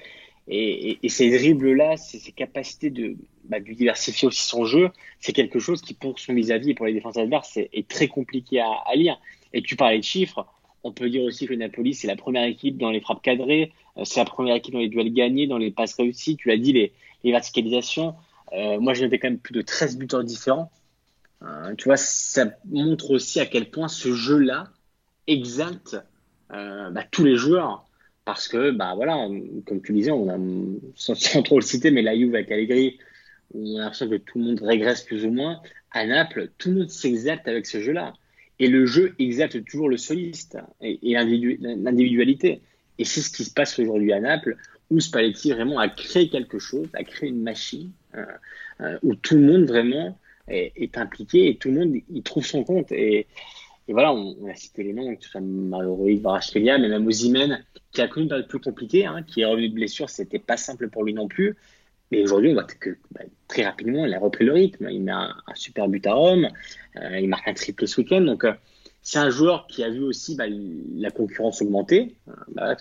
et, 0.47 1.09
ces 1.09 1.31
dribbles-là, 1.31 1.97
ces, 1.97 2.33
capacités 2.33 2.91
de, 2.91 3.17
bah, 3.45 3.61
de, 3.61 3.73
diversifier 3.73 4.29
aussi 4.29 4.45
son 4.45 4.65
jeu, 4.65 4.91
c'est 5.19 5.33
quelque 5.33 5.59
chose 5.59 5.81
qui, 5.81 5.95
pour 5.95 6.19
son 6.19 6.35
vis-à-vis 6.35 6.71
et 6.71 6.75
pour 6.75 6.87
les 6.87 6.93
défenseurs 6.93 7.23
adverses, 7.23 7.57
est, 7.57 7.89
très 7.89 8.09
compliqué 8.09 8.61
à, 8.61 8.71
à, 8.87 8.95
lire. 8.95 9.19
Et 9.53 9.63
tu 9.63 9.77
parlais 9.77 9.99
de 9.99 10.05
chiffres, 10.05 10.47
on 10.83 10.93
peut 10.93 11.09
dire 11.09 11.23
aussi 11.23 11.47
que 11.47 11.55
Napoli, 11.55 11.95
c'est 11.95 12.07
la 12.07 12.17
première 12.17 12.45
équipe 12.45 12.77
dans 12.77 12.91
les 12.91 13.01
frappes 13.01 13.23
cadrées, 13.23 13.73
euh, 13.97 14.05
c'est 14.05 14.21
la 14.21 14.27
première 14.27 14.57
équipe 14.57 14.75
dans 14.75 14.81
les 14.81 14.89
duels 14.89 15.13
gagnés, 15.13 15.47
dans 15.47 15.59
les 15.59 15.71
passes 15.71 15.95
réussies. 15.95 16.37
Tu 16.37 16.49
l'as 16.49 16.59
dit, 16.59 16.73
les, 16.73 16.93
verticalisations. 17.25 18.15
Euh, 18.55 18.81
moi, 18.81 18.95
j'ai 18.95 19.05
noté 19.05 19.19
quand 19.19 19.29
même 19.29 19.39
plus 19.39 19.55
de 19.55 19.63
13 19.63 19.99
buteurs 19.99 20.25
différents. 20.25 20.71
Euh, 21.43 21.75
tu 21.77 21.85
vois, 21.85 21.97
ça 21.97 22.47
montre 22.65 23.11
aussi 23.11 23.41
à 23.41 23.47
quel 23.47 23.71
point 23.71 23.89
ce 23.89 24.15
jeu-là 24.15 24.69
exalte 25.27 25.97
bah, 26.51 27.03
tous 27.11 27.25
les 27.25 27.37
joueurs. 27.37 27.89
Parce 28.25 28.49
que, 28.49 28.71
bah 28.71 28.95
voilà, 28.95 29.29
comme 29.67 29.83
tu 29.83 29.93
disais, 29.93 30.11
on 30.11 30.29
a, 30.31 30.39
sans, 30.95 31.43
trop 31.43 31.59
le 31.59 31.65
citer, 31.65 31.91
mais 31.91 32.01
la 32.01 32.17
Juve 32.17 32.35
avec 32.35 32.51
Allegri, 32.51 32.99
on 33.55 33.77
a 33.77 33.81
l'impression 33.81 34.09
que 34.09 34.17
tout 34.17 34.39
le 34.39 34.45
monde 34.45 34.63
régresse 34.63 35.03
plus 35.03 35.27
ou 35.27 35.31
moins. 35.31 35.61
À 35.91 36.07
Naples, 36.07 36.51
tout 36.59 36.71
le 36.71 36.77
monde 36.81 36.91
s'exalte 36.91 37.47
avec 37.47 37.67
ce 37.67 37.81
jeu-là. 37.81 38.15
Et 38.59 38.69
le 38.69 38.87
jeu 38.87 39.15
exalte 39.19 39.65
toujours 39.65 39.89
le 39.89 39.97
soliste 39.97 40.59
et, 40.81 40.99
l'individualité. 41.03 42.63
Et 42.99 43.05
c'est 43.05 43.21
ce 43.21 43.31
qui 43.31 43.45
se 43.45 43.53
passe 43.53 43.79
aujourd'hui 43.79 44.13
à 44.13 44.21
Naples, 44.21 44.57
où 44.91 45.01
Spalletti 45.01 45.53
vraiment 45.53 45.79
a 45.79 45.89
créé 45.89 46.29
quelque 46.29 46.59
chose, 46.59 46.89
a 46.95 47.05
créé 47.05 47.31
une 47.31 47.43
machine 47.43 47.91
euh, 48.15 48.25
euh, 48.81 48.99
où 49.03 49.15
tout 49.15 49.37
le 49.37 49.43
monde 49.43 49.65
vraiment 49.65 50.19
est, 50.49 50.99
impliqué 50.99 51.49
et 51.49 51.57
tout 51.57 51.71
le 51.71 51.81
monde 51.81 51.97
y 52.11 52.23
trouve 52.23 52.45
son 52.45 52.65
compte. 52.65 52.93
Et, 52.93 53.27
voilà, 53.89 54.13
on, 54.13 54.49
a 54.49 54.55
cité 54.55 54.83
les 54.83 54.93
noms, 54.93 55.15
que 55.15 55.25
ce 55.25 55.31
soit 55.31 55.41
Rui, 55.41 56.21
mais 56.23 56.89
même 56.89 57.07
Ozymen, 57.07 57.65
qui 57.93 58.01
a 58.01 58.09
connu 58.09 58.25
une 58.25 58.29
période 58.29 58.49
plus 58.49 58.61
compliquée, 58.61 59.07
hein, 59.07 59.23
qui 59.23 59.43
est 59.43 59.45
revenu 59.45 59.69
de 59.69 59.75
blessure, 59.75 60.11
c'était 60.11 60.39
pas 60.39 60.57
simple 60.57 60.89
pour 60.89 61.05
lui 61.05 61.13
non 61.13 61.29
plus. 61.29 61.57
Mais 62.11 62.23
aujourd'hui, 62.23 62.51
on 62.51 62.55
voit 62.55 62.65
que 62.65 62.99
bah, 63.11 63.23
très 63.49 63.65
rapidement, 63.65 64.07
il 64.07 64.15
a 64.15 64.19
repris 64.19 64.45
le 64.45 64.53
rythme. 64.53 64.89
Il 64.91 65.03
met 65.03 65.13
un, 65.13 65.35
super 65.55 65.89
but 65.89 66.07
à 66.07 66.15
Rome. 66.15 66.49
Euh, 66.97 67.19
il 67.19 67.29
marque 67.29 67.49
un 67.49 67.55
triple 67.55 67.87
ce 67.87 68.01
week-end. 68.01 68.21
Donc, 68.21 68.45
c'est 69.05 69.19
un 69.19 69.31
joueur 69.31 69.67
qui 69.67 69.85
a 69.85 69.91
vu 69.91 70.03
aussi 70.03 70.35
bah, 70.35 70.47
la 70.49 71.11
concurrence 71.11 71.61
augmenter, 71.61 72.17
euh, 72.29 72.33
bah, 72.49 72.75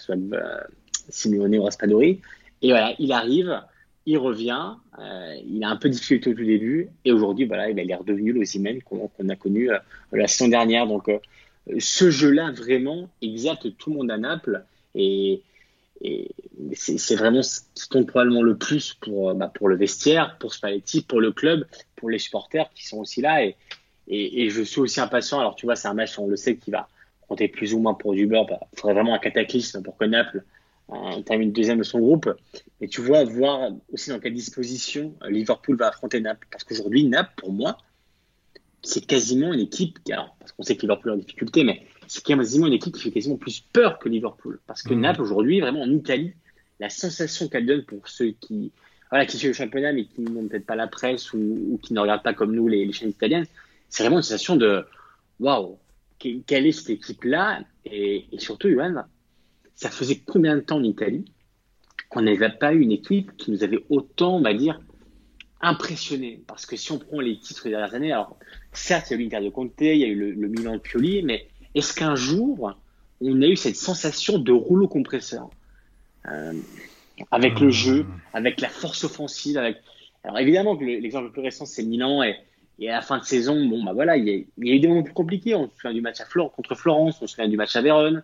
Simeone 1.10 1.58
ou 1.58 1.64
Raspadori. 1.64 2.22
Et 2.62 2.70
voilà, 2.70 2.94
il 3.00 3.12
arrive 3.12 3.62
il 4.06 4.18
revient, 4.18 4.74
euh, 5.00 5.36
il 5.46 5.64
a 5.64 5.70
un 5.70 5.78
peu 5.78 5.88
de 5.88 5.94
difficulté 5.94 6.32
au 6.32 6.34
tout 6.34 6.44
début, 6.44 6.90
et 7.06 7.12
aujourd'hui, 7.12 7.46
voilà, 7.46 7.70
il 7.70 7.80
est 7.80 7.96
redevenu 7.96 8.34
le 8.34 8.82
qu'on 8.82 9.30
a 9.30 9.36
connu 9.36 9.72
euh, 9.72 9.78
la 10.12 10.28
saison 10.28 10.50
dernière. 10.50 10.88
Donc, 10.88 11.08
euh, 11.08 11.20
ce 11.80 12.10
jeu-là, 12.10 12.52
vraiment, 12.52 13.10
exalte 13.22 13.78
tout 13.78 13.92
le 13.92 13.98
monde 13.98 14.12
à 14.12 14.18
Naples, 14.18 14.64
et, 14.96 15.42
c'est 16.74 17.16
vraiment 17.16 17.44
ce 17.44 17.62
qui 17.76 17.88
compte 17.88 18.08
probablement 18.08 18.42
le 18.42 18.58
plus 18.58 18.94
pour, 18.94 19.34
bah, 19.36 19.50
pour 19.54 19.70
le 19.70 19.78
vestiaire, 19.78 20.38
pour 20.38 20.54
Spalletti, 20.54 21.02
pour 21.02 21.22
le 21.22 21.32
club, 21.32 21.66
pour 21.96 22.10
les 22.10 22.20
supporters 22.20 22.70
qui 22.76 22.86
sont 22.86 22.98
aussi 22.98 23.22
là, 23.22 23.46
et, 23.46 24.50
je 24.50 24.62
suis 24.64 24.82
aussi 24.82 25.00
impatient. 25.00 25.40
Alors, 25.40 25.56
tu 25.56 25.66
vois, 25.66 25.78
c'est 25.78 25.88
un 25.88 25.94
match, 25.94 26.20
on 26.20 26.28
le 26.28 26.36
sait, 26.36 26.58
qui 26.58 26.72
va 26.72 26.90
compter 27.30 27.48
plus 27.48 27.74
ou 27.74 27.80
moins 27.80 27.94
pour 27.94 28.14
du 28.14 28.28
beurre. 28.28 28.48
Il 28.74 28.80
faudrait 28.80 28.96
vraiment 28.96 29.16
un 29.16 29.20
cataclysme 29.20 29.82
pour 29.82 29.96
que 29.96 30.04
Naples 30.04 30.44
termine 31.26 31.52
deuxième 31.52 31.80
de 31.80 31.84
son 31.84 32.00
groupe. 32.00 32.30
Et 32.82 32.88
tu 32.88 33.02
vois, 33.02 33.24
voir 33.24 33.72
aussi 33.92 34.10
dans 34.10 34.20
quelle 34.20 34.34
disposition 34.34 35.16
euh, 35.24 35.30
Liverpool 35.30 35.76
va 35.78 35.88
affronter 35.88 36.20
Naples. 36.20 36.48
Parce 36.52 36.64
qu'aujourd'hui, 36.64 37.06
Naples, 37.06 37.34
pour 37.38 37.52
moi, 37.52 37.78
c'est 38.82 39.06
quasiment 39.06 39.54
une 39.54 39.62
équipe, 39.62 40.00
alors, 40.12 40.36
parce 40.40 40.52
qu'on 40.52 40.64
sait 40.64 40.76
que 40.76 40.82
Liverpool 40.82 41.12
est 41.12 41.16
en 41.16 41.18
difficulté, 41.18 41.64
mais 41.64 41.86
c'est 42.08 42.24
quasiment 42.24 42.68
une 42.68 42.74
équipe 42.74 42.94
qui 42.96 43.02
fait 43.02 43.12
quasiment 43.12 43.38
plus 43.38 43.62
peur 43.62 44.00
que 44.00 44.10
Liverpool. 44.10 44.60
Parce 44.68 44.84
que 44.84 44.94
mmh. 44.94 45.02
Naples, 45.02 45.22
aujourd'hui, 45.22 45.62
vraiment 45.62 45.82
en 45.82 45.90
Italie, 45.90 46.34
la 46.80 46.90
sensation 46.90 47.48
qu'elle 47.48 47.66
donne 47.66 47.84
pour 47.84 48.08
ceux 48.08 48.32
qui, 48.32 48.72
voilà, 49.10 49.26
qui 49.26 49.38
suivent 49.38 49.52
le 49.52 49.56
championnat, 49.56 49.94
mais 49.94 50.06
qui 50.06 50.22
n'ont 50.22 50.48
peut-être 50.48 50.66
pas 50.66 50.76
la 50.76 50.88
presse 50.88 51.34
ou, 51.34 51.80
qui 51.82 51.94
ne 51.94 52.00
regardent 52.00 52.24
pas 52.24 52.34
comme 52.34 52.54
nous 52.54 52.68
les, 52.68 52.92
chaînes 52.92 53.10
italiennes, 53.10 53.46
c'est 53.90 54.04
vraiment 54.04 54.18
une 54.18 54.24
sensation 54.24 54.56
de 54.56 54.86
waouh, 55.40 55.78
quelle 56.20 56.68
est 56.68 56.72
cette 56.72 56.90
équipe-là? 56.90 57.62
Et, 57.86 58.26
et, 58.32 58.40
surtout, 58.40 58.70
Johan, 58.70 59.04
ça 59.76 59.90
faisait 59.90 60.22
combien 60.26 60.56
de 60.56 60.62
temps 60.62 60.78
en 60.78 60.84
Italie 60.84 61.26
qu'on 62.10 62.22
n'avait 62.22 62.50
pas 62.50 62.74
eu 62.74 62.82
une 62.82 62.92
équipe 62.92 63.36
qui 63.38 63.52
nous 63.52 63.64
avait 63.64 63.84
autant, 63.90 64.38
on 64.38 64.42
va 64.42 64.54
dire, 64.54 64.80
impressionné? 65.62 66.42
Parce 66.48 66.66
que 66.66 66.76
si 66.76 66.92
on 66.92 67.00
prend 67.00 67.20
les 67.20 67.40
titres 67.40 67.64
des 67.64 67.72
dernières 67.72 67.96
années, 67.96 68.12
alors 68.12 68.38
certes, 68.72 69.10
il 69.10 69.14
y 69.14 69.16
a 69.16 69.20
eu 69.20 69.24
l'Inter 69.24 69.46
de 69.46 69.50
Conte, 69.50 69.74
il 69.80 69.98
y 69.98 70.04
a 70.04 70.08
eu 70.08 70.34
le, 70.36 70.48
Milan 70.48 70.74
de 70.74 70.80
Pioli, 70.80 71.24
mais 71.24 71.48
est-ce 71.74 71.94
qu'un 71.94 72.16
jour, 72.16 72.74
on 73.22 73.42
a 73.42 73.48
eu 73.48 73.56
cette 73.56 73.76
sensation 73.76 74.38
de 74.38 74.52
rouleau 74.52 74.88
compresseur? 74.88 75.50
Euh, 76.30 76.54
avec 77.32 77.60
le 77.60 77.70
jeu, 77.70 78.06
avec 78.34 78.62
la 78.62 78.70
force 78.70 79.04
offensive, 79.04 79.58
avec... 79.58 79.78
Alors 80.24 80.40
évidemment 80.40 80.78
que 80.78 80.86
l'exemple 80.86 81.26
le 81.26 81.32
plus 81.32 81.42
récent, 81.42 81.66
c'est 81.66 81.84
Milan, 81.84 82.24
et, 82.24 82.36
et, 82.80 82.90
à 82.90 82.94
la 82.94 83.02
fin 83.02 83.18
de 83.18 83.24
saison, 83.24 83.66
bon, 83.66 83.84
bah 83.84 83.94
voilà, 83.94 84.18
il 84.18 84.28
y, 84.28 84.32
a, 84.32 84.34
il 84.36 84.68
y 84.68 84.72
a 84.72 84.76
eu 84.76 84.80
des 84.80 84.88
moments 84.88 85.04
plus 85.04 85.14
compliqués. 85.14 85.54
On 85.56 85.68
se 85.70 85.76
souvient 85.76 85.94
du 85.94 86.02
match 86.02 86.22
à 86.22 86.26
Flore, 86.26 86.52
contre 86.52 86.76
Florence, 86.76 87.18
on 87.22 87.28
se 87.28 87.34
souvient 87.34 87.50
du 87.50 87.58
match 87.58 87.76
à 87.76 87.82
Vérone, 87.82 88.24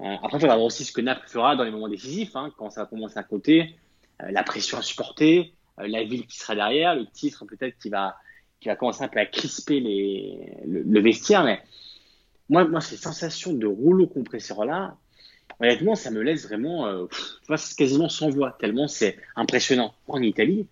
après, 0.00 0.38
il 0.38 0.40
faudra 0.40 0.56
voir 0.56 0.66
aussi 0.66 0.84
ce 0.84 0.92
que 0.92 1.00
Naples 1.00 1.26
fera 1.26 1.56
dans 1.56 1.64
les 1.64 1.70
moments 1.70 1.88
décisifs, 1.88 2.36
hein, 2.36 2.52
quand 2.56 2.70
ça 2.70 2.82
va 2.82 2.86
commencer 2.86 3.18
à 3.18 3.24
côté, 3.24 3.74
euh, 4.22 4.30
la 4.30 4.42
pression 4.44 4.78
à 4.78 4.82
supporter, 4.82 5.54
euh, 5.80 5.88
la 5.88 6.04
ville 6.04 6.26
qui 6.26 6.38
sera 6.38 6.54
derrière, 6.54 6.94
le 6.94 7.06
titre 7.06 7.44
peut-être 7.44 7.78
qui 7.78 7.88
va, 7.88 8.16
qui 8.60 8.68
va 8.68 8.76
commencer 8.76 9.02
un 9.02 9.08
peu 9.08 9.18
à 9.18 9.26
crisper 9.26 9.80
les, 9.80 10.52
le, 10.66 11.00
vestiaire. 11.00 11.44
Mais 11.44 11.60
moi, 12.48 12.64
moi, 12.64 12.80
ces 12.80 12.96
sensations 12.96 13.52
de 13.52 13.66
rouleau 13.66 14.06
compresseur-là, 14.06 14.96
honnêtement, 15.60 15.96
ça 15.96 16.10
me 16.10 16.22
laisse 16.22 16.46
vraiment, 16.46 17.06
vois, 17.48 17.56
c'est 17.56 17.76
quasiment 17.76 18.08
sans 18.08 18.30
voix, 18.30 18.56
tellement 18.58 18.86
c'est 18.86 19.18
impressionnant 19.34 19.94
en 20.06 20.22
Italie, 20.22 20.68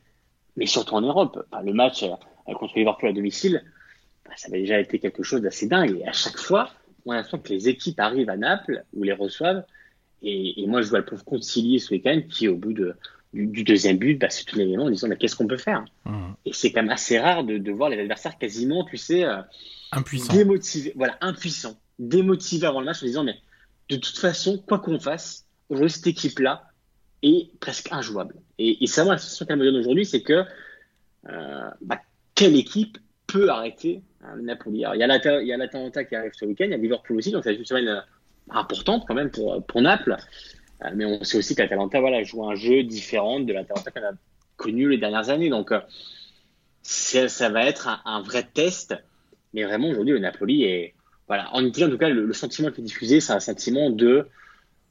mais 0.56 0.66
surtout 0.66 0.94
en 0.94 1.00
Europe. 1.00 1.44
le 1.64 1.72
match 1.72 2.04
contre 2.46 2.78
Liverpool 2.78 3.08
à 3.08 3.12
domicile, 3.12 3.64
bah, 4.24 4.32
ça 4.36 4.48
avait 4.48 4.60
déjà 4.60 4.78
été 4.78 4.98
quelque 4.98 5.22
chose 5.22 5.40
d'assez 5.40 5.66
dingue. 5.66 6.00
Et 6.00 6.06
à 6.06 6.12
chaque 6.12 6.38
fois, 6.38 6.70
on 7.06 7.12
a 7.12 7.16
l'impression 7.16 7.38
que 7.38 7.48
les 7.48 7.68
équipes 7.68 8.00
arrivent 8.00 8.30
à 8.30 8.36
Naples 8.36 8.84
ou 8.92 9.04
les 9.04 9.12
reçoivent. 9.12 9.64
Et, 10.22 10.64
moi, 10.66 10.82
je 10.82 10.88
vois 10.88 10.98
le 10.98 11.04
pauvre 11.04 11.24
concilier 11.24 11.78
ce 11.78 11.92
week-end 11.92 12.20
qui, 12.28 12.48
au 12.48 12.56
bout 12.56 12.72
de, 12.72 12.96
du, 13.32 13.62
deuxième 13.62 13.96
but, 13.96 14.18
bah, 14.18 14.28
c'est 14.28 14.44
tout 14.44 14.56
l'élément 14.56 14.84
en 14.84 14.90
disant 14.90 15.08
mais 15.08 15.16
qu'est-ce 15.16 15.36
qu'on 15.36 15.46
peut 15.46 15.56
faire? 15.56 15.84
Mmh. 16.04 16.32
Et 16.46 16.52
c'est 16.52 16.72
quand 16.72 16.82
même 16.82 16.90
assez 16.90 17.18
rare 17.18 17.44
de, 17.44 17.70
voir 17.70 17.90
les 17.90 18.00
adversaires 18.00 18.38
quasiment, 18.38 18.84
tu 18.84 18.96
sais, 18.96 19.24
euh, 19.24 19.42
démotivés. 20.32 20.92
Voilà, 20.96 21.16
impuissants, 21.20 21.78
démotivés 21.98 22.66
avant 22.66 22.80
le 22.80 22.86
match 22.86 23.02
en 23.02 23.06
disant 23.06 23.24
mais 23.24 23.36
de 23.88 23.96
toute 23.96 24.18
façon, 24.18 24.58
quoi 24.58 24.80
qu'on 24.80 24.98
fasse, 24.98 25.46
aujourd'hui, 25.68 25.92
cette 25.92 26.06
équipe-là 26.08 26.64
est 27.22 27.50
presque 27.60 27.88
injouable. 27.92 28.34
Et, 28.58 28.82
et 28.82 28.86
c'est 28.86 29.00
vraiment 29.00 29.12
la 29.12 29.18
sensation 29.18 29.46
qu'elle 29.46 29.58
me 29.58 29.64
donne 29.64 29.76
aujourd'hui, 29.76 30.06
c'est 30.06 30.22
que 30.22 30.44
euh, 31.28 31.70
bah, 31.82 32.00
quelle 32.34 32.56
équipe 32.56 32.98
peut 33.36 33.48
arrêter 33.48 34.02
Napoli. 34.42 34.78
il 34.78 34.98
y 34.98 35.04
a 35.52 35.56
l'Atalanta 35.56 36.04
qui 36.04 36.16
arrive 36.16 36.32
ce 36.34 36.44
week-end, 36.44 36.64
il 36.64 36.70
y 36.70 36.74
a 36.74 36.78
Liverpool 36.78 37.18
aussi, 37.18 37.30
donc 37.30 37.44
c'est 37.44 37.54
une 37.54 37.64
semaine 37.64 37.88
euh, 37.88 38.00
importante 38.50 39.04
quand 39.06 39.14
même 39.14 39.30
pour, 39.30 39.64
pour 39.64 39.80
Naples. 39.80 40.16
Euh, 40.84 40.88
mais 40.94 41.04
on 41.04 41.22
sait 41.22 41.38
aussi 41.38 41.54
que 41.54 41.62
l'Atalanta 41.62 42.00
voilà, 42.00 42.22
joue 42.22 42.44
un 42.44 42.54
jeu 42.54 42.82
différent 42.82 43.40
de 43.40 43.52
l'Atalanta 43.52 43.90
qu'on 43.90 44.00
a 44.00 44.12
connu 44.56 44.88
les 44.88 44.98
dernières 44.98 45.30
années. 45.30 45.48
Donc 45.48 45.72
euh, 45.72 45.80
ça 46.82 47.48
va 47.48 47.64
être 47.64 48.02
un, 48.04 48.20
vrai 48.22 48.48
test. 48.52 48.94
Mais 49.54 49.64
vraiment, 49.64 49.88
aujourd'hui, 49.88 50.12
le 50.12 50.18
Napoli 50.18 50.64
est. 50.64 50.94
Voilà, 51.28 51.52
en 51.54 51.64
Italie, 51.64 51.86
en 51.86 51.90
tout 51.90 51.98
cas, 51.98 52.08
le, 52.08 52.32
sentiment 52.32 52.70
qui 52.70 52.80
est 52.80 52.84
diffusé, 52.84 53.20
c'est 53.20 53.32
un 53.32 53.40
sentiment 53.40 53.90
de 53.90 54.28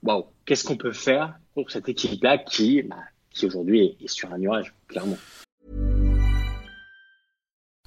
waouh, 0.03 0.25
qu'est-ce 0.45 0.65
qu'on 0.65 0.75
peut 0.75 0.91
faire 0.91 1.35
pour 1.53 1.71
cette 1.71 1.87
équipe-là 1.87 2.39
qui, 2.39 2.81
bah, 2.81 2.97
qui 3.29 3.45
aujourd'hui 3.45 3.95
est 4.01 4.07
sur 4.09 4.33
un 4.33 4.37
nuage, 4.37 4.73
clairement. 4.87 5.17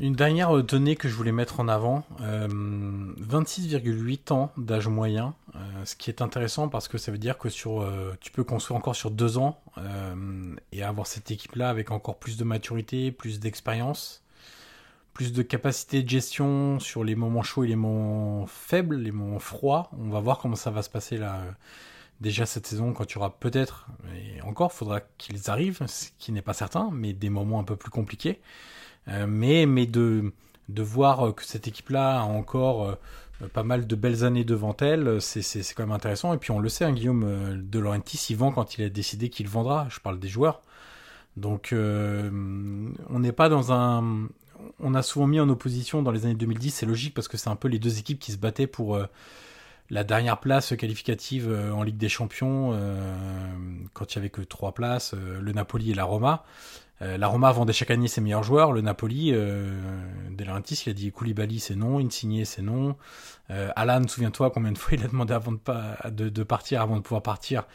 Une 0.00 0.14
dernière 0.14 0.62
donnée 0.62 0.96
que 0.96 1.10
je 1.10 1.14
voulais 1.14 1.30
mettre 1.30 1.60
en 1.60 1.68
avant, 1.68 2.06
26,8 2.20 4.32
euh, 4.32 4.34
ans 4.34 4.50
d'âge 4.56 4.88
moyen, 4.88 5.34
euh, 5.54 5.84
ce 5.84 5.94
qui 5.94 6.08
est 6.08 6.22
intéressant 6.22 6.70
parce 6.70 6.88
que 6.88 6.96
ça 6.96 7.12
veut 7.12 7.18
dire 7.18 7.36
que 7.36 7.48
euh, 7.66 8.14
tu 8.18 8.32
peux 8.32 8.42
construire 8.42 8.78
encore 8.78 8.96
sur 8.96 9.10
deux 9.10 9.36
ans 9.36 9.60
et 10.72 10.82
avoir 10.82 11.06
cette 11.06 11.30
équipe-là 11.30 11.68
avec 11.68 11.90
encore 11.90 12.18
plus 12.18 12.38
de 12.38 12.44
maturité, 12.44 13.12
plus 13.12 13.40
d'expérience, 13.40 14.24
plus 15.12 15.34
de 15.34 15.42
capacité 15.42 16.02
de 16.02 16.08
gestion 16.08 16.78
sur 16.78 17.04
les 17.04 17.14
moments 17.14 17.42
chauds 17.42 17.64
et 17.64 17.68
les 17.68 17.76
moments 17.76 18.46
faibles, 18.46 18.96
les 18.96 19.12
moments 19.12 19.38
froids. 19.38 19.90
On 19.98 20.08
va 20.08 20.20
voir 20.20 20.38
comment 20.38 20.56
ça 20.56 20.70
va 20.70 20.80
se 20.80 20.88
passer 20.88 21.18
là 21.18 21.42
déjà 22.22 22.46
cette 22.46 22.66
saison 22.66 22.94
quand 22.94 23.04
tu 23.04 23.18
auras 23.18 23.30
peut-être, 23.30 23.86
et 24.14 24.40
encore, 24.42 24.72
faudra 24.72 25.00
qu'ils 25.18 25.50
arrivent, 25.50 25.86
ce 25.86 26.08
qui 26.18 26.32
n'est 26.32 26.42
pas 26.42 26.54
certain, 26.54 26.90
mais 26.90 27.12
des 27.12 27.30
moments 27.30 27.60
un 27.60 27.64
peu 27.64 27.76
plus 27.76 27.90
compliqués. 27.90 28.40
Euh, 29.08 29.26
mais 29.26 29.86
de, 29.86 30.32
voir 30.78 31.34
que 31.34 31.44
cette 31.44 31.68
équipe-là 31.68 32.20
a 32.20 32.22
encore 32.22 32.90
euh, 33.42 33.48
pas 33.52 33.62
mal 33.62 33.86
de 33.86 33.96
belles 33.96 34.24
années 34.24 34.44
devant 34.44 34.76
elle, 34.80 35.20
c'est 35.20 35.74
quand 35.74 35.82
même 35.82 35.92
intéressant. 35.92 36.32
Et 36.34 36.38
puis 36.38 36.50
on 36.50 36.58
le 36.58 36.68
sait, 36.68 36.84
hein, 36.84 36.92
Guillaume 36.92 37.24
euh, 37.24 37.56
De 37.56 37.78
Laurentiis, 37.78 38.26
il 38.30 38.36
vend 38.36 38.52
quand 38.52 38.78
il 38.78 38.84
a 38.84 38.88
décidé 38.88 39.30
qu'il 39.30 39.48
vendra. 39.48 39.86
Je 39.90 40.00
parle 40.00 40.18
des 40.18 40.28
joueurs. 40.28 40.62
Donc 41.36 41.72
on 41.72 43.18
n'est 43.18 43.32
pas 43.32 43.48
dans 43.48 43.72
un... 43.72 44.28
On 44.78 44.94
a 44.94 45.02
souvent 45.02 45.26
mis 45.26 45.40
en 45.40 45.48
opposition 45.48 46.02
dans 46.02 46.10
les 46.10 46.26
années 46.26 46.34
2010, 46.34 46.70
c'est 46.70 46.86
logique 46.86 47.14
parce 47.14 47.28
que 47.28 47.38
c'est 47.38 47.48
un 47.48 47.56
peu 47.56 47.68
les 47.68 47.78
deux 47.78 47.98
équipes 47.98 48.18
qui 48.18 48.32
se 48.32 48.36
battaient 48.36 48.66
pour 48.66 48.98
la 49.90 50.04
dernière 50.04 50.38
place 50.38 50.76
qualificative 50.76 51.48
en 51.72 51.82
Ligue 51.82 51.96
des 51.96 52.10
Champions, 52.10 52.78
quand 53.94 54.12
il 54.12 54.18
n'y 54.18 54.22
avait 54.22 54.30
que 54.30 54.42
trois 54.42 54.72
places, 54.72 55.14
le 55.14 55.52
Napoli 55.52 55.92
et 55.92 55.94
la 55.94 56.04
Roma. 56.04 56.44
Euh, 57.02 57.16
la 57.16 57.28
Roma 57.28 57.50
vendait 57.52 57.72
chaque 57.72 57.90
année 57.90 58.08
ses 58.08 58.20
meilleurs 58.20 58.42
joueurs. 58.42 58.72
Le 58.72 58.82
Napoli, 58.82 59.32
euh, 59.32 59.80
il 60.38 60.90
a 60.90 60.92
dit 60.92 61.10
Koulibaly 61.12 61.60
c'est 61.60 61.76
non, 61.76 61.98
Insigne 61.98 62.44
c'est 62.44 62.62
non. 62.62 62.96
Euh, 63.50 63.70
Alan, 63.76 64.06
souviens-toi 64.06 64.50
combien 64.50 64.72
de 64.72 64.78
fois 64.78 64.92
il 64.98 65.04
a 65.04 65.08
demandé 65.08 65.32
avant 65.32 65.52
de, 65.52 66.42
partir, 66.42 66.82
avant 66.82 66.96
de 66.96 67.00
pouvoir 67.00 67.22
partir, 67.22 67.66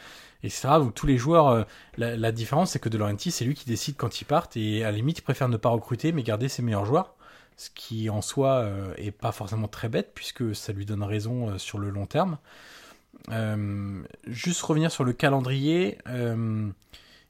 etc. 0.42 0.68
Donc 0.78 0.94
tous 0.94 1.06
les 1.06 1.18
joueurs, 1.18 1.48
euh, 1.48 1.64
la, 1.96 2.32
différence 2.32 2.72
c'est 2.72 2.78
que 2.78 2.88
De 2.88 3.00
c'est 3.30 3.44
lui 3.44 3.54
qui 3.54 3.66
décide 3.66 3.96
quand 3.96 4.20
ils 4.20 4.24
partent 4.24 4.56
et 4.56 4.84
à 4.84 4.90
la 4.90 4.96
limite 4.96 5.18
il 5.18 5.22
préfère 5.22 5.48
ne 5.48 5.56
pas 5.56 5.68
recruter 5.68 6.12
mais 6.12 6.22
garder 6.22 6.48
ses 6.48 6.62
meilleurs 6.62 6.86
joueurs. 6.86 7.14
Ce 7.56 7.70
qui 7.70 8.10
en 8.10 8.20
soi 8.20 8.68
est 8.98 9.12
pas 9.12 9.32
forcément 9.32 9.66
très 9.66 9.88
bête 9.88 10.12
puisque 10.14 10.54
ça 10.54 10.74
lui 10.74 10.84
donne 10.84 11.02
raison 11.02 11.56
sur 11.58 11.78
le 11.78 11.88
long 11.88 12.04
terme. 12.04 12.36
juste 14.26 14.60
revenir 14.60 14.90
sur 14.92 15.04
le 15.04 15.14
calendrier. 15.14 15.96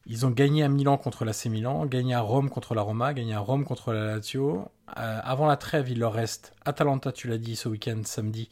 Ils 0.09 0.25
ont 0.25 0.31
gagné 0.31 0.63
à 0.63 0.69
Milan 0.69 0.99
contre 0.99 1.25
l'AC 1.25 1.47
Milan, 1.47 1.85
gagné 1.85 2.15
à 2.15 2.21
Rome 2.21 2.49
contre 2.49 2.75
la 2.75 2.83
Roma, 2.83 3.13
gagné 3.13 3.35
à 3.35 3.41
Rome 3.41 3.65
contre 3.65 3.93
la 3.93 4.07
Lazio. 4.07 4.69
Euh, 4.97 5.21
avant 5.23 5.47
la 5.47 5.57
trêve, 5.57 5.91
il 5.91 5.99
leur 5.99 6.13
reste 6.13 6.53
Atalanta, 6.65 7.11
tu 7.11 7.27
l'as 7.27 7.39
dit, 7.39 7.57
ce 7.57 7.69
week-end, 7.69 8.01
samedi, 8.05 8.49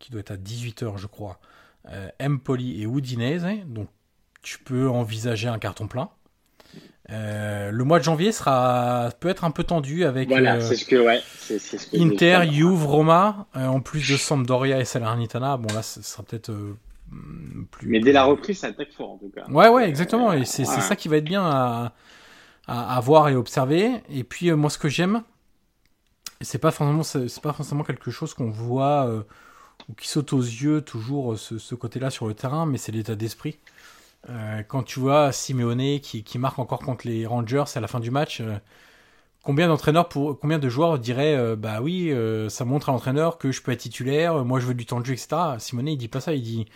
qui 0.00 0.10
doit 0.10 0.20
être 0.20 0.32
à 0.32 0.36
18h, 0.36 0.98
je 0.98 1.06
crois. 1.06 1.38
Euh, 1.90 2.08
Empoli 2.20 2.82
et 2.82 2.86
Udinese. 2.86 3.64
Donc, 3.66 3.88
tu 4.42 4.58
peux 4.58 4.88
envisager 4.88 5.46
un 5.46 5.60
carton 5.60 5.86
plein. 5.86 6.10
Euh, 7.10 7.70
le 7.70 7.84
mois 7.84 7.98
de 7.98 8.04
janvier 8.04 8.32
sera 8.32 9.10
peut 9.18 9.28
être 9.28 9.44
un 9.44 9.50
peu 9.50 9.64
tendu 9.64 10.04
avec 10.04 10.28
voilà, 10.28 10.60
c'est 10.60 10.76
ce 10.76 10.84
que, 10.84 10.94
ouais, 10.94 11.20
c'est, 11.38 11.58
ce 11.58 11.86
que 11.88 11.96
Inter, 12.00 12.48
Juve, 12.52 12.86
Roma, 12.86 13.48
en 13.54 13.80
plus 13.80 14.08
de 14.10 14.16
Sampdoria 14.16 14.78
et 14.78 14.84
Salernitana. 14.84 15.56
Bon 15.56 15.72
là, 15.74 15.82
ce 15.82 16.02
sera 16.02 16.22
peut-être 16.22 16.52
plus. 17.70 17.88
Mais 17.88 18.00
dès 18.00 18.12
la 18.12 18.24
reprise, 18.24 18.58
ça 18.60 18.68
attaque 18.68 18.92
fort 18.92 19.12
en 19.12 19.18
tout 19.18 19.30
cas. 19.34 19.46
Ouais, 19.48 19.68
ouais, 19.68 19.88
exactement. 19.88 20.32
Et 20.32 20.44
c'est, 20.44 20.64
ça 20.64 20.96
qui 20.96 21.08
va 21.08 21.16
être 21.16 21.24
bien 21.24 21.44
à, 21.44 21.92
à, 22.66 23.00
voir 23.00 23.28
et 23.28 23.36
observer. 23.36 24.02
Et 24.10 24.24
puis 24.24 24.50
moi, 24.52 24.70
ce 24.70 24.78
que 24.78 24.88
j'aime, 24.88 25.22
c'est 26.40 26.58
pas 26.58 26.70
forcément, 26.70 27.02
c'est 27.02 27.42
pas 27.42 27.52
forcément 27.52 27.84
quelque 27.84 28.10
chose 28.10 28.34
qu'on 28.34 28.50
voit 28.50 29.08
ou 29.88 29.94
qui 29.94 30.08
saute 30.08 30.32
aux 30.32 30.40
yeux 30.40 30.82
toujours 30.82 31.38
ce, 31.38 31.58
ce 31.58 31.74
côté-là 31.74 32.10
sur 32.10 32.26
le 32.26 32.34
terrain, 32.34 32.66
mais 32.66 32.78
c'est 32.78 32.92
l'état 32.92 33.14
d'esprit. 33.14 33.58
Euh, 34.28 34.62
quand 34.62 34.82
tu 34.82 35.00
vois 35.00 35.32
Simeone 35.32 36.00
qui, 36.00 36.22
qui, 36.24 36.38
marque 36.38 36.58
encore 36.58 36.80
contre 36.80 37.06
les 37.06 37.26
Rangers 37.26 37.64
à 37.74 37.80
la 37.80 37.88
fin 37.88 38.00
du 38.00 38.10
match, 38.10 38.40
euh, 38.40 38.58
combien 39.42 39.68
d'entraîneurs 39.68 40.08
pour 40.08 40.38
combien 40.38 40.58
de 40.58 40.68
joueurs 40.68 40.98
diraient 40.98 41.34
euh, 41.36 41.56
bah 41.56 41.80
oui 41.80 42.12
ça 42.50 42.64
montre 42.66 42.90
à 42.90 42.92
l'entraîneur 42.92 43.38
que 43.38 43.52
je 43.52 43.62
peux 43.62 43.72
être 43.72 43.80
titulaire, 43.80 44.44
moi 44.44 44.60
je 44.60 44.66
veux 44.66 44.74
du 44.74 44.86
temps 44.86 45.00
de 45.00 45.06
jeu 45.06 45.14
etc. 45.14 45.28
Simone 45.58 45.88
il 45.88 45.96
dit 45.96 46.08
pas 46.08 46.20
ça, 46.20 46.34
il 46.34 46.42
dit 46.42 46.66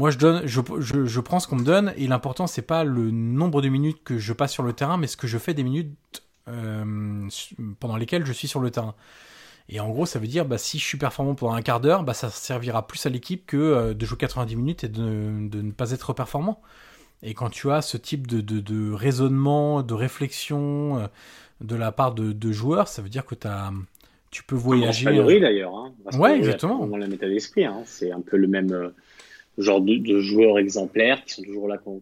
moi 0.00 0.10
je 0.10 0.18
donne 0.18 0.42
je, 0.46 0.60
je, 0.78 1.04
je 1.04 1.20
prends 1.20 1.38
ce 1.38 1.46
qu'on 1.46 1.56
me 1.56 1.64
donne 1.64 1.92
et 1.96 2.08
l'important 2.08 2.46
c'est 2.46 2.62
pas 2.62 2.82
le 2.82 3.10
nombre 3.10 3.62
de 3.62 3.68
minutes 3.68 4.02
que 4.02 4.18
je 4.18 4.32
passe 4.32 4.52
sur 4.52 4.62
le 4.62 4.72
terrain 4.72 4.96
mais 4.96 5.06
ce 5.06 5.16
que 5.16 5.26
je 5.26 5.38
fais 5.38 5.54
des 5.54 5.62
minutes 5.62 6.24
pendant 7.78 7.96
lesquelles 7.96 8.26
je 8.26 8.32
suis 8.32 8.48
sur 8.48 8.58
le 8.58 8.72
terrain. 8.72 8.96
Et 9.72 9.78
en 9.78 9.88
gros, 9.88 10.04
ça 10.04 10.18
veut 10.18 10.26
dire, 10.26 10.44
bah, 10.44 10.58
si 10.58 10.78
je 10.80 10.84
suis 10.84 10.98
performant 10.98 11.36
pendant 11.36 11.52
un 11.52 11.62
quart 11.62 11.80
d'heure, 11.80 12.02
bah, 12.02 12.12
ça 12.12 12.28
servira 12.28 12.88
plus 12.88 13.06
à 13.06 13.08
l'équipe 13.08 13.46
que 13.46 13.56
euh, 13.56 13.94
de 13.94 14.04
jouer 14.04 14.18
90 14.18 14.56
minutes 14.56 14.84
et 14.84 14.88
de, 14.88 15.00
ne 15.00 15.70
pas 15.70 15.92
être 15.92 16.12
performant. 16.12 16.60
Et 17.22 17.34
quand 17.34 17.50
tu 17.50 17.70
as 17.70 17.80
ce 17.80 17.96
type 17.96 18.26
de, 18.26 18.40
de, 18.40 18.92
raisonnement, 18.92 19.82
de 19.82 19.94
réflexion 19.94 20.98
euh, 20.98 21.06
de 21.60 21.76
la 21.76 21.92
part 21.92 22.14
de, 22.14 22.52
joueurs, 22.52 22.88
ça 22.88 23.00
veut 23.00 23.08
dire 23.08 23.24
que 23.24 23.36
as, 23.46 23.70
tu 24.32 24.42
peux 24.42 24.56
voyager. 24.56 25.06
Euh... 25.06 25.40
d'ailleurs. 25.40 25.74
Hein, 25.76 25.92
ouais, 26.18 26.36
exactement. 26.36 26.84
Dans 26.86 26.96
la 26.96 27.06
méta 27.06 27.28
d'esprit, 27.28 27.64
hein, 27.64 27.82
c'est 27.84 28.10
un 28.10 28.22
peu 28.22 28.38
le 28.38 28.48
même 28.48 28.72
euh, 28.72 28.88
genre 29.62 29.80
de, 29.80 30.20
joueurs 30.20 30.58
exemplaires 30.58 31.24
qui 31.24 31.34
sont 31.34 31.42
toujours 31.42 31.68
là 31.68 31.78
quand, 31.78 32.00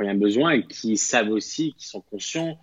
il 0.00 0.06
y 0.06 0.08
a 0.08 0.14
besoin 0.14 0.52
et 0.52 0.66
qui 0.66 0.96
savent 0.96 1.30
aussi, 1.30 1.74
qui 1.76 1.86
sont 1.86 2.00
conscients 2.00 2.58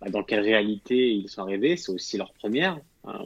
bah, 0.00 0.10
dans 0.10 0.22
quelle 0.22 0.40
réalité 0.40 1.12
ils 1.12 1.28
sont 1.28 1.42
arrivés. 1.42 1.76
C'est 1.76 1.92
aussi 1.92 2.16
leur 2.16 2.32
première. 2.32 2.78
Hein. 3.04 3.24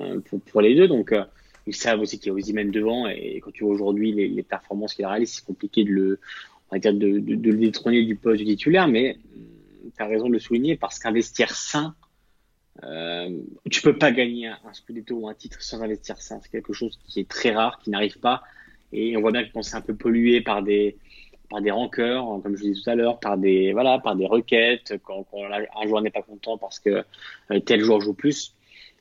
Euh, 0.00 0.20
pour, 0.46 0.60
les 0.60 0.74
deux. 0.74 0.88
Donc, 0.88 1.12
euh, 1.12 1.24
ils 1.66 1.74
savent 1.74 2.00
aussi 2.00 2.18
qu'il 2.18 2.28
y 2.28 2.30
a 2.30 2.34
Ozymen 2.34 2.70
devant. 2.70 3.06
Et 3.08 3.40
quand 3.40 3.50
tu 3.50 3.64
vois 3.64 3.72
aujourd'hui 3.72 4.12
les, 4.12 4.42
performances 4.42 4.94
qu'il 4.94 5.06
réalise, 5.06 5.32
c'est 5.32 5.44
compliqué 5.44 5.84
de 5.84 5.90
le, 5.90 6.20
on 6.70 6.78
de, 6.78 6.88
le 6.90 7.56
détrôner 7.56 8.04
du 8.04 8.16
poste 8.16 8.38
du 8.38 8.46
titulaire. 8.46 8.88
Mais 8.88 9.18
mm, 9.34 9.90
tu 9.96 10.02
as 10.02 10.06
raison 10.06 10.28
de 10.28 10.34
le 10.34 10.38
souligner 10.38 10.76
parce 10.76 10.98
qu'investir 10.98 11.54
sain, 11.54 11.94
euh, 12.82 13.38
tu 13.70 13.80
peux 13.80 13.96
pas 13.96 14.12
gagner 14.12 14.48
un, 14.48 14.72
Scudetto 14.72 15.14
ou 15.14 15.28
un 15.28 15.34
titre 15.34 15.62
sans 15.62 15.82
investir 15.82 16.20
sain. 16.20 16.40
C'est 16.42 16.50
quelque 16.50 16.72
chose 16.72 16.98
qui 17.06 17.20
est 17.20 17.28
très 17.28 17.52
rare, 17.52 17.78
qui 17.78 17.90
n'arrive 17.90 18.18
pas. 18.18 18.42
Et 18.92 19.16
on 19.16 19.20
voit 19.20 19.32
bien 19.32 19.44
qu'on 19.44 19.62
s'est 19.62 19.76
un 19.76 19.80
peu 19.80 19.94
pollué 19.94 20.40
par 20.40 20.62
des 20.62 20.96
par 21.48 21.60
des 21.60 21.70
rancœurs, 21.70 22.40
comme 22.42 22.56
je 22.56 22.62
disais 22.62 22.80
tout 22.82 22.90
à 22.90 22.94
l'heure, 22.96 23.20
par 23.20 23.38
des 23.38 23.72
voilà, 23.72 23.98
par 23.98 24.16
des 24.16 24.26
requêtes 24.26 24.94
quand, 25.04 25.26
un 25.32 25.86
joueur 25.86 26.02
n'est 26.02 26.10
pas 26.10 26.22
content 26.22 26.58
parce 26.58 26.80
que 26.80 27.04
euh, 27.50 27.60
tel 27.60 27.80
joueur 27.80 28.00
joue 28.00 28.14
plus 28.14 28.54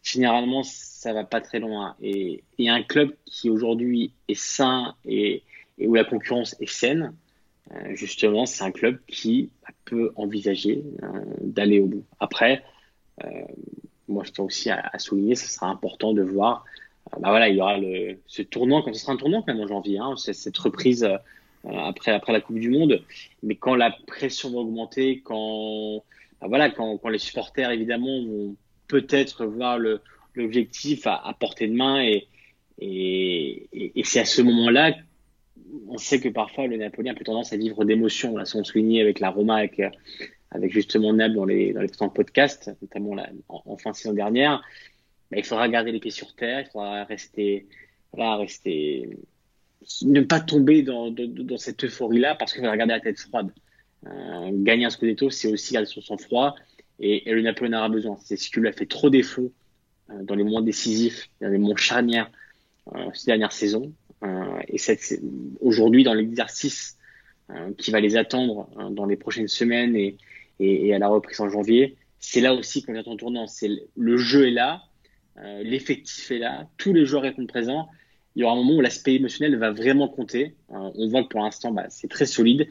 généralement, 0.03 0.61
ça 0.61 1.13
va 1.13 1.23
pas 1.23 1.41
très 1.41 1.57
loin. 1.57 1.95
Et, 1.99 2.43
et 2.59 2.69
un 2.69 2.83
club 2.83 3.15
qui 3.25 3.49
aujourd'hui 3.49 4.13
est 4.27 4.39
sain 4.39 4.93
et, 5.03 5.41
où 5.79 5.95
la 5.95 6.03
concurrence 6.03 6.55
est 6.59 6.69
saine, 6.69 7.15
euh, 7.73 7.95
justement, 7.95 8.45
c'est 8.45 8.63
un 8.63 8.69
club 8.69 8.99
qui 9.07 9.49
peut 9.85 10.11
envisager 10.15 10.83
euh, 11.01 11.07
d'aller 11.41 11.79
au 11.79 11.87
bout. 11.87 12.05
Après, 12.19 12.63
moi, 14.07 14.23
je 14.23 14.31
tiens 14.31 14.43
aussi 14.43 14.69
à, 14.69 14.99
souligner, 14.99 15.35
ce 15.35 15.47
sera 15.47 15.67
important 15.67 16.13
de 16.13 16.21
voir. 16.21 16.63
Bah 17.13 17.29
voilà, 17.29 17.49
il 17.49 17.55
y 17.55 17.61
aura 17.61 17.77
le, 17.77 18.17
ce 18.27 18.41
tournant, 18.41 18.81
quand 18.81 18.93
ce 18.93 19.01
sera 19.01 19.13
un 19.13 19.17
tournant 19.17 19.41
quand 19.41 19.53
même 19.53 19.63
en 19.63 19.67
janvier, 19.67 19.99
hein, 19.99 20.15
cette 20.17 20.57
reprise 20.57 21.07
après 21.67 22.11
après 22.11 22.33
la 22.33 22.41
Coupe 22.41 22.59
du 22.59 22.69
Monde. 22.69 23.03
Mais 23.43 23.55
quand 23.55 23.75
la 23.75 23.95
pression 24.07 24.51
va 24.51 24.57
augmenter, 24.57 25.21
quand 25.23 26.03
bah 26.41 26.47
voilà, 26.47 26.69
quand, 26.69 26.97
quand 26.97 27.09
les 27.09 27.17
supporters 27.17 27.71
évidemment 27.71 28.23
vont 28.23 28.55
peut-être 28.87 29.45
voir 29.45 29.79
l'objectif 30.35 31.07
à, 31.07 31.15
à, 31.15 31.33
portée 31.33 31.67
de 31.67 31.73
main 31.73 32.03
et, 32.03 32.27
et, 32.79 33.69
et, 33.71 34.03
c'est 34.03 34.19
à 34.19 34.25
ce 34.25 34.41
moment-là 34.41 34.93
on 35.87 35.97
sait 35.97 36.19
que 36.19 36.29
parfois 36.29 36.67
le 36.67 36.77
Napoli 36.77 37.09
a 37.09 37.11
un 37.11 37.15
peu 37.15 37.23
tendance 37.23 37.53
à 37.53 37.57
vivre 37.57 37.85
d'émotions. 37.85 38.37
Là, 38.37 38.43
on 38.55 38.63
soulignait 38.63 39.01
avec 39.01 39.19
la 39.19 39.29
Roma, 39.29 39.55
avec, 39.55 39.81
avec 40.51 40.71
justement 40.71 41.13
Nab 41.13 41.33
dans 41.33 41.45
les, 41.45 41.73
dans 41.73 41.81
les 41.81 41.89
podcasts, 42.13 42.71
notamment 42.81 43.15
en, 43.49 43.77
fin 43.77 43.91
de 43.91 43.95
saison 43.95 44.13
dernière, 44.13 44.61
il 45.31 45.43
faudra 45.43 45.67
garder 45.69 45.91
les 45.91 45.99
pieds 45.99 46.11
sur 46.11 46.35
terre, 46.35 46.61
il 46.61 46.71
faudra 46.71 47.03
rester, 47.03 47.67
voilà, 48.13 48.37
rester, 48.37 49.17
ne 50.03 50.21
pas 50.21 50.39
tomber 50.39 50.81
dans, 50.81 51.11
dans, 51.11 51.57
cette 51.57 51.83
euphorie-là 51.83 52.35
parce 52.35 52.53
qu'il 52.53 52.61
faudra 52.61 52.77
garder 52.77 52.93
la 52.93 52.99
tête 53.01 53.19
froide. 53.19 53.51
Euh, 54.05 54.51
gagner 54.51 54.85
un 54.85 54.89
scudetto, 54.89 55.29
c'est 55.29 55.51
aussi 55.51 55.73
garder 55.73 55.87
son 55.87 56.01
sang-froid 56.01 56.55
et, 56.99 57.29
et 57.29 57.33
le 57.33 57.41
Napoli 57.41 57.73
en 57.73 57.77
aura 57.77 57.89
besoin. 57.89 58.17
C'est 58.23 58.37
ce 58.37 58.49
qui 58.49 58.59
lui 58.59 58.67
a 58.67 58.71
fait 58.71 58.85
trop 58.85 59.09
défaut 59.09 59.51
euh, 60.11 60.23
dans 60.23 60.35
les 60.35 60.43
moments 60.43 60.61
décisifs, 60.61 61.29
dans 61.41 61.49
les 61.49 61.57
moments 61.57 61.75
charnières 61.75 62.29
euh, 62.93 63.09
ces 63.13 63.25
dernières 63.25 63.51
saisons. 63.51 63.91
Euh, 64.23 64.59
et 64.67 64.77
aujourd'hui, 65.61 66.03
dans 66.03 66.13
l'exercice 66.13 66.97
qui 67.77 67.91
va 67.91 67.99
les 67.99 68.17
attendre 68.17 68.67
hein, 68.75 68.89
dans 68.89 69.05
les 69.05 69.17
prochaines 69.17 69.47
semaines 69.47 69.95
et, 69.95 70.17
et, 70.59 70.95
à 70.95 70.97
la 70.97 71.07
reprise 71.07 71.39
en 71.41 71.47
janvier, 71.47 71.95
c'est 72.19 72.41
là 72.41 72.55
aussi 72.55 72.81
qu'on 72.81 72.95
est 72.95 73.07
en 73.07 73.15
tournant. 73.17 73.45
Le 73.95 74.17
jeu 74.17 74.47
est 74.47 74.51
là, 74.51 74.81
euh, 75.37 75.63
l'effectif 75.63 76.31
est 76.31 76.39
là, 76.39 76.67
tous 76.77 76.93
les 76.93 77.05
joueurs 77.05 77.25
sont 77.35 77.45
présents. 77.45 77.89
Il 78.35 78.41
y 78.41 78.43
aura 78.43 78.53
un 78.53 78.57
moment 78.57 78.77
où 78.77 78.81
l'aspect 78.81 79.15
émotionnel 79.15 79.57
va 79.57 79.71
vraiment 79.71 80.07
compter. 80.07 80.55
on 80.69 81.07
voit 81.07 81.23
que 81.23 81.29
pour 81.29 81.41
l'instant, 81.41 81.71
bah, 81.71 81.85
c'est 81.89 82.09
très 82.09 82.25
solide 82.25 82.67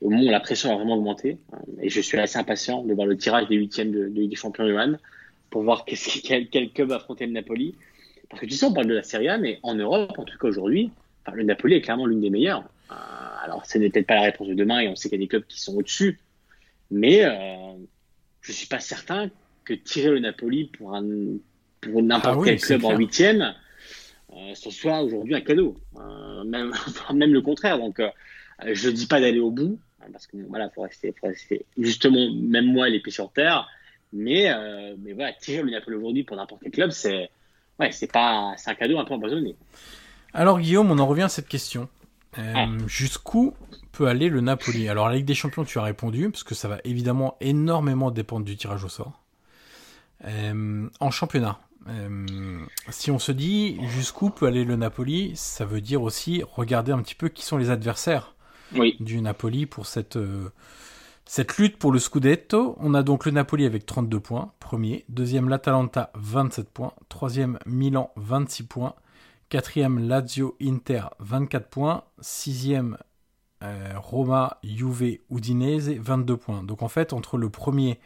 au 0.00 0.10
moment 0.10 0.24
où 0.24 0.30
la 0.30 0.40
pression 0.40 0.72
a 0.72 0.76
vraiment 0.76 0.96
augmenté. 0.96 1.38
Euh, 1.52 1.56
et 1.82 1.88
je 1.88 2.00
suis 2.00 2.18
assez 2.18 2.38
impatient 2.38 2.84
de 2.84 2.92
voir 2.94 3.06
le 3.06 3.16
tirage 3.16 3.48
des 3.48 3.56
huitièmes 3.56 3.92
de, 3.92 4.08
de 4.08 4.26
des 4.26 4.36
Champions 4.36 4.68
Johan 4.68 4.96
pour 5.50 5.62
voir 5.62 5.84
quel, 5.84 6.48
club 6.72 6.92
affronter 6.92 7.26
le 7.26 7.32
Napoli. 7.32 7.74
Parce 8.28 8.40
que 8.40 8.46
tu 8.46 8.54
sais, 8.54 8.66
on 8.66 8.72
parle 8.72 8.88
de 8.88 8.94
la 8.94 9.02
Serie 9.02 9.28
A, 9.28 9.38
mais 9.38 9.60
en 9.62 9.74
Europe, 9.74 10.12
en 10.18 10.24
tout 10.24 10.36
cas 10.38 10.48
aujourd'hui, 10.48 10.90
le 11.32 11.44
Napoli 11.44 11.74
est 11.74 11.80
clairement 11.80 12.06
l'une 12.06 12.20
des 12.20 12.30
meilleures. 12.30 12.64
Euh, 12.90 12.94
alors, 13.44 13.64
ce 13.66 13.78
n'est 13.78 13.88
peut-être 13.90 14.06
pas 14.06 14.16
la 14.16 14.22
réponse 14.22 14.48
de 14.48 14.54
demain, 14.54 14.80
et 14.80 14.88
on 14.88 14.96
sait 14.96 15.08
qu'il 15.08 15.18
y 15.18 15.22
a 15.22 15.24
des 15.24 15.28
clubs 15.28 15.46
qui 15.46 15.60
sont 15.60 15.76
au-dessus, 15.76 16.18
mais 16.90 17.24
euh, 17.24 17.74
je 18.40 18.52
suis 18.52 18.66
pas 18.66 18.80
certain 18.80 19.30
que 19.64 19.74
tirer 19.74 20.10
le 20.10 20.18
Napoli 20.18 20.66
pour 20.66 20.94
un 20.94 21.04
pour 21.80 22.02
n'importe 22.02 22.38
ah 22.40 22.44
quel 22.44 22.60
club 22.60 22.84
en 22.84 22.96
huitième, 22.96 23.54
euh, 24.32 24.54
ce 24.54 24.70
soit 24.70 25.02
aujourd'hui 25.02 25.34
un 25.34 25.40
cadeau. 25.40 25.76
Euh, 25.96 26.44
même, 26.44 26.72
même 27.14 27.32
le 27.32 27.40
contraire. 27.40 27.78
Donc, 27.78 28.00
euh, 28.00 28.10
je 28.72 28.90
dis 28.90 29.06
pas 29.06 29.20
d'aller 29.20 29.40
au 29.40 29.50
bout, 29.50 29.78
Hein, 30.02 30.08
parce 30.12 30.26
que 30.26 30.36
voilà, 30.48 30.68
faut 30.70 30.82
rester, 30.82 31.14
faut 31.18 31.26
rester 31.26 31.64
justement, 31.78 32.30
même 32.34 32.66
moi, 32.66 32.88
les 32.88 33.00
pieds 33.00 33.12
sur 33.12 33.32
terre. 33.32 33.68
Mais, 34.12 34.50
mais 34.98 35.12
voilà, 35.12 35.32
tirer 35.32 35.62
le 35.62 35.70
Napoli 35.70 35.96
aujourd'hui 35.96 36.22
pour 36.22 36.36
n'importe 36.36 36.62
quel 36.62 36.72
club, 36.72 36.90
c'est 36.90 37.28
ouais, 37.78 37.92
c'est 37.92 38.10
pas, 38.10 38.54
un 38.66 38.74
cadeau 38.74 38.98
un 38.98 39.04
peu 39.04 39.14
empoisonné. 39.14 39.56
Alors 40.32 40.60
Guillaume, 40.60 40.90
on 40.90 40.98
en 40.98 41.06
revient 41.06 41.22
à 41.22 41.28
cette 41.28 41.48
question. 41.48 41.88
Euh, 42.38 42.78
Jusqu'où 42.86 43.54
peut 43.92 44.06
aller 44.06 44.28
le 44.28 44.40
Napoli? 44.40 44.88
Alors 44.88 45.08
la 45.08 45.16
Ligue 45.16 45.24
des 45.24 45.34
Champions, 45.34 45.64
tu 45.64 45.78
as 45.78 45.82
répondu, 45.82 46.30
parce 46.30 46.44
que 46.44 46.54
ça 46.54 46.68
va 46.68 46.78
évidemment 46.84 47.36
énormément 47.40 48.10
dépendre 48.10 48.44
du 48.44 48.56
tirage 48.56 48.84
au 48.84 48.88
sort. 48.88 49.22
En 50.24 51.10
championnat, 51.10 51.60
euh, 51.88 52.58
si 52.88 53.10
on 53.10 53.18
se 53.18 53.32
dit 53.32 53.78
jusqu'où 53.88 54.30
peut 54.30 54.46
aller 54.46 54.64
le 54.64 54.76
Napoli, 54.76 55.32
ça 55.36 55.64
veut 55.64 55.80
dire 55.80 56.02
aussi 56.02 56.42
regarder 56.42 56.92
un 56.92 57.02
petit 57.02 57.14
peu 57.14 57.28
qui 57.28 57.44
sont 57.44 57.56
les 57.56 57.70
adversaires 57.70 58.34
du 59.00 59.20
Napoli 59.20 59.66
pour 59.66 59.86
cette, 59.86 60.16
euh, 60.16 60.50
cette 61.24 61.56
lutte 61.58 61.78
pour 61.78 61.92
le 61.92 61.98
Scudetto. 61.98 62.76
On 62.80 62.94
a 62.94 63.02
donc 63.02 63.26
le 63.26 63.32
Napoli 63.32 63.64
avec 63.64 63.86
32 63.86 64.20
points, 64.20 64.52
premier. 64.58 65.04
Deuxième, 65.08 65.48
l'Atalanta, 65.48 66.10
27 66.14 66.70
points. 66.70 66.92
Troisième, 67.08 67.58
Milan, 67.66 68.10
26 68.16 68.64
points. 68.64 68.94
Quatrième, 69.48 70.08
Lazio 70.08 70.56
Inter, 70.60 71.02
24 71.20 71.68
points. 71.68 72.04
Sixième, 72.20 72.98
euh, 73.62 73.92
Roma, 73.96 74.58
Juve, 74.64 75.18
Udinese, 75.30 75.90
22 75.90 76.36
points. 76.36 76.62
Donc 76.64 76.82
en 76.82 76.88
fait, 76.88 77.12
entre 77.12 77.38
le 77.38 77.48
premier 77.48 77.90
et 77.90 77.98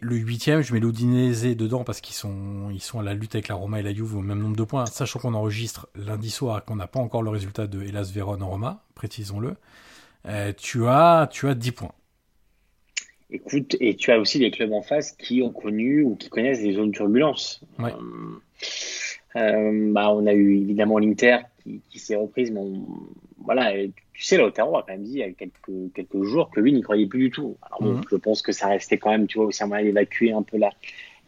le 0.00 0.16
huitième, 0.16 0.62
je 0.62 0.72
mets 0.72 0.80
l'Udinese 0.80 1.56
dedans 1.56 1.84
parce 1.84 2.00
qu'ils 2.00 2.14
sont, 2.14 2.70
ils 2.70 2.80
sont 2.80 3.00
à 3.00 3.02
la 3.02 3.14
lutte 3.14 3.34
avec 3.34 3.48
la 3.48 3.54
Roma 3.54 3.80
et 3.80 3.82
la 3.82 3.92
Juve 3.92 4.16
au 4.16 4.20
même 4.20 4.40
nombre 4.40 4.56
de 4.56 4.64
points, 4.64 4.86
sachant 4.86 5.18
qu'on 5.18 5.34
enregistre 5.34 5.88
lundi 5.94 6.30
soir 6.30 6.64
qu'on 6.64 6.76
n'a 6.76 6.86
pas 6.86 7.00
encore 7.00 7.22
le 7.22 7.30
résultat 7.30 7.66
de 7.66 7.82
Hellas 7.82 8.10
Vérone 8.12 8.42
en 8.42 8.50
Roma, 8.50 8.84
précisons-le. 8.94 9.54
Euh, 10.26 10.52
tu, 10.56 10.86
as, 10.86 11.28
tu 11.30 11.48
as 11.48 11.54
10 11.54 11.72
points. 11.72 11.92
Écoute, 13.30 13.76
et 13.80 13.96
tu 13.96 14.12
as 14.12 14.20
aussi 14.20 14.38
des 14.38 14.50
clubs 14.50 14.72
en 14.72 14.82
face 14.82 15.12
qui 15.12 15.42
ont 15.42 15.50
connu 15.50 16.02
ou 16.02 16.16
qui 16.16 16.28
connaissent 16.28 16.62
des 16.62 16.74
zones 16.74 16.90
de 16.90 16.96
turbulence. 16.96 17.60
Ouais. 17.78 17.92
Euh, 19.36 19.92
bah, 19.92 20.12
on 20.12 20.26
a 20.26 20.32
eu 20.32 20.56
évidemment 20.56 20.98
l'Inter 20.98 21.38
qui, 21.62 21.80
qui 21.90 21.98
s'est 21.98 22.16
reprise, 22.16 22.50
mais 22.50 22.62
voilà, 23.46 23.72
tu 24.12 24.22
sais, 24.22 24.36
Lautaro 24.36 24.76
a 24.76 24.82
quand 24.82 24.92
même 24.92 25.04
dit 25.04 25.12
il 25.12 25.18
y 25.18 25.22
a 25.22 25.32
quelques, 25.32 25.92
quelques 25.94 26.22
jours 26.24 26.50
que 26.50 26.60
lui 26.60 26.72
n'y 26.72 26.82
croyait 26.82 27.06
plus 27.06 27.20
du 27.20 27.30
tout. 27.30 27.56
Alors 27.62 27.80
bon, 27.82 27.92
Mhm. 27.94 28.02
je 28.10 28.16
pense 28.16 28.42
que 28.42 28.52
ça 28.52 28.68
restait 28.68 28.98
quand 28.98 29.10
même, 29.10 29.26
tu 29.26 29.38
vois, 29.38 29.46
aussi 29.46 29.62
un 29.62 29.68
moyen 29.68 29.84
d'évacuer 29.84 30.32
un 30.32 30.42
peu 30.42 30.58
la, 30.58 30.70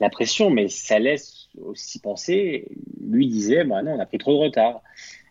la 0.01 0.11
pression, 0.11 0.51
mais 0.51 0.69
ça 0.69 0.99
laisse 0.99 1.49
aussi 1.63 2.01
penser, 2.01 2.69
lui 3.01 3.27
disait, 3.29 3.65
bah 3.65 3.83
non, 3.83 3.93
on 3.93 4.01
a 4.01 4.07
pris 4.07 4.19
trop 4.19 4.33
de 4.33 4.39
retard. 4.39 4.83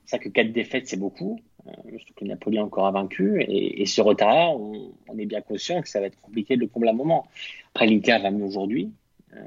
C'est 0.05 0.19
que 0.19 0.29
quatre 0.29 0.51
défaites, 0.53 0.87
c'est 0.87 0.99
beaucoup, 0.99 1.39
euh, 1.67 1.71
surtout 1.97 2.13
que 2.15 2.25
Napoli 2.25 2.59
encore 2.59 2.87
a 2.87 2.91
vaincu, 2.91 3.41
et, 3.41 3.81
et 3.81 3.85
ce 3.85 4.01
retard-là, 4.01 4.49
on, 4.51 4.93
on 5.09 5.17
est 5.17 5.25
bien 5.25 5.41
conscient 5.41 5.81
que 5.81 5.89
ça 5.89 5.99
va 5.99 6.07
être 6.07 6.19
compliqué 6.21 6.55
de 6.55 6.61
le 6.61 6.67
combler 6.67 6.89
à 6.89 6.93
un 6.93 6.95
moment. 6.95 7.27
Après, 7.73 7.87
l'Inter 7.87 8.17
va 8.21 8.31
mieux 8.31 8.45
aujourd'hui. 8.45 8.91
Euh, 9.35 9.39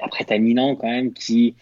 après, 0.00 0.24
tu 0.24 0.32
as 0.32 0.38
Milan 0.38 0.76
quand 0.76 0.88
même 0.88 1.12
qui, 1.12 1.54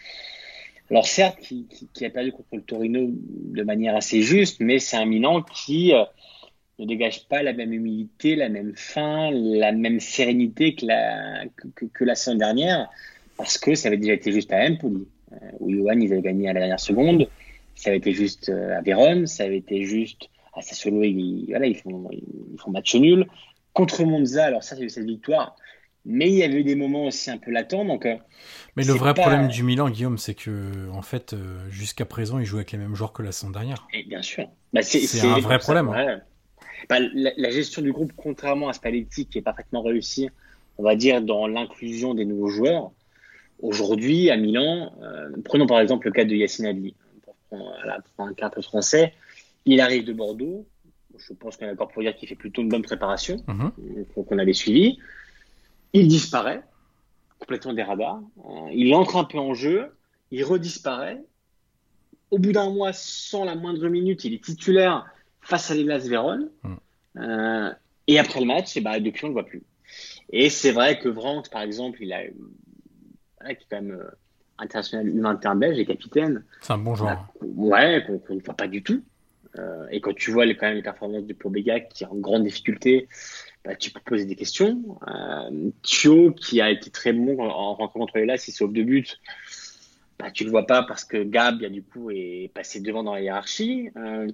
alors 0.93 1.07
certes, 1.07 1.39
qui, 1.41 1.67
qui, 1.95 2.05
a 2.05 2.11
perdu 2.11 2.33
contre 2.33 2.49
le 2.53 2.61
Torino 2.61 3.01
de 3.11 3.63
manière 3.63 3.97
assez 3.97 4.21
juste, 4.21 4.61
mais 4.61 4.79
c'est 4.79 4.99
un 4.99 5.07
Milan 5.07 5.43
qui 5.43 5.95
euh, 5.95 6.05
ne 6.79 6.85
dégage 6.85 7.27
pas 7.29 7.43
la 7.43 7.55
même 7.55 7.73
humilité, 7.73 8.37
la 8.37 8.51
même 8.51 8.75
faim, 8.77 9.31
la 9.33 9.73
même 9.73 10.01
sérénité 10.01 10.75
que 10.75 10.85
la, 12.05 12.15
saison 12.15 12.37
dernière, 12.37 12.91
parce 13.39 13.57
que 13.57 13.75
ça 13.75 13.89
avait 13.89 13.97
déjà 13.97 14.13
été 14.13 14.33
juste 14.33 14.53
à 14.53 14.69
Empoli, 14.69 15.09
euh, 15.33 15.37
où 15.61 15.73
Johan, 15.73 15.99
ils 15.99 16.13
avaient 16.13 16.21
gagné 16.21 16.51
à 16.51 16.53
la 16.53 16.61
dernière 16.61 16.81
seconde, 16.81 17.27
ça 17.75 17.89
avait 17.89 17.97
été 17.97 18.13
juste 18.13 18.51
euh, 18.51 18.77
à 18.77 18.83
Vérone, 18.83 19.27
ça 19.27 19.45
avait 19.45 19.59
été 19.59 19.85
juste 19.85 20.29
à 20.53 20.61
Sassuolo, 20.61 21.05
ils, 21.05 21.81
font, 21.83 22.11
ils 22.13 22.59
font 22.59 22.71
match 22.71 22.95
nul. 22.97 23.27
Contre 23.73 24.05
Monza, 24.05 24.45
alors 24.45 24.63
ça, 24.63 24.77
c'est 24.77 24.91
cette 24.91 25.07
victoire, 25.07 25.57
mais 26.05 26.29
il 26.29 26.35
y 26.35 26.43
avait 26.43 26.61
eu 26.61 26.65
des 26.65 26.75
moments 26.75 27.07
aussi 27.07 27.31
un 27.31 27.39
peu 27.39 27.51
latents, 27.51 27.85
donc... 27.85 28.07
Euh, 28.07 28.17
Mais 28.77 28.85
le 28.85 28.93
vrai 28.93 29.15
pas- 29.15 29.23
problème 29.23 29.49
du 29.49 29.63
Milan, 29.63 29.89
Guillaume, 29.91 30.19
c'est 30.19 30.35
que 30.35 30.91
en 30.93 31.03
fait, 31.03 31.33
euh, 31.33 31.69
jusqu'à 31.71 32.05
présent, 32.05 32.39
il 32.39 32.45
joue 32.45 32.57
avec 32.57 32.73
les 32.73 32.79
mêmes 32.79 32.95
joueurs 32.95 33.13
que 33.13 33.23
la 33.23 33.33
saison 33.33 33.51
dernière. 33.51 33.87
Et 33.93 34.03
bien 34.05 34.23
sûr. 34.23 34.49
Bah, 34.73 34.83
c'est 34.83 35.21
un 35.27 35.39
vrai 35.39 35.59
problème, 35.59 35.89
hein. 35.89 36.21
Bah, 36.89 36.99
la, 36.99 37.31
la 37.37 37.51
gestion 37.51 37.81
du 37.83 37.93
groupe, 37.93 38.13
contrairement 38.17 38.69
à 38.69 38.73
Spalletti, 38.73 39.27
qui 39.27 39.39
est 39.39 39.43
parfaitement 39.43 39.83
réussi, 39.83 40.29
on 40.79 40.83
va 40.83 40.97
dire, 40.97 41.23
dans 41.23 41.47
l'inclusion 41.47 42.15
des 42.15 42.25
nouveaux 42.25 42.49
joueurs, 42.49 42.91
aujourd'hui, 43.61 44.31
à 44.31 44.37
Milan, 44.37 44.93
euh, 45.03 45.31
prenons 45.45 45.67
par 45.67 45.79
exemple 45.79 46.07
le 46.09 46.13
cas 46.13 46.25
de 46.25 46.35
Yacine 46.35 46.67
Ali, 46.67 46.97
pour 47.25 47.37
prendre, 47.49 47.73
voilà, 47.77 47.99
pour 48.17 48.27
un 48.27 48.35
cas 48.35 48.47
un 48.47 48.51
peu 48.51 48.63
français, 48.63 49.15
il 49.65 49.81
arrive 49.81 50.05
de 50.05 50.13
Bordeaux, 50.13 50.67
je 51.19 51.33
pense 51.35 51.57
qu'on 51.57 51.67
est 51.67 51.69
d'accord 51.69 51.89
pour 51.89 52.03
dire 52.03 52.17
qu'il 52.17 52.29
fait 52.29 52.35
plutôt 52.35 52.63
une 52.63 52.69
bonne 52.69 52.83
préparation, 52.83 53.37
euh, 53.49 54.23
qu'on 54.25 54.39
avait 54.39 54.53
suivi, 54.53 54.99
il 55.93 56.09
disparaît, 56.09 56.63
complètement 57.39 57.73
des 57.73 57.83
radars, 57.83 58.21
Euh, 58.45 58.71
il 58.73 58.95
entre 58.95 59.17
un 59.17 59.25
peu 59.25 59.39
en 59.39 59.55
jeu, 59.55 59.93
il 60.31 60.45
redisparaît, 60.45 61.23
au 62.31 62.39
bout 62.39 62.53
d'un 62.53 62.71
mois, 62.71 62.93
sans 62.93 63.45
la 63.45 63.55
moindre 63.55 63.89
minute, 63.89 64.25
il 64.25 64.35
est 64.35 64.43
titulaire 64.43 65.07
face 65.41 65.71
à 65.71 65.75
l'Elas 65.75 66.07
Vérone. 66.09 66.49
Mm. 66.63 66.75
Euh, 67.19 67.73
et 68.07 68.19
après 68.19 68.41
le 68.41 68.47
match, 68.47 68.77
et 68.77 68.81
bah, 68.81 68.99
depuis, 69.01 69.25
on 69.25 69.29
ne 69.29 69.35
le 69.35 69.41
voit 69.41 69.47
plus. 69.47 69.63
Et 70.31 70.49
c'est 70.49 70.73
vrai 70.73 70.99
que 70.99 71.09
Brandt, 71.09 71.51
par 71.51 71.63
exemple, 71.63 71.99
il 72.01 72.13
a, 72.13 72.23
voilà, 73.39 73.55
qui 73.55 73.65
est 73.65 73.67
quand 73.71 73.83
même 73.83 73.93
euh, 73.93 74.11
international 74.59 75.07
U21 75.09 75.59
belge 75.59 75.79
et 75.79 75.85
capitaine, 75.85 76.45
C'est 76.63 76.73
un 76.73 76.79
bon 76.79 76.95
joueur. 76.95 77.27
ouais, 77.43 78.03
qu'on 78.07 78.35
ne 78.35 78.41
voit 78.41 78.55
pas 78.55 78.69
du 78.69 78.83
tout. 78.83 79.03
Euh, 79.59 79.87
et 79.91 80.01
quand 80.01 80.15
tu 80.15 80.31
vois 80.31 80.47
les, 80.47 80.57
quand 80.57 80.67
même 80.67 80.77
les 80.77 80.83
performances 80.83 81.27
de 81.27 81.35
Pobega 81.35 81.81
qui 81.81 82.05
est 82.05 82.07
en 82.07 82.15
grande 82.15 82.45
difficulté, 82.45 83.09
bah, 83.65 83.77
tu 83.77 83.91
peux 83.91 84.01
poser 84.01 84.25
des 84.25 84.37
questions. 84.37 84.99
Euh, 85.09 85.71
Thio, 85.83 86.33
qui 86.33 86.61
a 86.61 86.71
été 86.71 86.91
très 86.91 87.13
bon 87.13 87.41
en, 87.41 87.47
en 87.47 87.75
rentrant 87.75 88.01
contre 88.01 88.19
les 88.19 88.27
Las, 88.27 88.49
il 88.49 88.53
sauve 88.53 88.73
deux 88.73 88.83
buts. 88.83 89.07
Bah, 90.19 90.31
tu 90.31 90.45
le 90.45 90.51
vois 90.51 90.67
pas 90.67 90.83
parce 90.83 91.05
que 91.05 91.23
Gab, 91.23 91.65
du 91.65 91.83
coup, 91.83 92.11
est 92.11 92.51
passé 92.55 92.81
devant 92.81 93.03
dans 93.03 93.15
la 93.15 93.23
hiérarchie. 93.23 93.91
Euh, 93.97 94.29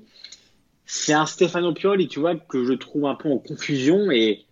c'est 0.87 1.13
un 1.13 1.27
Stefano 1.27 1.75
Pioli, 1.75 2.09
tu 2.09 2.21
vois, 2.21 2.37
que 2.37 2.65
je 2.65 2.73
trouve 2.73 3.07
un 3.07 3.15
peu 3.15 3.31
en 3.31 3.39
confusion 3.39 4.11
et, 4.11 4.47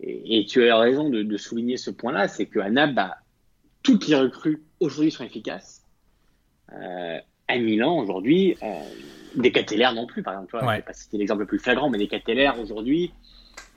et, 0.00 0.38
et 0.40 0.46
tu 0.46 0.68
as 0.68 0.78
raison 0.78 1.08
de, 1.08 1.22
de 1.22 1.36
souligner 1.36 1.78
ce 1.78 1.90
point-là, 1.90 2.28
c'est 2.28 2.46
que 2.46 2.58
Naples, 2.58 2.94
bah, 2.94 3.16
toutes 3.82 4.06
les 4.08 4.16
recrues 4.16 4.62
aujourd'hui 4.78 5.10
sont 5.10 5.24
efficaces. 5.24 5.82
Euh, 6.72 7.18
à 7.48 7.58
Milan 7.58 7.98
aujourd'hui, 7.98 8.56
euh, 8.62 8.66
des 9.34 9.50
Catellaires 9.50 9.94
non 9.94 10.06
plus, 10.06 10.22
par 10.22 10.34
exemple. 10.34 10.50
Tu 10.50 10.58
vois, 10.58 10.68
Ouais. 10.68 10.82
Pas 10.82 10.92
citer 10.92 11.18
l'exemple 11.18 11.40
le 11.40 11.46
plus 11.46 11.58
flagrant, 11.58 11.90
mais 11.90 11.98
des 11.98 12.08
Catellaires 12.08 12.60
aujourd'hui 12.60 13.12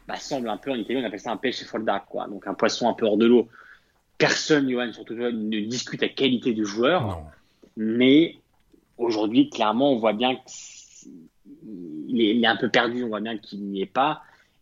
bah, 0.07 0.15
semblent 0.15 0.49
un 0.49 0.57
peu, 0.57 0.71
en 0.71 0.75
Italie, 0.75 0.99
on 1.01 1.05
appelle 1.05 1.19
ça 1.19 1.31
un 1.31 1.37
pêche 1.37 1.63
folda, 1.63 2.03
quoi. 2.07 2.27
Donc 2.27 2.47
un 2.47 2.53
poisson 2.53 2.89
un 2.89 2.93
peu 2.93 3.05
hors 3.05 3.17
de 3.17 3.25
l'eau. 3.25 3.47
Personne, 4.17 4.69
Johan, 4.69 4.91
surtout 4.93 5.15
ne 5.15 5.59
discute 5.61 6.01
la 6.01 6.09
qualité 6.09 6.53
du 6.53 6.65
joueur, 6.65 7.07
Non. 7.07 7.23
mais 7.77 8.37
aujourd'hui, 8.97 9.49
clairement, 9.49 9.91
on 9.91 9.97
voit 9.97 10.13
bien 10.13 10.35
qu'il 10.45 12.21
est, 12.21 12.35
il 12.35 12.43
est 12.43 12.47
un 12.47 12.55
peu 12.55 12.69
perdu, 12.69 13.03
on 13.03 13.09
voit 13.09 13.21
bien 13.21 13.37
qu'il 13.37 13.63
n'y 13.63 13.81
est 13.81 13.85
pas. 13.85 14.21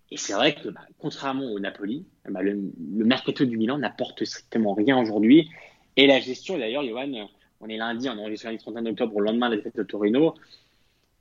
Et 0.10 0.18
c'est 0.18 0.34
vrai 0.34 0.56
que, 0.56 0.70
bah, 0.70 0.82
contrairement 1.00 1.46
au 1.52 1.60
Napoli, 1.60 2.06
bah, 2.30 2.42
le, 2.42 2.52
le 2.52 3.06
mercato 3.06 3.46
du 3.46 3.58
Milan 3.58 3.78
n'apporte 3.78 4.26
strictement 4.26 4.74
rien 4.74 4.98
aujourd'hui. 4.98 5.50
Et 5.98 6.08
la 6.08 6.20
gestion, 6.20 6.58
d'ailleurs, 6.58 6.84
Johan, 6.84 7.30
on 7.60 7.68
est 7.70 7.78
lundi, 7.78 8.10
on 8.10 8.18
enregistre 8.18 8.50
le 8.50 8.58
31 8.58 8.86
octobre, 8.88 9.16
au 9.16 9.20
lendemain 9.20 9.50
de 9.50 9.56
la 9.56 9.58
défaite 9.58 9.78
de 9.78 9.84
Torino. 9.84 10.36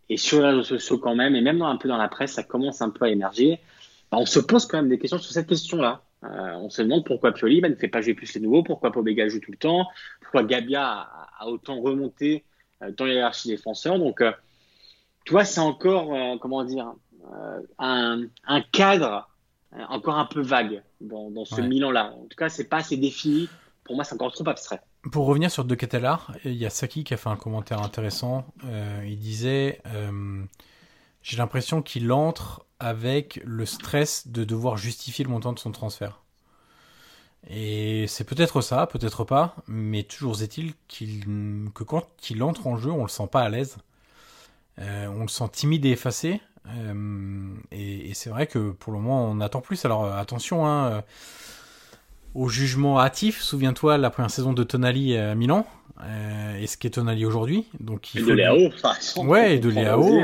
Et 0.08 0.16
sur 0.16 0.40
les 0.40 0.48
réseaux 0.48 0.62
sociaux, 0.62 0.98
quand 0.98 1.14
même, 1.14 1.36
et 1.36 1.40
même 1.40 1.58
dans, 1.58 1.66
un 1.66 1.76
peu 1.76 1.88
dans 1.88 1.96
la 1.96 2.08
presse, 2.08 2.32
ça 2.32 2.42
commence 2.42 2.82
un 2.82 2.90
peu 2.90 3.04
à 3.04 3.10
émerger. 3.10 3.60
Bah, 4.10 4.18
on 4.18 4.26
se 4.26 4.40
pose 4.40 4.66
quand 4.66 4.78
même 4.78 4.88
des 4.88 4.98
questions 4.98 5.18
sur 5.18 5.32
cette 5.32 5.46
question-là. 5.46 6.02
Euh, 6.24 6.52
on 6.56 6.68
se 6.68 6.82
demande 6.82 7.04
pourquoi 7.06 7.32
Pioli 7.32 7.60
bah, 7.60 7.68
ne 7.68 7.74
fait 7.76 7.88
pas 7.88 8.02
jouer 8.02 8.14
plus 8.14 8.32
les 8.34 8.40
nouveaux, 8.40 8.62
pourquoi 8.62 8.92
Pobega 8.92 9.28
joue 9.28 9.40
tout 9.40 9.52
le 9.52 9.56
temps, 9.56 9.86
pourquoi 10.20 10.44
Gabia 10.44 10.84
a, 10.86 11.28
a 11.38 11.46
autant 11.46 11.80
remonté 11.80 12.44
euh, 12.82 12.90
dans 12.96 13.06
la 13.06 13.14
hiérarchie 13.14 13.48
défenseur. 13.48 13.98
Donc, 13.98 14.20
euh, 14.20 14.32
tu 15.24 15.32
vois, 15.32 15.44
c'est 15.44 15.60
encore, 15.60 16.14
euh, 16.14 16.36
comment 16.38 16.64
dire, 16.64 16.92
un, 17.78 18.22
un 18.46 18.60
cadre 18.72 19.28
encore 19.88 20.18
un 20.18 20.24
peu 20.24 20.40
vague 20.40 20.82
dans, 21.00 21.30
dans 21.30 21.44
ce 21.44 21.60
Ouais. 21.60 21.68
Milan-là. 21.68 22.12
En 22.16 22.24
tout 22.24 22.36
cas, 22.36 22.48
c'est 22.48 22.64
pas 22.64 22.78
assez 22.78 22.96
défini. 22.96 23.48
Pour 23.84 23.94
moi, 23.94 24.04
c'est 24.04 24.14
encore 24.14 24.32
trop 24.32 24.48
abstrait. 24.48 24.80
Pour 25.12 25.26
revenir 25.26 25.50
sur 25.50 25.64
De 25.64 25.74
Catalar, 25.74 26.34
il 26.44 26.54
y 26.54 26.66
a 26.66 26.70
Saki 26.70 27.04
qui 27.04 27.14
a 27.14 27.16
fait 27.16 27.28
un 27.28 27.36
commentaire 27.36 27.82
intéressant. 27.82 28.46
Il 29.04 29.18
disait 29.18 29.80
J'ai 31.30 31.36
l'impression 31.36 31.80
qu'il 31.80 32.10
entre 32.10 32.66
avec 32.80 33.40
le 33.44 33.64
stress 33.64 34.26
de 34.26 34.42
devoir 34.42 34.76
justifier 34.76 35.24
le 35.24 35.30
montant 35.30 35.52
de 35.52 35.60
son 35.60 35.70
transfert. 35.70 36.24
Et 37.48 38.06
c'est 38.08 38.24
peut-être 38.24 38.62
ça, 38.62 38.88
peut-être 38.88 39.22
pas, 39.22 39.54
mais 39.68 40.02
toujours 40.02 40.42
est-il 40.42 40.72
qu'il, 40.88 41.22
que 41.72 41.84
quand 41.84 42.04
il 42.30 42.42
entre 42.42 42.66
en 42.66 42.76
jeu, 42.76 42.90
on 42.90 43.02
le 43.02 43.08
sent 43.08 43.28
pas 43.30 43.42
à 43.42 43.48
l'aise. 43.48 43.76
Euh, 44.80 45.06
on 45.06 45.20
le 45.20 45.28
sent 45.28 45.48
timide 45.52 45.86
et 45.86 45.90
effacé. 45.90 46.40
Euh, 46.66 47.54
et 47.70 48.12
c'est 48.14 48.30
vrai 48.30 48.48
que 48.48 48.72
pour 48.72 48.92
le 48.92 48.98
moment, 48.98 49.26
on 49.26 49.40
attend 49.40 49.60
plus. 49.60 49.84
Alors 49.84 50.06
euh, 50.06 50.16
attention, 50.16 50.66
hein, 50.66 51.04
au 52.34 52.48
jugement 52.48 52.98
hâtif. 52.98 53.40
Souviens-toi 53.40 53.98
la 53.98 54.10
première 54.10 54.32
saison 54.32 54.52
de 54.52 54.64
Tonali 54.64 55.16
à 55.16 55.36
Milan 55.36 55.64
euh, 56.04 56.58
et 56.58 56.66
ce 56.66 56.76
qu'est 56.76 56.90
Tonali 56.90 57.24
aujourd'hui. 57.24 57.66
Donc 57.80 58.14
il 58.14 58.20
Et 58.20 58.24
faut 58.24 58.30
de 58.30 58.34
Léao, 58.34 58.70
par 58.82 58.96
exemple. 58.96 59.28
Ouais, 59.28 59.56
et 59.56 59.58
de 59.58 59.68
Léao. 59.68 60.20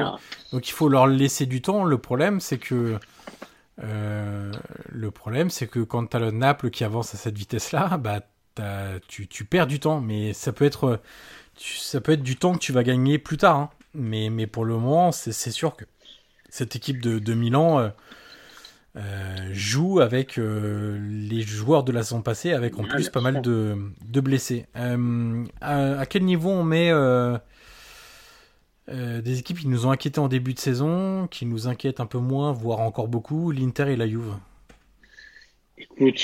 donc 0.53 0.69
il 0.69 0.73
faut 0.73 0.89
leur 0.89 1.07
laisser 1.07 1.47
du 1.47 1.63
temps. 1.63 1.85
Le 1.85 1.99
problème, 1.99 2.41
c'est 2.41 2.59
que 2.59 2.99
euh, 3.83 4.53
le 4.89 5.11
problème, 5.11 5.51
c'est 5.51 5.67
que 5.67 5.81
quand 5.81 6.07
t'as 6.07 6.19
le 6.19 6.31
Naples 6.31 6.71
qui 6.71 6.85
avance 6.85 7.15
à 7.15 7.19
cette 7.19 7.37
vitesse-là, 7.37 7.99
bah 7.99 8.21
tu, 9.09 9.29
tu 9.29 9.45
perds 9.45 9.67
du 9.67 9.81
temps. 9.81 10.01
Mais 10.01 10.33
ça 10.33 10.53
peut 10.53 10.65
être 10.65 11.01
tu- 11.57 11.79
ça 11.79 12.01
peut 12.01 12.13
être 12.13 12.23
du 12.23 12.37
temps 12.37 12.55
que 12.55 12.59
tu 12.59 12.73
vas 12.73 12.83
gagner 12.85 13.19
plus 13.19 13.37
tard. 13.37 13.57
hein. 13.57 13.71
Mais 13.95 14.31
mais 14.31 14.47
pour 14.47 14.65
le 14.65 14.75
moment, 14.75 15.13
c'est 15.13 15.33
c'est 15.33 15.51
sûr 15.51 15.77
que 15.77 15.85
cette 16.51 16.77
équipe 16.77 17.03
de, 17.03 17.19
de 17.19 17.35
Milan 17.35 17.91
euh, 18.97 19.51
joue 19.53 20.01
avec 20.01 20.39
euh, 20.39 20.99
les 21.11 21.43
joueurs 21.43 21.85
de 21.85 21.93
la 21.93 22.03
saison 22.03 22.23
passée, 22.23 22.53
avec 22.53 22.79
en 22.79 22.85
plus 22.85 23.09
pas 23.11 23.21
mal 23.21 23.43
de, 23.43 23.77
de 24.07 24.21
blessés. 24.21 24.67
Euh, 24.77 25.45
à, 25.61 26.01
à 26.01 26.07
quel 26.07 26.25
niveau 26.25 26.51
on 26.51 26.65
met 26.65 26.91
des 28.89 29.39
équipes 29.39 29.59
qui 29.59 29.69
nous 29.69 29.87
ont 29.87 29.91
inquiétés 29.91 30.21
en 30.21 30.29
début 30.29 30.55
de 30.55 30.61
saison, 30.61 31.27
qui 31.29 31.45
nous 31.45 31.69
inquiètent 31.69 32.01
un 32.01 32.07
peu 32.07 32.19
moins, 32.19 32.53
voire 32.53 32.81
encore 32.81 33.09
beaucoup, 33.09 33.51
l'Inter 33.51 33.93
et 33.93 33.97
la 33.97 34.09
Juve? 34.09 34.35
Écoute, 35.77 36.23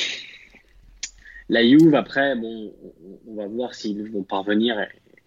la 1.49 1.63
Juve, 1.63 1.95
après, 1.95 2.37
bon, 2.37 2.73
on- 3.27 3.35
va 3.35 3.47
voir 3.47 3.75
s'ils 3.75 4.11
vont 4.11 4.23
parvenir, 4.23 4.79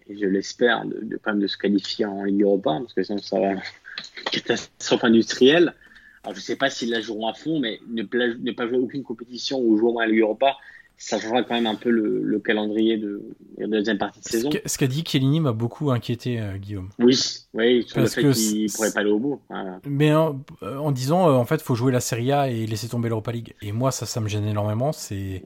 et, 0.08 0.16
je 0.18 0.26
l'espère, 0.26 0.84
de, 0.84 1.00
de, 1.02 1.16
quand 1.16 1.32
même 1.32 1.40
de 1.42 1.46
se 1.46 1.58
qualifier 1.58 2.06
en 2.06 2.24
Ligue 2.24 2.42
Europa, 2.42 2.78
parce 2.80 2.92
que 2.94 3.02
sinon 3.02 3.18
ça 3.18 3.38
va 3.38 3.52
être 3.52 3.62
une 4.24 4.30
catastrophe 4.30 5.04
industrielle. 5.04 5.74
Alors, 6.26 6.34
je 6.36 6.40
sais 6.40 6.56
pas 6.56 6.68
s'ils 6.70 6.90
la 6.90 7.00
joueront 7.00 7.28
à 7.28 7.34
fond, 7.34 7.60
mais 7.60 7.78
ne, 7.88 8.02
ne 8.02 8.52
pas 8.52 8.66
jouer 8.66 8.78
aucune 8.78 9.04
compétition 9.04 9.60
ou 9.60 9.76
jouer 9.78 9.90
au 9.90 9.92
moins 9.92 10.02
à 10.02 10.06
la 10.06 10.12
Ligue 10.12 10.22
Europa, 10.22 10.56
ça 10.98 11.20
changera 11.20 11.42
quand 11.44 11.54
même 11.54 11.66
un 11.68 11.74
peu 11.76 11.90
le, 11.90 12.20
le 12.22 12.38
calendrier 12.40 12.96
de, 12.96 13.22
de 13.58 13.62
la 13.62 13.66
deuxième 13.68 13.98
partie 13.98 14.18
de 14.20 14.24
Ce 14.24 14.30
saison. 14.30 14.48
qu'a- 14.50 14.66
ce 14.66 14.76
qu'a 14.76 14.86
dit 14.88 15.04
Chiellini 15.06 15.38
m'a 15.40 15.52
beaucoup 15.52 15.90
inquiété, 15.92 16.40
euh, 16.40 16.56
Guillaume. 16.56 16.88
Oui, 16.98 17.16
oui, 17.54 17.84
sur 17.86 17.94
Parce 17.96 18.16
le 18.16 18.22
fait 18.22 18.32
qu'ils 18.32 18.68
c'est- 18.70 18.76
pourraient 18.76 18.92
pas 18.92 19.00
aller 19.00 19.10
au 19.10 19.18
bout. 19.20 19.40
Voilà. 19.48 19.78
Mais 19.86 20.12
en, 20.14 20.40
en 20.62 20.90
disant, 20.92 21.28
euh, 21.28 21.34
en 21.34 21.44
fait, 21.44 21.62
faut 21.62 21.74
jouer 21.76 21.92
la 21.92 22.00
Serie 22.00 22.32
A 22.32 22.50
et 22.50 22.66
laisser 22.66 22.88
tomber 22.88 23.08
l'Europa 23.08 23.30
League. 23.30 23.54
Et 23.62 23.70
moi, 23.72 23.90
ça, 23.92 24.04
ça 24.06 24.20
me 24.20 24.26
gêne 24.28 24.46
énormément. 24.46 24.90
C'est, 24.92 25.44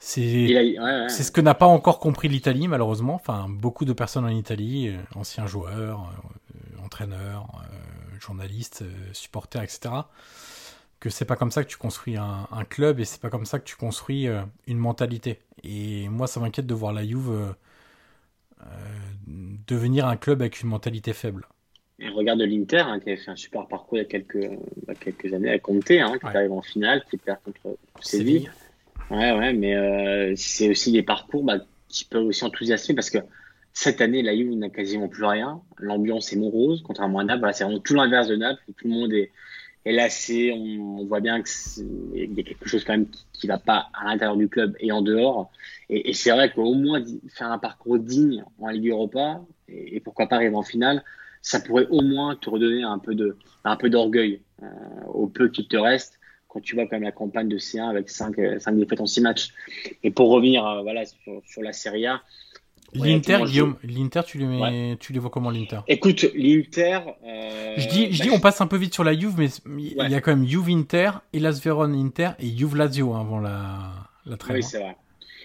c'est, 0.00 0.46
ouais, 0.78 1.08
ce 1.08 1.30
que 1.30 1.40
n'a 1.40 1.54
pas 1.54 1.66
encore 1.66 1.98
compris 1.98 2.28
l'Italie, 2.28 2.68
malheureusement. 2.68 3.14
Enfin, 3.14 3.46
beaucoup 3.48 3.84
de 3.84 3.92
personnes 3.92 4.24
en 4.24 4.28
Italie, 4.28 4.88
euh, 4.88 4.96
anciens 5.18 5.46
joueurs, 5.46 6.10
euh, 6.54 6.84
entraîneurs 6.84 7.46
entraîneurs, 8.18 8.38
journalistes, 8.38 8.84
supporters, 9.12 9.62
etc. 9.62 9.94
Que 11.00 11.10
c'est 11.10 11.24
pas 11.24 11.36
comme 11.36 11.50
ça 11.50 11.62
que 11.62 11.68
tu 11.68 11.76
construis 11.76 12.16
un, 12.16 12.48
un 12.50 12.64
club 12.64 13.00
et 13.00 13.04
c'est 13.04 13.20
pas 13.20 13.30
comme 13.30 13.46
ça 13.46 13.58
que 13.58 13.64
tu 13.64 13.76
construis 13.76 14.26
une 14.66 14.78
mentalité. 14.78 15.38
Et 15.62 16.08
moi, 16.08 16.26
ça 16.26 16.40
m'inquiète 16.40 16.66
de 16.66 16.74
voir 16.74 16.92
la 16.92 17.04
Juve 17.06 17.54
devenir 19.68 20.06
un 20.06 20.16
club 20.16 20.40
avec 20.40 20.60
une 20.60 20.68
mentalité 20.68 21.12
faible. 21.12 21.46
Et 22.00 22.08
regarde 22.08 22.40
l'Inter, 22.40 22.78
hein, 22.78 23.00
qui 23.00 23.10
avait 23.10 23.18
fait 23.18 23.30
un 23.30 23.36
super 23.36 23.66
parcours 23.66 23.98
il 23.98 24.02
y 24.02 24.04
a 24.04 24.08
quelques, 24.08 24.48
quelques 25.00 25.32
années 25.34 25.50
à 25.50 25.58
Conte, 25.58 25.90
hein, 25.90 26.12
qui 26.18 26.26
arrive 26.26 26.52
en 26.52 26.62
finale, 26.62 27.02
qui 27.10 27.16
perd 27.16 27.38
contre 27.44 27.76
Séville. 28.00 28.50
Ouais, 29.10 29.32
ouais, 29.32 29.52
mais 29.52 29.74
euh, 29.74 30.32
c'est 30.36 30.70
aussi 30.70 30.92
des 30.92 31.02
parcours 31.02 31.42
bah, 31.42 31.58
qui 31.88 32.04
peuvent 32.04 32.26
aussi 32.26 32.44
enthousiasmer 32.44 32.94
parce 32.94 33.10
que 33.10 33.18
cette 33.72 34.00
année, 34.00 34.22
la 34.22 34.34
Juve 34.34 34.54
n'a 34.54 34.70
quasiment 34.70 35.08
plus 35.08 35.24
rien. 35.24 35.60
L'ambiance 35.78 36.32
est 36.32 36.36
morose, 36.36 36.82
contrairement 36.82 37.20
à 37.20 37.24
Naples. 37.24 37.48
C'est 37.52 37.64
vraiment 37.64 37.80
tout 37.80 37.94
l'inverse 37.94 38.28
de 38.28 38.36
Naples. 38.36 38.60
Tout 38.76 38.88
le 38.88 38.94
monde 38.94 39.12
est, 39.12 39.30
est 39.84 39.92
lassé. 39.92 40.52
On, 40.52 41.04
voit 41.04 41.20
bien 41.20 41.42
qu'il 41.42 42.34
y 42.34 42.40
a 42.40 42.42
quelque 42.42 42.68
chose 42.68 42.84
quand 42.84 42.94
même 42.94 43.06
qui 43.32 43.46
ne 43.46 43.52
va 43.52 43.58
pas 43.58 43.88
à 43.94 44.04
l'intérieur 44.04 44.36
du 44.36 44.48
club 44.48 44.76
et 44.80 44.90
en 44.92 45.02
dehors. 45.02 45.50
Et, 45.88 46.12
c'est 46.12 46.30
vrai 46.30 46.50
qu'au 46.52 46.74
moins 46.74 47.02
faire 47.28 47.52
un 47.52 47.58
parcours 47.58 47.98
digne 47.98 48.44
en 48.58 48.68
Ligue 48.68 48.90
Europa 48.90 49.40
et, 49.68 50.00
pourquoi 50.00 50.26
pas 50.26 50.36
arriver 50.36 50.56
en 50.56 50.62
finale, 50.62 51.04
ça 51.40 51.60
pourrait 51.60 51.86
au 51.90 52.02
moins 52.02 52.34
te 52.34 52.50
redonner 52.50 52.82
un 52.82 52.98
peu 52.98 53.90
d'orgueil 53.90 54.42
euh, 54.62 54.66
au 55.06 55.28
peu 55.28 55.48
qu'il 55.48 55.68
te 55.68 55.76
reste 55.76 56.18
quand 56.48 56.60
tu 56.60 56.74
vois 56.74 56.84
quand 56.84 56.96
même 56.96 57.02
la 57.02 57.12
campagne 57.12 57.48
de 57.48 57.58
C1 57.58 57.88
avec 57.88 58.08
5, 58.08 58.34
5 58.58 58.72
euh, 58.72 58.76
défaites 58.76 59.00
en 59.00 59.06
6 59.06 59.20
matchs. 59.20 59.54
Et 60.02 60.10
pour 60.10 60.30
revenir 60.30 60.66
euh, 60.66 60.82
sur, 61.46 61.62
la 61.62 61.72
Serie 61.72 62.06
A. 62.06 62.22
L'Inter, 62.94 63.40
Guillaume, 63.44 63.76
l'Inter, 63.82 64.22
tu, 64.26 64.38
mets, 64.38 64.96
tu 64.98 65.12
les 65.12 65.18
vois 65.18 65.30
comment 65.30 65.50
l'Inter? 65.50 65.80
Écoute, 65.88 66.24
l'Inter. 66.34 67.00
je 67.76 67.88
dis, 67.88 68.12
je 68.12 68.22
dis, 68.22 68.28
bah, 68.28 68.34
on 68.36 68.40
passe 68.40 68.60
un 68.60 68.66
peu 68.66 68.76
vite 68.76 68.94
sur 68.94 69.04
la 69.04 69.18
Juve, 69.18 69.34
mais 69.36 69.48
il 69.66 70.10
y 70.10 70.14
a 70.14 70.20
quand 70.20 70.34
même 70.34 70.46
Juve 70.46 70.68
Inter, 70.70 71.10
Elas 71.32 71.60
Veron 71.62 71.92
Inter 71.92 72.30
et 72.38 72.48
Juve 72.56 72.76
Lazio 72.76 73.12
hein, 73.12 73.20
avant 73.20 73.40
la, 73.40 73.92
la 74.24 74.36
trêve. 74.36 74.56
Oui, 74.56 74.62
c'est 74.62 74.78
vrai. 74.78 74.96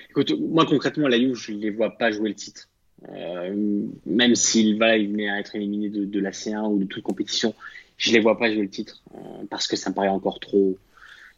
Écoute, 0.10 0.34
moi 0.40 0.66
concrètement, 0.66 1.08
la 1.08 1.18
Juve, 1.18 1.36
je 1.36 1.52
ne 1.52 1.58
les 1.58 1.72
vois 1.72 1.98
pas 1.98 2.12
jouer 2.12 2.30
le 2.30 2.36
titre. 2.36 2.70
Euh, 3.10 3.86
même 4.06 4.36
s'il 4.36 4.78
va 4.78 4.98
venait 4.98 5.30
à 5.30 5.40
être 5.40 5.56
éliminé 5.56 5.90
de, 5.90 6.06
de 6.06 6.20
la 6.20 6.32
C1 6.32 6.70
ou 6.70 6.80
de 6.80 6.86
toute 6.86 7.04
compétition, 7.04 7.54
je 7.98 8.14
les 8.14 8.20
vois 8.20 8.38
pas 8.38 8.52
jouer 8.52 8.62
le 8.62 8.70
titre 8.70 9.02
euh, 9.16 9.44
parce 9.50 9.68
que 9.68 9.76
ça 9.76 9.90
me 9.90 9.96
paraît 9.96 10.08
encore 10.08 10.40
trop, 10.40 10.78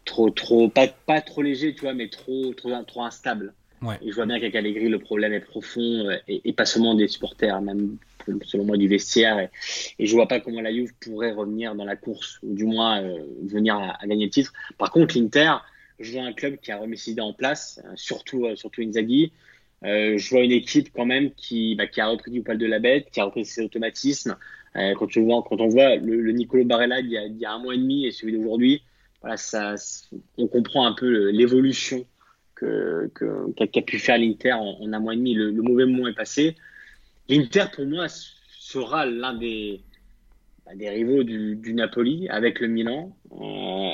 trop, 0.04 0.30
trop, 0.30 0.70
pas, 0.70 0.88
pas 0.88 1.22
trop 1.22 1.42
léger, 1.42 1.74
tu 1.74 1.82
vois, 1.82 1.94
mais 1.94 2.10
trop, 2.10 2.54
trop, 2.54 2.72
trop 2.84 3.04
instable. 3.04 3.54
Je 3.82 4.16
vois 4.16 4.26
bien 4.26 4.40
qu'avec 4.40 4.56
Allegri, 4.56 4.90
le 4.90 5.00
problème 5.00 5.34
est 5.34 5.42
profond 5.42 6.10
euh, 6.10 6.18
et, 6.28 6.54
pas 6.54 6.66
seulement 6.66 6.96
des 6.96 7.08
supporters, 7.08 7.62
même 7.62 7.98
selon 8.44 8.66
moi 8.66 8.78
du 8.78 8.88
vestiaire. 8.88 9.40
Et, 9.40 9.50
et, 10.00 10.06
je 10.06 10.16
vois 10.16 10.28
pas 10.28 10.40
comment 10.40 10.62
la 10.62 10.74
Juve 10.74 10.94
pourrait 11.00 11.32
revenir 11.32 11.76
dans 11.76 11.86
la 11.86 11.96
course 11.96 12.40
ou 12.44 12.56
du 12.56 12.66
moins 12.66 13.04
euh, 13.04 13.20
venir 13.44 13.76
à, 13.76 14.08
gagner 14.08 14.26
le 14.26 14.32
titre. 14.32 14.54
Par 14.78 14.92
contre, 14.92 15.18
l'Inter, 15.18 15.54
je 16.00 16.14
vois 16.14 16.24
un 16.24 16.34
club 16.34 16.58
qui 16.58 16.72
a 16.72 16.78
remis 16.78 16.98
ses 16.98 17.12
idées 17.12 17.22
en 17.22 17.34
place, 17.34 17.82
surtout, 17.96 18.48
surtout 18.56 18.82
Inzaghi. 18.82 19.32
Euh, 19.84 20.18
je 20.18 20.30
vois 20.30 20.42
une 20.42 20.52
équipe 20.52 20.90
quand 20.94 21.06
même 21.06 21.32
qui, 21.32 21.76
bah, 21.76 21.88
qui 21.88 22.02
a 22.02 22.08
repris 22.08 22.32
du 22.32 22.42
poil 22.42 22.58
de 22.58 22.66
la 22.66 22.80
bête, 22.80 23.10
qui 23.12 23.20
a 23.20 23.26
repris 23.26 23.46
ses 23.46 23.64
automatismes. 23.64 24.36
Euh, 24.76 24.94
quand, 24.96 25.08
tu 25.08 25.22
vois, 25.22 25.44
quand 25.48 25.62
on 25.62 25.68
voit 25.68 25.96
le, 25.96 26.22
le 26.22 26.32
Nicolo 26.32 26.66
Barella 26.66 27.00
il 27.00 27.10
y, 27.12 27.46
a, 27.46 27.52
un 27.52 27.60
mois 27.60 27.76
et 27.76 27.78
demi 27.78 28.06
et 28.06 28.12
celui 28.12 28.34
d'aujourd'hui, 28.34 28.84
on 29.24 30.48
comprend 30.48 30.86
un 30.86 30.94
peu 30.94 31.30
l'évolution 31.30 32.06
que, 32.56 33.12
que, 33.14 33.52
qu'a, 33.56 33.68
qu 33.68 33.82
pu 33.82 34.00
faire 34.00 34.18
l'Inter 34.18 34.54
en, 34.54 34.78
en, 34.82 34.94
un 34.94 35.00
mois 35.00 35.14
et 35.14 35.18
demi. 35.18 35.34
Le, 35.34 35.52
le 35.52 35.62
mauvais 35.62 35.86
moment 35.86 36.08
est 36.08 36.16
passé. 36.16 36.56
L'Inter, 37.30 37.66
pour 37.74 37.86
moi, 37.86 38.08
sera 38.08 39.06
l'un 39.06 39.34
des, 39.34 39.82
bah, 40.66 40.76
des 40.76 40.90
rivaux 40.90 41.24
du, 41.24 41.56
du, 41.56 41.74
Napoli 41.74 42.28
avec 42.30 42.60
le 42.60 42.68
Milan. 42.68 43.16
Euh, 43.32 43.94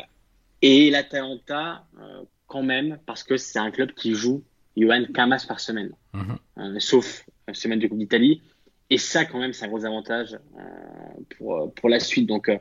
et 0.62 0.90
l'Atalanta, 0.90 1.86
euh, 2.00 2.24
quand 2.48 2.64
même, 2.64 3.00
parce 3.06 3.24
que 3.24 3.38
c'est 3.38 3.60
un 3.60 3.72
club 3.72 3.92
qui 3.94 4.14
joue 4.14 4.44
Johan 4.78 5.06
qu'un 5.14 5.28
match 5.28 5.48
par 5.48 5.60
semaine, 5.60 5.92
mm 6.14 6.22
-hmm. 6.22 6.38
euh, 6.60 6.80
sauf 6.80 7.26
la 7.48 7.54
semaine 7.54 7.80
de 7.80 7.88
Coupe 7.88 7.98
d'Italie. 7.98 8.42
Et 8.90 8.98
ça, 8.98 9.26
quand 9.26 9.40
même, 9.40 9.54
c'est 9.54 9.66
un 9.66 9.70
gros 9.70 9.86
avantage 9.86 10.38
pour, 11.38 11.74
pour 11.76 11.88
la 11.90 12.00
suite. 12.00 12.28
Donc, 12.28 12.52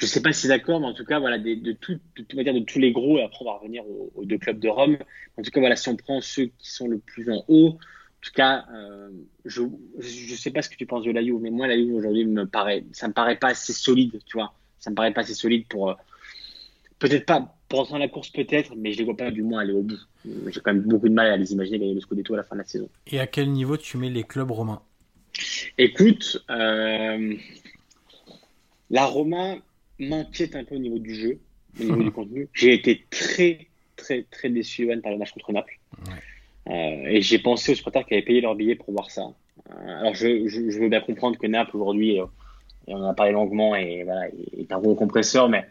je 0.00 0.06
sais 0.06 0.22
pas 0.22 0.32
si 0.32 0.42
c'est 0.42 0.48
d'accord, 0.48 0.80
mais 0.80 0.86
en 0.86 0.94
tout 0.94 1.04
cas, 1.04 1.18
voilà, 1.18 1.38
de, 1.38 1.54
de, 1.54 1.72
tout, 1.72 1.98
de, 2.16 2.22
de, 2.22 2.58
de 2.58 2.64
tous 2.64 2.78
les 2.78 2.90
gros, 2.90 3.18
et 3.18 3.22
après, 3.22 3.38
on 3.42 3.44
va 3.44 3.58
revenir 3.58 3.84
aux, 3.86 4.10
aux, 4.14 4.24
deux 4.24 4.38
clubs 4.38 4.58
de 4.58 4.68
Rome. 4.68 4.96
En 5.36 5.42
tout 5.42 5.50
cas, 5.50 5.60
voilà, 5.60 5.76
si 5.76 5.88
on 5.90 5.96
prend 5.96 6.20
ceux 6.22 6.46
qui 6.46 6.70
sont 6.70 6.88
le 6.88 6.98
plus 6.98 7.30
en 7.30 7.44
haut, 7.48 7.68
en 7.68 8.22
tout 8.22 8.32
cas, 8.34 8.64
euh, 8.74 9.10
je 9.44 9.62
je 9.98 10.34
sais 10.34 10.50
pas 10.50 10.62
ce 10.62 10.70
que 10.70 10.76
tu 10.76 10.86
penses 10.86 11.04
de 11.04 11.10
la 11.10 11.22
Juve, 11.22 11.38
mais 11.40 11.50
moi, 11.50 11.66
la 11.66 11.76
Juve 11.76 11.94
aujourd'hui 11.94 12.24
me 12.24 12.46
paraît, 12.46 12.84
ça 12.92 13.08
me 13.08 13.12
paraît 13.12 13.36
pas 13.36 13.48
assez 13.48 13.72
solide, 13.72 14.18
tu 14.24 14.38
vois. 14.38 14.54
Ça 14.78 14.90
me 14.90 14.94
paraît 14.94 15.12
pas 15.12 15.20
assez 15.20 15.34
solide 15.34 15.66
pour, 15.68 15.94
peut-être 16.98 17.26
pas 17.26 17.54
pour 17.68 17.80
entrer 17.80 17.92
dans 17.92 17.98
la 17.98 18.08
course 18.08 18.30
peut-être, 18.30 18.74
mais 18.76 18.92
je 18.92 18.98
les 18.98 19.04
vois 19.04 19.16
pas 19.16 19.30
du 19.30 19.42
moins 19.42 19.60
aller 19.60 19.72
au 19.72 19.82
bout. 19.82 19.98
J'ai 20.24 20.60
quand 20.60 20.74
même 20.74 20.82
beaucoup 20.82 21.08
de 21.08 21.14
mal 21.14 21.26
à 21.28 21.36
les 21.36 21.52
imaginer 21.52 21.78
gagner 21.78 21.94
le 21.94 22.00
Scudetto 22.00 22.34
à 22.34 22.38
la 22.38 22.42
fin 22.42 22.56
de 22.56 22.60
la 22.60 22.66
saison. 22.66 22.88
Et 23.06 23.20
à 23.20 23.26
quel 23.26 23.50
niveau 23.52 23.76
tu 23.76 23.96
mets 23.96 24.10
les 24.10 24.24
clubs 24.24 24.50
romains? 24.50 24.82
Écoute, 25.78 26.44
euh, 26.50 27.34
la 28.90 29.04
Roma 29.06 29.56
m'inquiète 30.00 30.56
un 30.56 30.64
peu 30.64 30.76
au 30.76 30.78
niveau 30.78 30.98
du 30.98 31.14
jeu, 31.14 31.38
au 31.78 31.84
niveau 31.84 32.02
du 32.02 32.10
contenu. 32.10 32.48
J'ai 32.52 32.74
été 32.74 33.06
très, 33.10 33.68
très, 33.96 34.24
très 34.30 34.50
déçu 34.50 34.86
Yoann, 34.86 35.00
par 35.00 35.12
le 35.12 35.18
match 35.18 35.32
contre 35.32 35.52
Naples. 35.52 35.78
Ouais. 36.06 36.72
Euh, 36.72 37.08
et 37.08 37.22
j'ai 37.22 37.38
pensé 37.38 37.72
aux 37.72 37.74
supporters 37.74 38.04
qui 38.06 38.14
avaient 38.14 38.22
payé 38.22 38.40
leur 38.40 38.54
billet 38.54 38.74
pour 38.74 38.92
voir 38.92 39.10
ça. 39.10 39.32
Euh, 39.70 40.00
alors 40.00 40.14
je, 40.14 40.46
je, 40.48 40.70
je, 40.70 40.78
veux 40.78 40.88
bien 40.88 41.00
comprendre 41.00 41.38
que 41.38 41.46
Naples 41.46 41.76
aujourd'hui, 41.76 42.16
et 42.16 42.22
on 42.88 42.96
en 42.96 43.08
a 43.08 43.14
parlé 43.14 43.32
longuement, 43.32 43.74
et 43.74 44.04
voilà, 44.04 44.28
est 44.28 44.72
un 44.72 44.78
gros 44.78 44.94
compresseur, 44.94 45.48
mais 45.48 45.66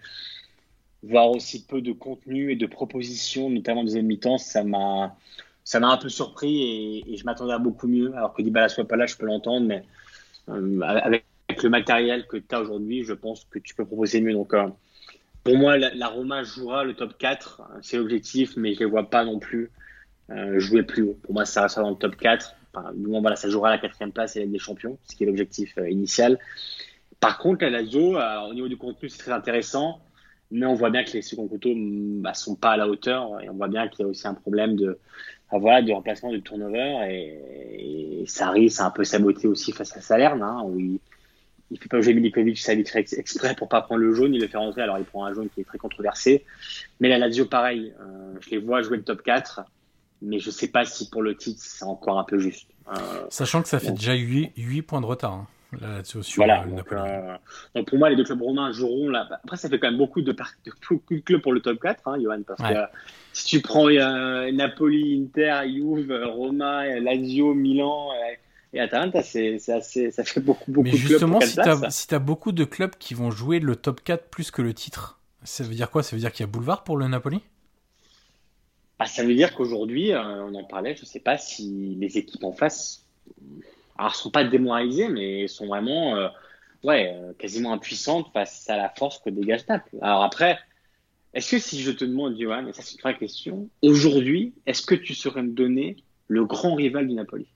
voir 1.03 1.29
aussi 1.29 1.65
peu 1.65 1.81
de 1.81 1.91
contenu 1.91 2.51
et 2.51 2.55
de 2.55 2.65
propositions, 2.65 3.49
notamment 3.49 3.81
en 3.81 3.83
deuxième 3.83 4.05
mi-temps, 4.05 4.37
ça 4.37 4.63
m'a 4.63 5.15
ça 5.63 5.79
m'a 5.79 5.89
un 5.89 5.97
peu 5.97 6.09
surpris 6.09 6.63
et, 6.63 7.13
et 7.13 7.17
je 7.17 7.23
m'attendais 7.25 7.53
à 7.53 7.59
beaucoup 7.59 7.87
mieux. 7.87 8.11
Alors 8.15 8.33
que 8.33 8.41
Dybala 8.41 8.69
soit 8.69 8.87
pas 8.87 8.95
là, 8.95 9.05
je 9.05 9.15
peux 9.15 9.27
l'entendre, 9.27 9.67
mais 9.67 9.83
euh, 10.49 11.19
avec 11.49 11.63
le 11.63 11.69
matériel 11.69 12.27
que 12.27 12.37
tu 12.37 12.55
as 12.55 12.61
aujourd'hui, 12.61 13.03
je 13.03 13.13
pense 13.13 13.45
que 13.49 13.59
tu 13.59 13.73
peux 13.75 13.85
proposer 13.85 14.21
mieux. 14.21 14.33
Donc, 14.33 14.53
euh, 14.53 14.67
pour 15.43 15.57
moi, 15.57 15.77
la, 15.77 15.93
la, 15.95 16.07
Roma 16.07 16.43
jouera 16.43 16.83
le 16.83 16.93
top 16.93 17.17
4, 17.17 17.61
c'est 17.81 17.97
l'objectif, 17.97 18.53
mais 18.55 18.73
je 18.75 18.79
les 18.79 18.85
vois 18.85 19.09
pas 19.09 19.25
non 19.25 19.39
plus 19.39 19.71
euh, 20.29 20.59
jouer 20.59 20.83
plus 20.83 21.03
haut. 21.03 21.17
Pour 21.23 21.33
moi, 21.33 21.45
ça 21.45 21.63
restera 21.63 21.81
dans 21.81 21.91
le 21.91 21.95
top 21.95 22.15
4. 22.15 22.55
Enfin, 22.73 22.93
du 22.93 23.07
moins, 23.07 23.21
voilà, 23.21 23.35
ça 23.35 23.49
jouera 23.49 23.71
la 23.71 23.79
quatrième 23.79 24.11
place 24.11 24.35
et 24.35 24.39
avec 24.39 24.51
des 24.51 24.59
champions, 24.59 24.99
ce 25.07 25.15
qui 25.15 25.23
est 25.23 25.25
l'objectif 25.25 25.75
euh, 25.79 25.89
initial. 25.89 26.37
Par 27.19 27.39
contre, 27.39 27.65
la 27.65 27.71
Lazio, 27.71 28.17
au 28.47 28.53
niveau 28.53 28.67
du 28.67 28.77
contenu, 28.77 29.09
c'est 29.09 29.17
très 29.17 29.31
intéressant 29.31 30.01
mais 30.51 30.65
on 30.65 30.73
voit 30.73 30.89
bien 30.89 31.03
que 31.03 31.11
les 31.11 31.21
seconds 31.21 31.47
couteaux 31.47 31.73
bah, 31.75 32.33
sont 32.33 32.55
pas 32.55 32.71
à 32.71 32.77
la 32.77 32.87
hauteur 32.87 33.39
et 33.41 33.49
on 33.49 33.53
voit 33.53 33.67
bien 33.67 33.87
qu'il 33.87 34.01
y 34.01 34.03
a 34.03 34.07
aussi 34.07 34.27
un 34.27 34.33
problème 34.33 34.75
de 34.75 34.97
bah, 35.51 35.57
voilà 35.59 35.81
de 35.81 35.91
remplacement 35.91 36.31
du 36.31 36.41
turnover 36.41 37.07
et, 37.07 38.21
et 38.21 38.25
Sarri 38.25 38.69
c'est 38.69 38.81
un 38.81 38.89
peu 38.89 39.03
saboté 39.03 39.47
aussi 39.47 39.71
face 39.71 39.95
à 39.95 40.01
Salerne 40.01 40.41
hein, 40.41 40.63
il 41.71 41.79
fait 41.79 41.89
pas 41.89 42.01
jouer 42.01 42.13
Milikovic 42.13 42.57
Savic 42.57 42.93
exprès 42.95 43.55
pour 43.55 43.69
pas 43.69 43.81
prendre 43.81 44.01
le 44.01 44.13
jaune 44.13 44.33
il 44.33 44.41
le 44.41 44.47
fait 44.47 44.57
rentrer 44.57 44.81
alors 44.81 44.97
il 44.97 45.05
prend 45.05 45.25
un 45.25 45.33
jaune 45.33 45.49
qui 45.49 45.61
est 45.61 45.65
très 45.65 45.77
controversé 45.77 46.45
mais 46.99 47.09
la 47.09 47.17
Lazio 47.17 47.45
pareil 47.45 47.93
euh, 47.99 48.33
je 48.41 48.49
les 48.51 48.57
vois 48.57 48.81
jouer 48.81 48.97
le 48.97 49.03
top 49.03 49.21
4 49.21 49.61
mais 50.21 50.39
je 50.39 50.49
sais 50.49 50.67
pas 50.67 50.85
si 50.85 51.09
pour 51.09 51.21
le 51.21 51.35
titre 51.35 51.61
c'est 51.61 51.85
encore 51.85 52.19
un 52.19 52.23
peu 52.23 52.39
juste 52.39 52.69
euh, 52.89 53.25
sachant 53.29 53.61
que 53.61 53.69
ça 53.69 53.79
fait 53.79 53.91
déjà 53.91 54.13
8, 54.13 54.53
8 54.57 54.81
points 54.81 55.01
de 55.01 55.05
retard 55.05 55.33
hein. 55.33 55.47
Là, 55.79 56.03
sur 56.03 56.23
voilà. 56.35 56.65
Donc, 56.65 56.91
euh, 56.91 57.37
donc, 57.75 57.89
pour 57.89 57.99
moi, 57.99 58.09
les 58.09 58.15
deux 58.15 58.23
clubs 58.23 58.41
romains 58.41 58.71
joueront 58.71 59.07
là. 59.07 59.27
Après, 59.31 59.55
ça 59.55 59.69
fait 59.69 59.77
quand 59.77 59.89
même 59.89 59.99
beaucoup 59.99 60.21
de, 60.21 60.31
de, 60.31 60.71
beaucoup 60.89 61.13
de 61.13 61.19
clubs 61.19 61.41
pour 61.41 61.53
le 61.53 61.59
top 61.59 61.79
4, 61.79 62.07
hein, 62.07 62.17
Johan, 62.19 62.41
parce 62.41 62.59
ouais. 62.61 62.73
que 62.73 62.79
si 63.33 63.45
tu 63.45 63.61
prends 63.61 63.87
euh, 63.87 64.51
Napoli, 64.51 65.23
Inter, 65.23 65.69
Juve, 65.71 66.11
Roma, 66.25 66.87
Lazio, 66.99 67.53
Milan 67.53 68.09
et 68.73 68.79
Atalanta, 68.79 69.23
c'est 69.23 69.57
assez, 69.69 70.11
ça 70.11 70.23
fait 70.23 70.39
beaucoup, 70.39 70.71
beaucoup 70.71 70.83
Mais 70.83 70.91
de 70.91 70.97
justement, 70.97 71.39
clubs. 71.39 71.41
Mais 71.41 71.63
justement, 71.63 71.89
si 71.89 72.07
tu 72.07 72.15
as, 72.15 72.19
beaucoup 72.19 72.51
de 72.51 72.63
clubs 72.63 72.95
qui 72.99 73.13
vont 73.13 73.31
jouer 73.31 73.59
le 73.59 73.75
top 73.75 74.01
4 74.03 74.29
plus 74.29 74.51
que 74.51 74.61
le 74.61 74.73
titre, 74.73 75.19
ça 75.43 75.63
veut 75.63 75.73
dire 75.73 75.89
quoi? 75.89 76.03
Ça 76.03 76.15
veut 76.15 76.19
dire 76.19 76.31
qu'il 76.31 76.45
y 76.45 76.49
a 76.49 76.51
boulevard 76.51 76.83
pour 76.83 76.97
le 76.97 77.07
Napoli? 77.07 77.41
Bah, 78.99 79.05
Ça 79.05 79.23
veut 79.23 79.33
dire 79.33 79.55
qu'aujourd'hui, 79.55 80.11
euh, 80.11 80.43
on 80.43 80.53
en 80.53 80.63
parlait, 80.63 80.95
je 80.95 81.01
ne 81.01 81.07
sais 81.07 81.19
pas 81.19 81.37
si 81.37 81.95
les 81.99 82.17
équipes 82.17 82.43
en 82.43 82.51
face 82.51 83.05
alors, 83.97 84.15
sont 84.15 84.31
pas 84.31 84.45
démoralisées, 84.45 85.09
mais 85.09 85.47
sont 85.47 85.67
vraiment, 85.67 86.15
euh, 86.15 86.29
ouais, 86.83 87.13
euh, 87.13 87.33
quasiment 87.37 87.73
impuissantes 87.73 88.31
face 88.33 88.69
à 88.69 88.77
la 88.77 88.89
force 88.89 89.19
que 89.19 89.29
dégage 89.29 89.67
Naples. 89.67 89.97
Alors 90.01 90.23
après, 90.23 90.57
est-ce 91.33 91.51
que 91.51 91.59
si 91.59 91.81
je 91.81 91.91
te 91.91 92.05
demande, 92.05 92.39
Johan, 92.39 92.67
et 92.67 92.73
ça 92.73 92.81
c'est 92.81 92.95
une 92.95 93.01
vraie 93.01 93.17
question, 93.17 93.67
aujourd'hui, 93.81 94.53
est-ce 94.65 94.83
que 94.83 94.95
tu 94.95 95.15
saurais 95.15 95.43
me 95.43 95.51
donner 95.51 95.97
le 96.27 96.45
grand 96.45 96.75
rival 96.75 97.07
du 97.07 97.13
Napoli? 97.13 97.47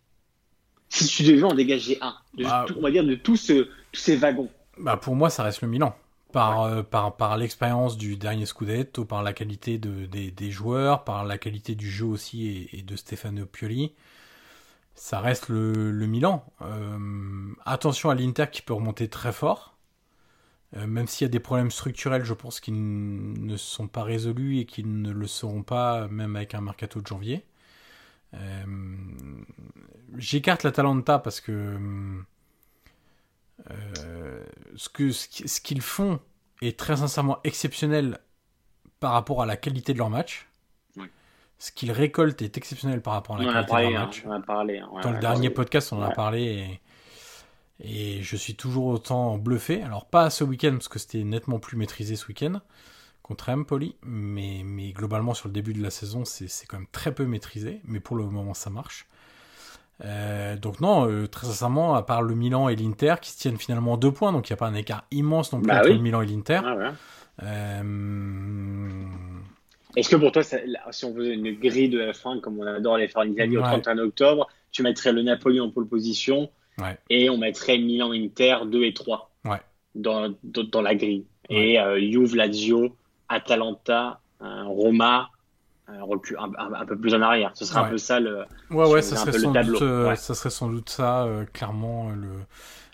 Si 0.93 1.07
tu 1.07 1.23
devais 1.23 1.43
en 1.43 1.53
dégager 1.55 1.97
un, 2.01 2.15
de, 2.35 2.43
bah, 2.43 2.65
tout, 2.67 2.75
on 2.77 2.81
va 2.81 2.91
dire 2.91 3.03
de 3.03 3.15
tous, 3.15 3.37
ce, 3.37 3.63
tous 3.91 3.99
ces 4.01 4.15
wagons. 4.15 4.49
Bah 4.77 4.97
pour 4.97 5.15
moi, 5.15 5.29
ça 5.29 5.43
reste 5.43 5.61
le 5.61 5.67
Milan. 5.67 5.95
Par, 6.31 6.61
ouais. 6.63 6.71
euh, 6.71 6.83
par, 6.83 7.15
par 7.15 7.37
l'expérience 7.37 7.97
du 7.97 8.17
dernier 8.17 8.45
Scudetto, 8.45 9.05
par 9.05 9.23
la 9.23 9.33
qualité 9.33 9.77
de, 9.77 10.05
des, 10.05 10.31
des 10.31 10.51
joueurs, 10.51 11.03
par 11.03 11.25
la 11.25 11.37
qualité 11.37 11.75
du 11.75 11.89
jeu 11.91 12.05
aussi 12.05 12.47
et, 12.47 12.79
et 12.79 12.81
de 12.81 12.95
Stefano 12.95 13.45
Pioli. 13.45 13.93
ça 14.95 15.19
reste 15.19 15.49
le, 15.49 15.91
Milan. 16.07 16.45
attention 17.65 18.09
à 18.09 18.15
l'Inter 18.15 18.45
qui 18.51 18.61
peut 18.61 18.73
remonter 18.73 19.07
très 19.09 19.31
fort. 19.33 19.75
même 20.75 21.07
s'il 21.07 21.25
y 21.25 21.29
a 21.29 21.31
des 21.31 21.39
problèmes 21.39 21.71
structurels, 21.71 22.23
je 22.25 22.33
pense 22.33 22.59
qu'ils 22.59 22.75
ne 22.75 23.57
sont 23.57 23.87
pas 23.87 24.03
résolus 24.03 24.59
et 24.59 24.65
qu'ils 24.65 25.01
ne 25.01 25.11
le 25.11 25.27
seront 25.27 25.63
pas, 25.63 26.07
même 26.07 26.35
avec 26.35 26.53
un 26.55 26.61
mercato 26.61 27.01
de 27.01 27.07
janvier. 27.07 27.43
J'écarte 30.17 30.63
l'Atalanta 30.63 31.19
parce 31.19 31.41
que 31.41 31.77
ce 34.75 34.89
qu'ils 34.89 35.13
ce 35.13 35.61
qu'ils 35.61 35.81
font 35.81 36.19
est 36.61 36.77
très 36.77 36.97
sincèrement 36.97 37.39
exceptionnel 37.43 38.19
par 38.99 39.11
rapport 39.11 39.41
à 39.41 39.45
la 39.45 39.57
qualité 39.57 39.93
de 39.93 39.97
leur 39.97 40.09
match. 40.09 40.47
Ce 41.59 41.71
qu'ils 41.71 41.91
récoltent 41.91 42.41
est 42.41 42.57
exceptionnel 42.57 43.01
par 43.01 43.13
rapport 43.13 43.37
à 43.37 43.39
la 43.39 43.63
qualité 43.63 43.87
de 43.87 43.93
leur 43.93 44.01
hein, 44.01 44.05
match. 44.05 44.23
on 44.25 44.31
a 44.31 44.39
parlé, 44.39 44.79
hein, 44.79 44.89
Dans 45.01 45.11
le 45.11 45.19
dernier 45.19 45.49
podcast, 45.49 45.93
on 45.93 45.99
en 45.99 46.03
a 46.03 46.11
parlé 46.11 46.79
et, 47.79 48.21
je 48.21 48.35
suis 48.35 48.55
toujours 48.55 48.87
autant 48.87 49.37
bluffé. 49.37 49.81
Alors, 49.81 50.05
pas 50.05 50.29
ce 50.29 50.43
week-end 50.43 50.71
parce 50.71 50.87
que 50.87 50.99
c'était 50.99 51.23
nettement 51.23 51.59
plus 51.59 51.77
maîtrisé 51.77 52.15
ce 52.15 52.27
week-end 52.27 52.61
contre 53.23 53.49
Empoli, 53.49 53.95
mais, 54.03 54.61
mais 54.65 54.91
globalement 54.91 55.33
sur 55.33 55.47
le 55.47 55.53
début 55.53 55.73
de 55.73 55.81
la 55.81 55.89
saison, 55.89 56.25
c'est 56.25 56.67
quand 56.67 56.77
même 56.77 56.87
très 56.91 57.15
peu 57.15 57.25
maîtrisé. 57.25 57.81
Mais 57.85 57.99
pour 57.99 58.17
le 58.17 58.25
moment, 58.25 58.53
ça 58.53 58.69
marche. 58.69 59.07
Euh, 60.03 60.57
donc 60.57 60.81
non, 60.81 61.09
euh, 61.09 61.27
très 61.27 61.47
sincèrement, 61.47 61.95
à 61.95 62.03
part 62.03 62.21
le 62.21 62.35
Milan 62.35 62.67
et 62.67 62.75
l'Inter 62.75 63.15
qui 63.21 63.31
se 63.31 63.39
tiennent 63.39 63.57
finalement 63.57 63.95
deux 63.95 64.11
points, 64.11 64.31
donc 64.31 64.49
il 64.49 64.53
n'y 64.53 64.55
a 64.55 64.57
pas 64.57 64.67
un 64.67 64.73
écart 64.73 65.05
immense 65.11 65.53
non 65.53 65.59
plus 65.59 65.67
bah 65.67 65.79
entre 65.79 65.89
le 65.89 65.99
Milan 65.99 66.21
et 66.21 66.25
l'Inter. 66.25 66.59
Ah 66.65 66.93
euh, 67.43 69.03
Est-ce 69.95 70.09
que 70.09 70.15
pour 70.15 70.31
toi, 70.31 70.43
si 70.43 71.05
on 71.05 71.15
faisait 71.15 71.33
une 71.33 71.53
grille 71.53 71.89
de 71.89 72.01
F1 72.11 72.41
comme 72.41 72.59
on 72.59 72.65
adore 72.65 72.97
les 72.97 73.07
faire 73.07 73.21
en 73.21 73.27
Italie 73.27 73.57
au 73.57 73.61
31 73.61 73.99
octobre, 73.99 74.47
tu 74.71 74.83
mettrais 74.83 75.13
le 75.13 75.21
Napoli 75.21 75.59
en 75.59 75.69
pole 75.69 75.87
position 75.87 76.49
et 77.09 77.29
on 77.29 77.37
mettrait 77.37 77.77
Milan-Inter 77.77 78.65
2 78.65 78.83
et 78.83 78.93
3 78.93 79.31
dans, 79.95 80.33
dans, 80.43 80.81
la 80.81 80.95
grille. 80.95 81.25
Et 81.49 81.77
Juve, 82.11 82.35
Lazio, 82.35 82.95
Atalanta, 83.33 84.19
Roma, 84.39 85.29
un, 85.87 86.73
un, 86.73 86.85
peu 86.85 86.97
plus 86.97 87.13
en 87.13 87.21
arrière. 87.21 87.51
Ce 87.55 87.65
serait 87.65 87.81
un 87.81 87.89
peu 87.89 87.97
ça 87.97 88.19
le. 88.19 88.45
Ouais, 88.69 88.89
ouais, 88.89 89.01
ça 89.01 89.17
serait, 89.17 89.37
sans 89.37 89.51
doute, 89.51 89.81
euh, 89.81 90.15
ça 90.15 90.33
serait 90.33 90.49
sans 90.49 90.69
doute 90.69 90.89
ça, 90.89 91.23
euh, 91.23 91.45
clairement. 91.45 92.09
Le... 92.11 92.29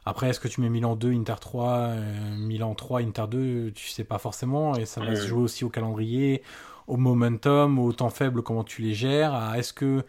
Après, 0.05 0.29
est-ce 0.29 0.39
que 0.39 0.47
tu 0.47 0.61
mets 0.61 0.69
Milan 0.69 0.95
2, 0.95 1.11
Inter 1.11 1.35
3, 1.39 1.69
euh, 1.69 2.35
Milan 2.35 2.73
3, 2.73 3.01
Inter 3.01 3.25
2 3.29 3.71
Tu 3.71 3.89
sais 3.89 4.03
pas 4.03 4.17
forcément. 4.17 4.75
Et 4.75 4.85
ça 4.85 5.01
va 5.01 5.15
se 5.15 5.27
jouer 5.27 5.41
aussi 5.41 5.63
au 5.65 5.69
calendrier, 5.69 6.41
au 6.87 6.97
momentum, 6.97 7.77
au 7.77 7.93
temps 7.93 8.09
faible, 8.09 8.41
comment 8.41 8.63
tu 8.63 8.81
les 8.81 8.93
gères. 8.93 9.53
Est-ce 9.55 9.73
que 9.73 10.03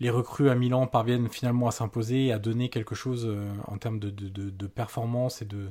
les 0.00 0.10
recrues 0.10 0.50
à 0.50 0.56
Milan 0.56 0.88
parviennent 0.88 1.28
finalement 1.28 1.68
à 1.68 1.70
s'imposer 1.70 2.26
et 2.26 2.32
à 2.32 2.38
donner 2.40 2.68
quelque 2.68 2.96
chose 2.96 3.30
en 3.68 3.78
termes 3.78 4.00
de, 4.00 4.10
de, 4.10 4.28
de, 4.28 4.50
de 4.50 4.66
performance 4.66 5.40
et 5.40 5.44
de, 5.44 5.70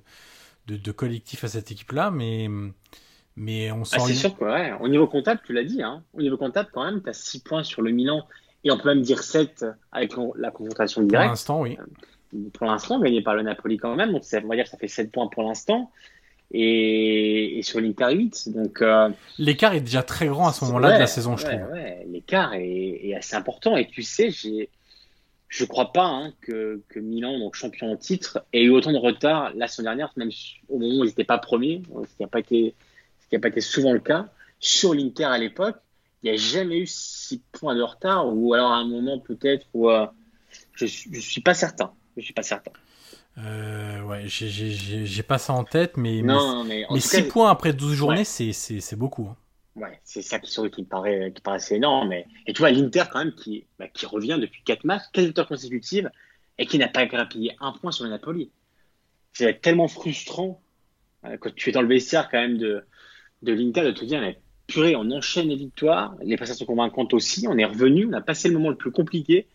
de, 0.67 0.91
collectif 0.93 1.43
à 1.43 1.49
cette 1.49 1.71
équipe-là 1.71 2.09
Mais 2.09 2.47
mais 3.35 3.71
on 3.71 3.81
ah, 3.81 3.99
c'est 3.99 4.13
sûr 4.13 4.37
que, 4.37 4.81
Au 4.81 4.87
niveau 4.87 5.07
comptable, 5.07 5.41
tu 5.43 5.53
l'as 5.53 5.63
dit, 5.63 5.81
hein. 5.81 6.03
Au 6.13 6.21
niveau 6.21 6.37
comptable, 6.37 6.69
quand 6.71 6.83
même, 6.83 7.01
tu 7.01 7.09
as 7.09 7.13
6 7.13 7.39
points 7.39 7.63
sur 7.63 7.81
le 7.81 7.91
Milan. 7.91 8.27
Et 8.63 8.71
on 8.71 8.77
peut 8.77 8.89
même 8.89 9.01
dire 9.01 9.23
7 9.23 9.65
avec 9.91 10.13
la 10.35 10.51
confrontation 10.51 11.01
directe. 11.01 11.23
Pour 11.23 11.31
l'instant, 11.31 11.61
oui. 11.61 11.77
Euh, 11.79 12.49
pour 12.53 12.67
l'instant, 12.67 12.99
gagné 12.99 13.21
par 13.21 13.35
le 13.35 13.41
Napoli 13.41 13.77
quand 13.77 13.95
même. 13.95 14.11
Donc, 14.11 14.23
on 14.31 14.47
va 14.47 14.55
dire 14.55 14.65
que 14.65 14.69
ça 14.69 14.77
fait 14.77 14.87
7 14.87 15.11
points 15.11 15.27
pour 15.27 15.43
l'instant. 15.43 15.91
Et, 16.51 17.59
sur 17.63 17.81
l'Inter 17.81 18.13
8. 18.13 18.49
Donc, 18.53 18.81
euh, 18.81 19.09
L'écart 19.39 19.73
est 19.73 19.81
déjà 19.81 20.03
très 20.03 20.27
grand 20.27 20.47
à 20.47 20.53
ce 20.53 20.65
moment-là 20.65 20.93
de 20.93 20.99
la 20.99 21.07
saison, 21.07 21.35
je 21.35 21.45
trouve. 21.45 21.71
Ouais, 21.71 22.05
l'écart 22.07 22.53
est, 22.53 23.15
assez 23.15 23.35
important. 23.35 23.75
Et 23.75 23.87
tu 23.87 24.03
sais, 24.03 24.29
j'ai, 24.29 24.69
je 25.47 25.65
crois 25.65 25.91
pas 25.91 26.05
hein, 26.05 26.33
que, 26.41 26.81
que, 26.89 26.99
Milan, 26.99 27.39
donc 27.39 27.55
champion 27.55 27.91
en 27.91 27.97
titre, 27.97 28.45
ait 28.53 28.61
eu 28.61 28.69
autant 28.69 28.91
de 28.91 28.97
retard 28.99 29.51
la 29.55 29.67
semaine 29.67 29.85
dernière, 29.85 30.13
même 30.15 30.29
au 30.69 30.77
moment 30.77 31.01
où 31.01 31.03
ils 31.05 31.07
n'étaient 31.07 31.23
pas 31.23 31.39
premiers, 31.39 31.81
ce 31.89 32.15
qui 32.15 32.21
n'a 32.21 32.27
pas 32.27 32.39
été 32.39 32.75
qui 33.29 33.35
n'a 33.35 33.39
pas 33.39 33.49
été 33.49 33.61
souvent 33.61 33.93
le 33.93 33.99
cas, 33.99 34.29
sur 34.59 34.93
l'Inter 34.93 35.25
à 35.25 35.37
l'époque, 35.37 35.77
il 36.21 36.31
n'y 36.31 36.37
a 36.37 36.39
jamais 36.39 36.79
eu 36.79 36.87
six 36.87 37.41
points 37.51 37.75
de 37.75 37.81
retard, 37.81 38.33
ou 38.33 38.53
alors 38.53 38.71
à 38.71 38.77
un 38.77 38.85
moment 38.87 39.19
peut-être 39.19 39.65
où 39.73 39.89
euh, 39.89 40.05
je 40.73 40.85
ne 40.85 41.19
suis 41.19 41.41
pas 41.41 41.53
certain. 41.53 41.93
Je 42.15 42.21
suis 42.21 42.33
pas 42.33 42.43
certain. 42.43 42.71
Euh, 43.39 44.01
ouais, 44.03 44.23
j'ai 44.27 45.23
pas 45.23 45.37
ça 45.37 45.53
en 45.53 45.63
tête, 45.63 45.97
mais, 45.97 46.21
non, 46.21 46.63
mais, 46.63 46.85
mais, 46.89 46.99
6 46.99 47.23
points 47.23 47.49
après 47.49 47.73
12 47.73 47.95
journées, 47.95 48.23
c'est 48.23 48.95
beaucoup. 48.95 49.27
Hein. 49.27 49.35
Ouais, 49.75 49.99
c'est 50.03 50.21
ça 50.21 50.37
qui, 50.37 50.55
qui, 50.69 50.83
paraît, 50.83 51.31
qui 51.33 51.41
paraît 51.41 51.57
assez 51.57 51.75
énorme. 51.75 52.09
Mais... 52.09 52.27
Et 52.45 52.53
tu 52.53 52.59
vois, 52.59 52.69
l'Inter, 52.69 53.05
quand 53.11 53.19
même, 53.19 53.33
qui, 53.33 53.65
bah, 53.79 53.87
qui 53.87 54.05
revient 54.05 54.37
depuis 54.39 54.61
4 54.63 54.83
matchs, 54.85 55.03
4 55.13 55.25
victoires 55.25 55.47
consécutives, 55.47 56.11
et 56.59 56.67
qui 56.67 56.77
n'a 56.77 56.87
pas 56.87 57.07
grappillé 57.07 57.55
un 57.59 57.71
point 57.71 57.91
sur 57.91 58.03
le 58.03 58.11
Napoli. 58.11 58.51
C'est 59.33 59.61
tellement 59.61 59.87
frustrant 59.87 60.61
euh, 61.25 61.37
quand 61.37 61.53
tu 61.55 61.69
es 61.69 61.71
dans 61.71 61.81
le 61.81 61.87
vestiaire, 61.87 62.29
quand 62.29 62.39
même, 62.39 62.59
de, 62.59 62.85
de 63.43 63.53
l'Inter 63.53 63.83
de 63.83 63.91
te 63.91 64.05
dire, 64.05 64.21
mais 64.21 64.39
purée, 64.67 64.95
on 64.95 65.09
enchaîne 65.11 65.49
les 65.49 65.55
victoires, 65.55 66.15
les 66.23 66.37
prestations 66.37 66.65
convaincantes 66.65 67.13
aussi, 67.13 67.47
on 67.47 67.57
est 67.57 67.65
revenu, 67.65 68.07
on 68.07 68.13
a 68.13 68.21
passé 68.21 68.47
le 68.47 68.55
moment 68.55 68.69
le 68.69 68.75
plus 68.75 68.91
compliqué, 68.91 69.45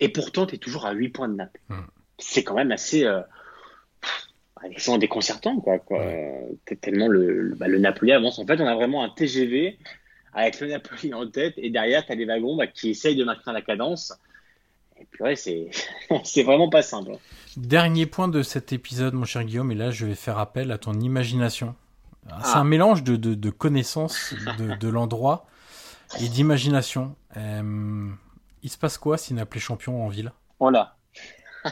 et 0.00 0.08
pourtant, 0.08 0.46
tu 0.46 0.54
es 0.54 0.58
toujours 0.58 0.86
à 0.86 0.92
8 0.92 1.08
points 1.10 1.28
de 1.28 1.34
Naples. 1.34 1.60
Hmm. 1.68 1.82
C'est 2.18 2.44
quand 2.44 2.54
même 2.54 2.72
assez. 2.72 3.04
Euh, 3.04 3.20
déconcertant, 4.98 5.60
quoi. 5.60 5.78
quoi. 5.78 6.02
tellement 6.80 7.08
le, 7.08 7.54
bah, 7.56 7.68
le, 7.68 7.78
Napoli 7.78 8.12
avance. 8.12 8.38
En 8.38 8.46
fait, 8.46 8.60
on 8.60 8.66
a 8.66 8.74
vraiment 8.74 9.04
un 9.04 9.10
TGV 9.10 9.78
avec 10.32 10.58
le 10.60 10.68
Napoli 10.68 11.12
en 11.12 11.26
tête, 11.28 11.54
et 11.58 11.70
derrière, 11.70 12.04
tu 12.06 12.12
as 12.12 12.14
les 12.14 12.24
wagons 12.24 12.56
bah, 12.56 12.66
qui 12.66 12.90
essayent 12.90 13.16
de 13.16 13.24
maintenir 13.24 13.52
la 13.52 13.62
cadence. 13.62 14.14
Et 15.00 15.06
puis, 15.10 15.22
ouais, 15.22 15.36
c'est 16.24 16.42
vraiment 16.42 16.68
pas 16.70 16.82
simple. 16.82 17.12
Dernier 17.56 18.06
point 18.06 18.28
de 18.28 18.42
cet 18.42 18.72
épisode, 18.72 19.14
mon 19.14 19.24
cher 19.24 19.44
Guillaume, 19.44 19.70
et 19.70 19.76
là, 19.76 19.90
je 19.90 20.06
vais 20.06 20.14
faire 20.14 20.38
appel 20.38 20.72
à 20.72 20.78
ton 20.78 20.94
imagination. 20.94 21.74
Ah. 22.30 22.40
C'est 22.42 22.56
un 22.56 22.64
mélange 22.64 23.02
de, 23.02 23.16
de, 23.16 23.50
connaissances 23.50 24.34
de, 24.58 24.74
de 24.76 24.88
l'endroit 24.88 25.46
et 26.20 26.28
d'imagination. 26.28 27.16
Euh, 27.36 28.10
il 28.62 28.70
se 28.70 28.78
passe 28.78 28.98
quoi 28.98 29.18
si 29.18 29.38
appelé 29.38 29.60
champion 29.60 30.04
en 30.04 30.08
ville? 30.08 30.32
Voilà. 30.58 30.96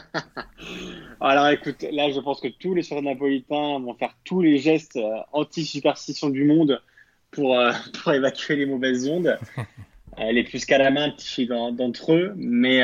Alors 1.21 1.47
écoute, 1.49 1.85
là 1.91 2.11
je 2.11 2.19
pense 2.19 2.41
que 2.41 2.47
tous 2.47 2.73
les 2.73 2.81
supporters 2.81 3.11
napolitains 3.11 3.79
vont 3.79 3.93
faire 3.93 4.15
tous 4.23 4.41
les 4.41 4.57
gestes 4.57 4.95
euh, 4.95 5.17
anti-superstition 5.31 6.29
du 6.29 6.45
monde 6.45 6.81
pour, 7.31 7.57
euh, 7.57 7.71
pour 8.03 8.13
évacuer 8.13 8.55
les 8.55 8.65
mauvaises 8.65 9.07
ondes, 9.07 9.37
les 10.17 10.43
plus 10.43 10.65
calamantes 10.65 11.23
d'entre 11.73 12.13
eux. 12.13 12.33
Mais 12.35 12.81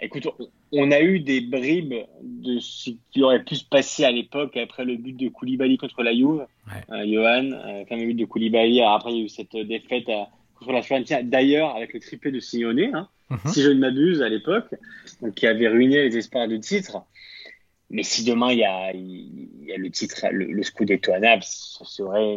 écoute, 0.00 0.28
on 0.72 0.90
a 0.90 1.00
eu 1.00 1.20
des 1.20 1.40
bribes 1.40 1.94
de 2.22 2.58
ce 2.58 2.90
qui 3.12 3.22
aurait 3.22 3.44
pu 3.44 3.56
se 3.56 3.64
passer 3.64 4.04
à 4.04 4.10
l'époque 4.10 4.56
après 4.56 4.84
le 4.84 4.96
but 4.96 5.16
de 5.16 5.28
Koulibaly 5.28 5.78
contre 5.78 6.02
la 6.02 6.14
Juve. 6.14 6.46
Euh, 6.90 7.04
Johan, 7.06 7.52
euh, 7.52 7.84
quand 7.88 7.96
but 7.96 8.14
de 8.14 8.24
Koulibaly, 8.24 8.82
après 8.82 9.12
il 9.12 9.18
y 9.18 9.22
a 9.22 9.24
eu 9.24 9.28
cette 9.28 9.56
défaite 9.56 10.08
euh, 10.08 10.24
contre 10.58 10.72
la 10.72 10.82
Fiorentina, 10.82 11.22
d'ailleurs 11.22 11.76
avec 11.76 11.92
le 11.92 12.00
triplé 12.00 12.32
de 12.32 12.40
Signone, 12.40 12.94
hein, 12.94 13.08
mhm. 13.30 13.52
si 13.52 13.62
je 13.62 13.70
ne 13.70 13.78
m'abuse 13.78 14.22
à 14.22 14.28
l'époque, 14.28 14.74
qui 15.36 15.46
avait 15.46 15.68
ruiné 15.68 16.08
les 16.08 16.16
espoirs 16.16 16.48
de 16.48 16.56
titre. 16.56 17.02
Mais 17.88 18.02
si 18.02 18.24
demain 18.24 18.50
il 18.50 18.58
y 18.58 18.64
a, 18.64 18.92
il 18.92 19.64
y 19.64 19.72
a 19.72 19.76
le 19.76 19.90
titre, 19.90 20.26
le, 20.32 20.46
le 20.46 20.62
Scudetto 20.64 21.12
à 21.12 21.20
Naples, 21.20 21.44
ce 21.46 21.84
serait 21.84 22.34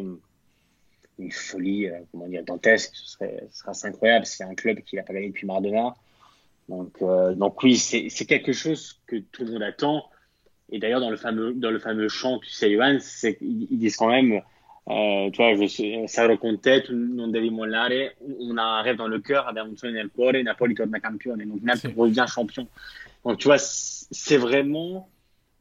une, 1.17 1.31
folie, 1.31 1.87
comment 2.11 2.27
dire, 2.27 2.43
dantesque. 2.45 2.91
Ce 2.93 3.13
serait, 3.13 3.43
ce 3.51 3.63
serait 3.63 3.89
incroyable. 3.89 4.25
C'est 4.27 4.43
un 4.43 4.53
club 4.53 4.79
qui 4.81 4.95
n'a 4.95 5.03
pas 5.03 5.13
gagné 5.13 5.29
depuis 5.29 5.47
Maradona. 5.47 5.95
Donc, 6.69 6.93
euh, 7.01 7.33
donc 7.33 7.61
oui, 7.63 7.77
c'est 7.77 8.25
quelque 8.25 8.53
chose 8.53 9.01
que 9.07 9.17
tout 9.17 9.43
le 9.43 9.53
monde 9.53 9.63
attend. 9.63 10.05
Et 10.71 10.77
d'ailleurs, 10.77 10.99
dans 10.99 11.09
le 11.09 11.17
fameux 11.17 11.53
dans 11.53 11.71
le 11.71 11.79
fameux 11.79 12.09
chant, 12.09 12.37
tu 12.39 12.51
sais, 12.51 12.71
Johan, 12.71 12.99
ils 13.41 13.79
disent 13.79 13.97
quand 13.97 14.09
même, 14.09 14.41
euh, 14.87 15.31
tu 15.31 15.37
vois, 15.37 15.55
je 15.55 15.67
sais, 15.67 16.03
Sarro 16.05 16.37
Conte, 16.37 16.89
non 16.91 17.27
devi 17.27 17.49
mollare, 17.49 18.11
on 18.39 18.55
a 18.57 18.61
un 18.61 18.81
rêve 18.83 18.97
dans 18.97 19.07
le 19.07 19.19
cœur, 19.19 19.47
abbiamo 19.47 19.71
un 19.71 19.75
sogno 19.75 19.95
nel 19.95 20.09
cuore, 20.09 20.43
Napoli 20.43 20.75
torna 20.75 20.99
campione. 20.99 21.43
Donc 21.47 21.63
Napoli 21.63 21.93
revient 21.95 22.25
champion. 22.27 22.67
Donc 23.25 23.39
tu 23.39 23.45
vois, 23.47 23.57
c'est 23.57 24.37
vraiment 24.37 25.09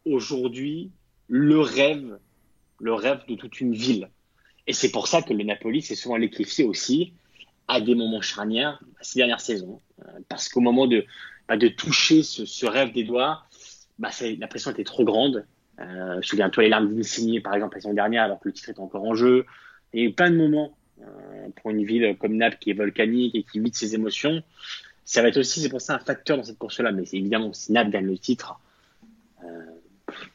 aujourd'hui 0.05 0.91
le 1.27 1.59
rêve, 1.59 2.19
le 2.81 2.93
rêve 2.93 3.21
de 3.29 3.35
toute 3.35 3.63
une 3.63 3.73
ville. 3.73 4.11
Et 4.67 4.75
c'est 4.75 4.91
pour 4.91 5.09
ça 5.09 5.23
que 5.23 5.33
le 5.33 5.45
Napoli, 5.45 5.81
c'est 5.81 5.95
souvent 5.95 6.19
l'éclipsé 6.19 6.65
aussi 6.65 7.15
à 7.69 7.81
des 7.81 7.95
moments 7.95 8.23
charnières 8.23 8.81
ces 9.01 9.19
dernières 9.19 9.41
saisons. 9.41 9.81
Euh, 10.01 10.11
parce 10.29 10.49
qu'au 10.49 10.61
moment 10.61 10.87
de, 10.87 11.05
bah, 11.47 11.57
toucher 11.77 12.23
ce, 12.23 12.66
rêve 12.66 12.93
des 12.93 13.05
doigts, 13.05 13.45
bah, 13.99 14.11
la 14.39 14.49
pression 14.49 14.71
était 14.71 14.85
trop 14.85 15.05
grande. 15.05 15.47
Euh, 15.81 16.21
Souviens-toi 16.23 16.64
les 16.64 16.69
larmes 16.71 16.95
d'Insigne, 16.95 17.41
par 17.41 17.55
exemple, 17.55 17.77
la 17.77 17.83
saison 17.83 17.95
dernière, 17.95 18.25
alors 18.25 18.41
que 18.41 18.49
le 18.49 18.53
titre 18.53 18.71
est 18.71 18.81
encore 18.81 19.05
en 19.05 19.14
jeu. 19.14 19.47
Il 19.93 20.01
y 20.01 20.03
a 20.05 20.09
eu 20.09 20.12
plein 20.12 20.31
de 20.31 20.37
moments 20.37 20.77
euh, 21.03 21.49
pour 21.57 21.71
une 21.71 21.85
ville 21.85 22.16
comme 22.19 22.37
Naples 22.37 22.59
qui 22.61 22.71
est 22.71 22.75
volcanique 22.75 23.35
et 23.35 23.45
qui 23.45 23.61
vit 23.61 23.71
ses 23.73 23.95
émotions. 23.95 24.43
Ça 25.05 25.23
va 25.23 25.29
être 25.29 25.39
aussi, 25.39 25.61
c'est 25.61 25.69
pour 25.69 25.81
ça, 25.81 25.95
un 25.95 25.99
facteur 25.99 26.37
dans 26.37 26.45
cette 26.45 26.59
course-là. 26.59 26.93
Mais 26.93 27.05
évidemment, 27.12 27.53
si 27.53 27.73
Naples 27.73 27.91
gagne 27.91 28.07
le 28.07 28.19
titre, 28.19 28.61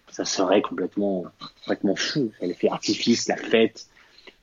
ça 0.09 0.25
serait 0.25 0.61
complètement, 0.61 1.25
complètement 1.61 1.95
fou. 1.95 2.31
L'effet 2.41 2.69
artifice, 2.69 3.27
la 3.27 3.35
fête, 3.35 3.87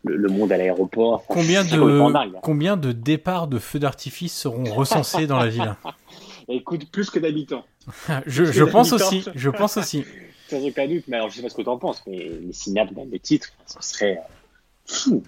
le, 0.05 0.28
monde 0.28 0.53
à 0.53 0.57
l'aéroport. 0.57 1.24
Combien 1.26 1.64
de, 1.64 2.40
combien 2.40 2.76
de 2.76 2.92
départs 2.92 3.48
de 3.48 3.59
feux 3.59 3.78
d'artifice 3.78 4.34
seront 4.36 4.64
recensés 4.64 5.26
dans 5.26 5.38
la 5.38 5.48
ville? 5.48 5.76
Écoute 6.48 6.90
plus 6.90 7.11
que 7.11 7.18
d'habitants. 7.18 7.64
je, 8.26 8.44
je 8.44 8.64
pense 8.64 8.92
aussi, 8.92 9.24
je 9.34 9.51
pense 9.51 9.76
aussi. 9.76 10.05
Sans 10.48 10.64
aucun 10.66 10.88
doute, 10.88 11.05
mais 11.07 11.16
alors 11.16 11.30
je 11.30 11.36
sais 11.36 11.42
pas 11.42 11.48
ce 11.48 11.55
que 11.55 11.62
tu 11.62 11.68
en 11.68 11.78
penses, 11.78 12.03
mais 12.09 12.16
les 12.16 12.53
Synapses 12.53 12.92
dans 12.92 13.07
des 13.07 13.20
titres, 13.20 13.51
ça 13.66 13.80
serait 13.80 14.16
euh, 14.16 14.20
fou. 14.86 15.22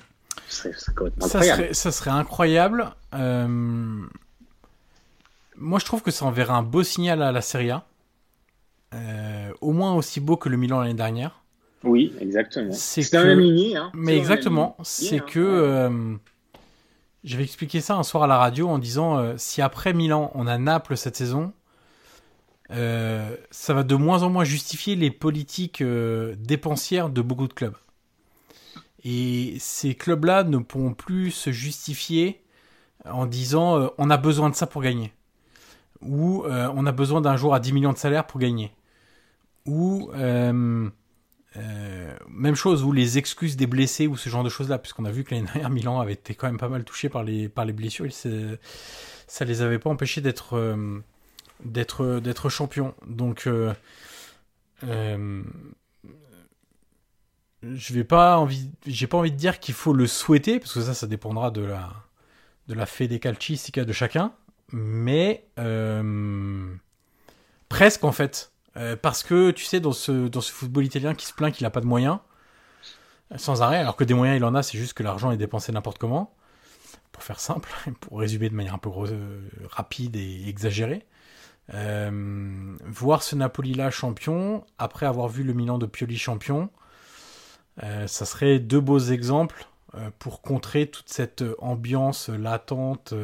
Ça 0.49 0.73
serait, 0.73 1.13
ça 1.21 1.43
serait, 1.43 1.75
ça 1.75 1.93
serait 1.93 2.11
incroyable. 2.11 2.91
Euh... 3.15 4.05
Moi, 5.57 5.79
je 5.79 5.85
trouve 5.85 6.03
que 6.03 6.11
ça 6.11 6.25
enverrait 6.25 6.55
un 6.55 6.63
beau 6.63 6.83
signal 6.83 7.23
à 7.23 7.31
la 7.31 7.41
Serie 7.41 7.71
A. 7.71 7.87
Euh, 8.95 9.53
au 9.61 9.73
moins 9.73 9.95
aussi 9.95 10.21
beau 10.21 10.37
que 10.37 10.49
le 10.49 10.57
Milan 10.57 10.81
l'année 10.81 10.95
dernière. 10.95 11.42
Oui, 11.85 12.13
exactement. 12.21 12.73
C'est 12.73 13.09
que... 13.11 13.17
même 13.17 13.41
lignée. 13.41 13.77
Hein. 13.77 13.91
Mais 13.95 14.17
exactement. 14.17 14.77
C'est 14.83 15.25
que. 15.25 15.41
Euh, 15.41 16.15
je 17.25 17.37
vais 17.37 17.45
expliquer 17.45 17.81
ça 17.81 17.97
un 17.97 18.03
soir 18.03 18.25
à 18.25 18.27
la 18.27 18.37
radio 18.37 18.69
en 18.69 18.79
disant 18.79 19.17
euh, 19.17 19.35
si 19.37 19.63
après 19.63 19.93
Milan, 19.93 20.33
on 20.35 20.47
a 20.49 20.59
Naples 20.59 20.97
cette 20.97 21.17
saison, 21.17 21.53
ça 22.71 23.75
va 23.75 23.83
de 23.83 23.95
moins 23.95 24.23
en 24.23 24.31
moins 24.31 24.45
justifier 24.45 24.97
les 24.97 25.11
politiques 25.11 25.83
dépensières 25.83 27.11
de 27.11 27.21
beaucoup 27.21 27.47
de 27.47 27.53
clubs. 27.53 27.77
Et 29.05 29.57
ces 29.59 29.95
clubs-là 29.95 30.43
ne 30.45 30.57
pourront 30.59 30.95
plus 30.95 31.33
se 31.33 31.53
justifier 31.53 32.43
en 33.05 33.27
disant 33.27 33.91
on 33.99 34.09
a 34.09 34.17
besoin 34.17 34.49
de 34.49 34.55
ça 34.55 34.67
pour 34.67 34.81
gagner. 34.81 35.13
Ou 36.01 36.45
on 36.47 36.87
a 36.87 36.93
besoin 36.93 37.21
d'un 37.21 37.37
jour 37.37 37.55
à 37.55 37.61
10 37.61 37.75
millions 37.75 37.93
de 37.93 37.99
salaire 37.99 38.27
pour 38.27 38.41
gagner 38.41 38.73
ou 39.67 40.11
euh, 41.57 41.61
euh, 41.61 42.17
même 42.29 42.55
chose, 42.55 42.83
ou 42.85 42.93
les 42.93 43.19
excuses 43.19 43.57
des 43.57 43.67
blessés 43.67 44.07
ou 44.07 44.17
ce 44.17 44.29
genre 44.29 44.45
de 44.45 44.49
choses-là, 44.49 44.79
puisqu'on 44.79 45.05
a 45.05 45.11
vu 45.11 45.25
que 45.25 45.35
l'année 45.35 45.47
dernière, 45.47 45.71
Milan 45.71 46.01
avait 46.01 46.15
été 46.15 46.35
quand 46.35 46.47
même 46.47 46.59
pas 46.59 46.69
mal 46.69 46.85
touché 46.85 47.09
par 47.09 47.25
les, 47.25 47.49
blessures, 47.49 48.13
ça 48.13 49.45
les 49.45 49.63
avait 49.63 49.79
pas 49.79 49.91
empêchés 49.91 50.21
d'être 50.21 50.57
euh, 50.57 51.01
d'être 51.65 52.21
d'être 52.21 52.49
champion. 52.49 52.95
Donc 53.07 53.49
je 57.63 57.95
vais 57.95 58.05
pas 58.05 58.39
envie, 58.39 58.71
pas 59.09 59.19
envie 59.19 59.31
de 59.31 59.37
dire 59.37 59.61
qu'il 59.61 59.75
faut 59.75 59.93
le 59.93 60.07
souhaiter, 60.07 60.59
parce 60.59 60.75
que 60.75 60.81
ça, 60.81 60.95
ça 60.95 61.07
dépendra 61.07 61.51
de 61.51 61.63
la 61.63 61.93
de 62.69 62.85
fée 62.85 63.09
des 63.09 63.21
calcistica 63.21 63.85
de 63.85 63.93
chacun, 63.93 64.33
mais 64.73 65.47
presque 67.69 68.05
en 68.05 68.13
fait. 68.13 68.52
Euh, 68.77 68.97
parce 68.97 69.23
que, 69.23 69.51
tu 69.51 69.65
sais, 69.65 69.81
dans 69.81 69.93
ce, 69.93 70.29
dans 70.29 70.41
ce 70.41 70.53
football 70.53 70.85
italien 70.85 71.15
qui 71.15 71.27
se 71.27 71.35
plaint 71.35 71.55
qu'il 71.55 71.65
n'a 71.65 71.71
pas 71.71 71.81
de 71.81 71.87
moyens, 71.87 72.19
sans 73.37 73.63
arrêt, 73.63 73.79
alors 73.79 73.97
que 73.97 74.05
des 74.05 74.15
moyens 74.15 74.39
il 74.39 74.45
en 74.45 74.55
a, 74.55 74.63
c'est 74.63 74.79
juste 74.79 74.95
que 74.95 75.03
l'argent 75.03 75.31
est 75.31 75.37
dépensé 75.37 75.73
n'importe 75.73 75.99
comment. 75.99 76.35
Pour 77.13 77.23
faire 77.23 77.41
simple, 77.41 77.71
pour 78.01 78.19
résumer 78.19 78.49
de 78.49 78.55
manière 78.55 78.75
un 78.75 78.79
peu 78.79 78.91
euh, 78.91 79.41
rapide 79.71 80.17
et 80.17 80.49
exagérée. 80.49 81.05
Euh, 81.75 82.77
voir 82.87 83.23
ce 83.23 83.37
Napoli-là 83.37 83.91
champion, 83.91 84.65
après 84.79 85.07
avoir 85.07 85.29
vu 85.29 85.45
le 85.45 85.53
Milan 85.53 85.79
de 85.79 85.87
Pioli 85.87 86.19
champion, 86.19 86.71
ça 87.81 88.27
serait 88.27 88.59
deux 88.59 88.81
beaux 88.81 88.99
exemples 88.99 89.67
pour 90.19 90.43
contrer 90.43 90.89
toute 90.89 91.09
cette 91.09 91.43
ambiance 91.59 92.29
latente 92.29 93.15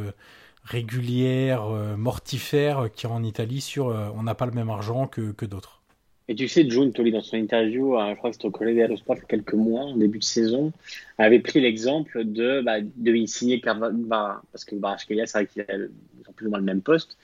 régulière, 0.69 1.65
euh, 1.65 1.97
mortifère 1.97 2.89
qui 2.95 3.07
en 3.07 3.23
Italie 3.23 3.61
sur 3.61 3.89
euh, 3.89 4.09
on 4.15 4.23
n'a 4.23 4.35
pas 4.35 4.47
le 4.47 4.53
même 4.53 4.71
argent 4.71 5.07
que, 5.07 5.33
que 5.33 5.47
d'autres. 5.47 5.83
Et 6.31 6.35
tu 6.35 6.47
sais, 6.47 6.69
June 6.69 6.93
Tolly, 6.93 7.11
dans 7.11 7.23
son 7.23 7.39
interview, 7.39 7.97
euh, 7.97 8.11
je 8.11 8.17
crois 8.17 8.31
que 8.31 8.37
c'était 8.37 8.49
au 8.49 8.51
Collège 8.51 8.95
Sport 8.97 9.17
il 9.17 9.21
y 9.21 9.25
a 9.25 9.27
quelques 9.27 9.55
mois, 9.55 9.85
en 9.85 9.97
début 9.97 10.19
de 10.19 10.25
saison, 10.25 10.73
avait 11.17 11.39
pris 11.39 11.61
l'exemple 11.61 12.23
de, 12.25 12.61
bah, 12.61 12.81
de 12.83 13.15
Insigné 13.15 13.61
Carvara, 13.61 14.43
parce 14.53 14.67
que 14.67 14.75
Barashkelia, 14.75 15.27
c'est 15.27 15.39
vrai 15.39 15.47
qu'ils 15.47 15.91
ont 16.29 16.33
plus 16.33 16.47
ou 16.47 16.51
moins 16.51 16.59
le 16.59 16.67
même 16.67 16.83
poste. 16.83 17.17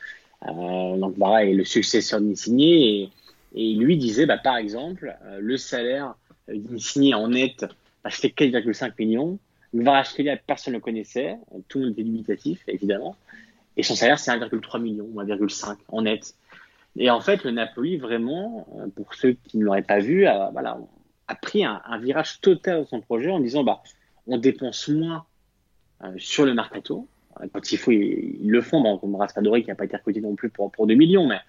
donc 0.43 1.19
Vara 1.19 1.45
est 1.45 1.53
le 1.53 1.65
successeur 1.65 2.23
d'Insigné, 2.23 3.03
et, 3.03 3.11
et 3.55 3.75
lui 3.75 3.99
disait, 3.99 4.25
bah, 4.25 4.39
par 4.39 4.57
exemple, 4.57 5.15
le 5.39 5.57
salaire 5.59 6.15
d'Insigné 6.49 7.13
en 7.13 7.29
net, 7.29 7.67
bah, 8.03 8.11
c'était 8.11 8.47
4,5 8.47 8.93
millions. 8.99 9.39
Varashkelia, 9.83 10.37
personne 10.37 10.73
ne 10.75 10.79
le 10.79 10.83
connaissait, 10.83 11.37
tout 11.69 11.79
le 11.79 11.87
monde 11.87 11.93
était 11.95 12.05
dubitatif, 12.05 12.63
évidemment. 12.69 13.17
Et 13.77 13.83
son 13.83 13.95
salaire, 13.95 14.19
c'est 14.19 14.31
1,3 14.31 14.81
million 14.81 15.07
ou 15.13 15.21
1,5 15.21 15.77
en 15.89 16.03
net. 16.03 16.35
Et 16.97 17.11
en 17.11 17.21
fait, 17.21 17.43
le 17.45 17.51
Napoli, 17.51 17.97
vraiment, 17.97 18.67
euh, 18.79 18.87
pour 18.95 19.15
ceux 19.15 19.33
qui 19.33 19.59
ne 19.59 19.65
l'auraient 19.65 19.83
pas 19.83 19.99
vu, 19.99 20.27
a, 20.27 20.51
voilà, 20.53 20.79
a 21.27 21.35
pris 21.35 21.65
un, 21.65 21.81
virage 22.01 22.41
total 22.41 22.83
dans 22.83 22.87
son 22.87 23.01
projet 23.01 23.31
en 23.31 23.41
disant 23.41 23.65
bah, 23.65 23.83
on 24.27 24.39
dépense 24.39 24.89
moins 24.89 25.25
euh, 26.05 26.13
sur 26.19 26.47
le 26.47 26.55
mercato. 26.55 27.09
Euh, 27.41 27.47
quand 27.53 27.73
il 27.73 27.79
faut, 27.79 27.91
ils, 27.91 28.49
le 28.49 28.61
font. 28.61 28.81
Bon, 28.81 28.99
comme 28.99 29.17
Raspadori, 29.17 29.63
qui 29.63 29.69
n'a 29.69 29.75
pas 29.75 29.87
été 29.87 29.97
recruté 29.97 30.21
non 30.21 30.37
plus 30.37 30.51
pour, 30.51 30.71
pour 30.71 30.87
2 30.87 30.95
millions, 30.95 31.27
mais 31.27 31.41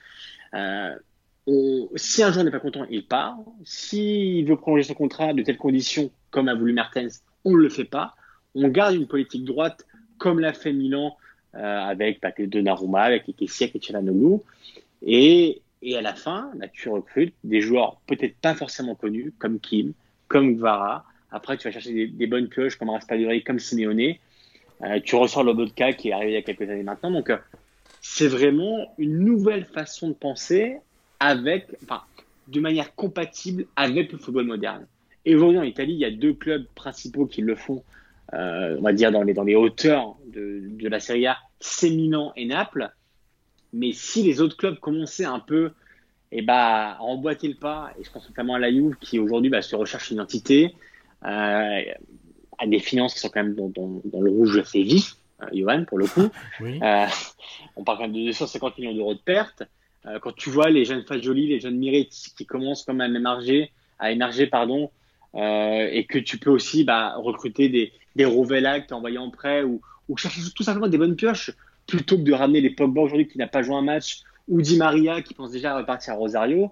si 1.95 2.23
un 2.23 2.31
joueur 2.31 2.43
n'est 2.43 2.49
pas 2.49 2.59
content, 2.59 2.85
il 2.89 3.05
part. 3.05 3.37
S'il 3.65 4.47
veut 4.47 4.55
prolonger 4.55 4.83
son 4.83 4.95
contrat 4.95 5.33
de 5.33 5.43
telles 5.43 5.57
conditions, 5.57 6.09
comme 6.31 6.47
a 6.47 6.55
voulu 6.55 6.73
Mertens, 6.73 7.21
on 7.45 7.51
ne 7.51 7.61
le 7.61 7.69
fait 7.69 7.85
pas. 7.85 8.15
On 8.55 8.67
garde 8.67 8.95
une 8.95 9.07
politique 9.07 9.45
droite, 9.45 9.85
comme 10.17 10.39
l'a 10.39 10.53
fait 10.53 10.73
Milan 10.73 11.15
euh, 11.55 11.59
avec 11.59 12.21
Donnarumma, 12.39 13.03
avec 13.03 13.33
Kessie, 13.37 13.65
avec 13.65 13.83
Chalanoglu. 13.83 14.39
Et, 15.01 15.61
et 15.81 15.95
à 15.95 16.01
la 16.01 16.15
fin, 16.15 16.51
tu 16.73 16.89
recrutes 16.89 17.35
des 17.43 17.61
joueurs 17.61 18.01
peut-être 18.07 18.35
pas 18.37 18.55
forcément 18.55 18.95
connus, 18.95 19.33
comme 19.37 19.59
Kim, 19.59 19.93
comme 20.27 20.55
Gvara. 20.55 21.05
Après, 21.31 21.57
tu 21.57 21.67
vas 21.67 21.71
chercher 21.71 22.07
des, 22.07 22.27
bonnes 22.27 22.49
pioches 22.49 22.77
comme 22.77 22.89
Raspadori, 22.89 23.43
comme 23.43 23.59
Simeone. 23.59 24.15
Euh, 24.81 24.99
tu 25.03 25.15
ressors 25.15 25.43
Lobotka 25.43 25.93
qui 25.93 26.09
est 26.09 26.11
arrivé 26.11 26.31
il 26.31 26.35
y 26.35 26.37
a 26.37 26.41
quelques 26.41 26.69
années 26.69 26.83
maintenant. 26.83 27.11
Donc, 27.11 27.29
euh, 27.29 27.37
c'est 28.01 28.27
vraiment 28.27 28.93
une 28.97 29.19
nouvelle 29.19 29.65
façon 29.65 30.09
de 30.09 30.13
penser 30.13 30.77
avec, 31.19 31.67
enfin, 31.83 32.01
de 32.47 32.59
manière 32.59 32.93
compatible 32.95 33.65
avec 33.75 34.11
le 34.11 34.17
football 34.17 34.45
moderne. 34.45 34.85
Et 35.25 35.35
aujourd'hui, 35.35 35.59
en 35.59 35.63
Italie, 35.63 35.93
il 35.93 35.99
y 35.99 36.05
a 36.05 36.11
deux 36.11 36.33
clubs 36.33 36.65
principaux 36.75 37.25
qui 37.25 37.41
le 37.41 37.55
font 37.55 37.83
euh, 38.33 38.75
on 38.79 38.81
va 38.81 38.93
dire 38.93 39.11
dans 39.11 39.21
les, 39.21 39.33
dans 39.33 39.43
les 39.43 39.55
hauteurs 39.55 40.15
de, 40.27 40.61
de 40.63 40.89
la 40.89 40.99
Serie 40.99 41.27
A, 41.27 41.37
c'est 41.59 41.89
Milan 41.89 42.33
et 42.35 42.45
Naples. 42.45 42.91
Mais 43.73 43.91
si 43.91 44.23
les 44.23 44.41
autres 44.41 44.57
clubs 44.57 44.79
commençaient 44.79 45.25
un 45.25 45.39
peu 45.39 45.71
et 46.31 46.39
eh 46.39 46.41
bah, 46.41 46.97
à 46.97 47.01
emboîter 47.01 47.47
le 47.47 47.53
pas, 47.53 47.93
et 47.99 48.03
je 48.03 48.11
pense 48.11 48.27
notamment 48.27 48.55
à 48.55 48.59
la 48.59 48.71
Juve 48.71 48.95
qui 48.99 49.19
aujourd'hui 49.19 49.49
bah, 49.49 49.61
se 49.61 49.75
recherche 49.75 50.09
une 50.09 50.17
identité, 50.17 50.73
euh, 51.23 51.81
à 52.57 52.67
des 52.67 52.79
finances 52.79 53.13
qui 53.13 53.19
sont 53.19 53.29
quand 53.29 53.43
même 53.43 53.55
dans, 53.55 53.69
dans, 53.69 54.01
dans 54.03 54.21
le 54.21 54.31
rouge 54.31 54.57
assez 54.57 54.81
vif, 54.81 55.15
euh, 55.41 55.45
Johan, 55.53 55.85
pour 55.85 55.97
le 55.97 56.07
coup. 56.07 56.29
Euh, 56.61 57.05
on 57.75 57.83
parle 57.83 57.97
quand 57.97 58.03
même 58.05 58.13
de 58.13 58.25
250 58.25 58.77
millions 58.79 58.93
d'euros 58.93 59.13
de 59.13 59.19
pertes. 59.19 59.63
Euh, 60.05 60.19
quand 60.19 60.35
tu 60.35 60.49
vois 60.49 60.69
les 60.69 60.83
jeunes 60.83 61.03
Fagioli, 61.03 61.47
les 61.47 61.59
jeunes 61.59 61.77
Miretti 61.77 62.33
qui 62.35 62.45
commencent 62.45 62.83
quand 62.83 62.93
même 62.93 63.15
à 63.15 63.19
émerger, 63.19 63.71
à 63.99 64.11
émerger 64.11 64.47
pardon, 64.47 64.91
euh, 65.35 65.89
et 65.91 66.05
que 66.05 66.17
tu 66.17 66.37
peux 66.37 66.49
aussi 66.49 66.83
bah, 66.83 67.15
recruter 67.17 67.69
des, 67.69 67.91
des 68.15 68.25
Rovella 68.25 68.79
en 68.91 69.29
prêt 69.31 69.63
ou, 69.63 69.81
ou 70.07 70.17
chercher 70.17 70.41
tout 70.55 70.63
simplement 70.63 70.87
des 70.87 70.97
bonnes 70.97 71.15
pioches 71.15 71.51
plutôt 71.87 72.17
que 72.17 72.23
de 72.23 72.33
ramener 72.33 72.61
les 72.61 72.69
Pogba 72.69 73.01
aujourd'hui 73.01 73.27
qui 73.27 73.37
n'a 73.37 73.47
pas 73.47 73.61
joué 73.61 73.75
un 73.75 73.81
match 73.81 74.21
ou 74.47 74.61
Di 74.61 74.77
Maria 74.77 75.21
qui 75.21 75.33
pense 75.33 75.51
déjà 75.51 75.73
à 75.73 75.77
repartir 75.77 76.13
à 76.13 76.15
Rosario. 76.15 76.71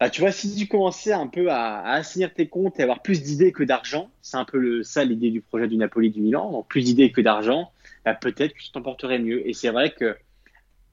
Bah, 0.00 0.10
tu 0.10 0.20
vois, 0.20 0.32
si 0.32 0.54
tu 0.56 0.66
commençais 0.66 1.12
un 1.12 1.28
peu 1.28 1.50
à, 1.50 1.78
à 1.78 1.92
assainir 1.92 2.34
tes 2.34 2.48
comptes 2.48 2.80
et 2.80 2.82
avoir 2.82 3.02
plus 3.02 3.22
d'idées 3.22 3.52
que 3.52 3.62
d'argent, 3.62 4.10
c'est 4.20 4.36
un 4.36 4.44
peu 4.44 4.82
ça 4.82 5.04
l'idée 5.04 5.30
du 5.30 5.40
projet 5.40 5.68
du 5.68 5.76
Napoli 5.76 6.10
du 6.10 6.20
Milan, 6.20 6.50
donc 6.50 6.66
plus 6.66 6.82
d'idées 6.82 7.12
que 7.12 7.20
d'argent, 7.20 7.70
bah, 8.04 8.14
peut-être 8.14 8.54
que 8.54 8.60
tu 8.60 8.72
t'en 8.72 8.82
porterais 8.82 9.20
mieux. 9.20 9.46
Et 9.48 9.52
c'est 9.52 9.70
vrai 9.70 9.92
que 9.92 10.16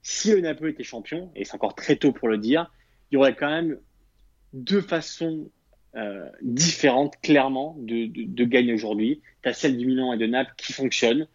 si 0.02 0.30
le 0.30 0.40
Napoli 0.40 0.72
était 0.72 0.84
champion, 0.84 1.30
et 1.34 1.44
c'est 1.44 1.54
encore 1.54 1.74
très 1.74 1.96
tôt 1.96 2.12
pour 2.12 2.28
le 2.28 2.38
dire, 2.38 2.70
il 3.10 3.16
y 3.16 3.18
aurait 3.18 3.34
quand 3.34 3.50
même 3.50 3.78
deux 4.52 4.80
façons 4.80 5.50
euh, 5.96 6.28
différentes 6.42 7.14
clairement 7.22 7.76
de, 7.78 8.06
de, 8.06 8.44
gagner 8.44 8.72
aujourd'hui. 8.72 9.20
Tu 9.42 9.48
as 9.48 9.52
celle 9.52 9.76
du 9.76 9.86
Milan 9.86 10.12
et 10.12 10.18
de 10.18 10.26
Naples 10.26 10.52
qui 10.56 10.72
fonctionnent 10.72 11.26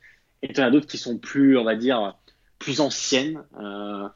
et 0.41 0.53
tu 0.53 0.62
en 0.62 0.66
as 0.66 0.72
d'autres 0.72 0.88
qui 0.88 0.97
sont 0.97 1.18
plus, 1.18 1.58
on 1.58 1.64
va 1.64 1.76
dire, 1.76 2.16
plus 2.60 2.80
anciennes, 2.80 3.43
euh, 3.60 4.08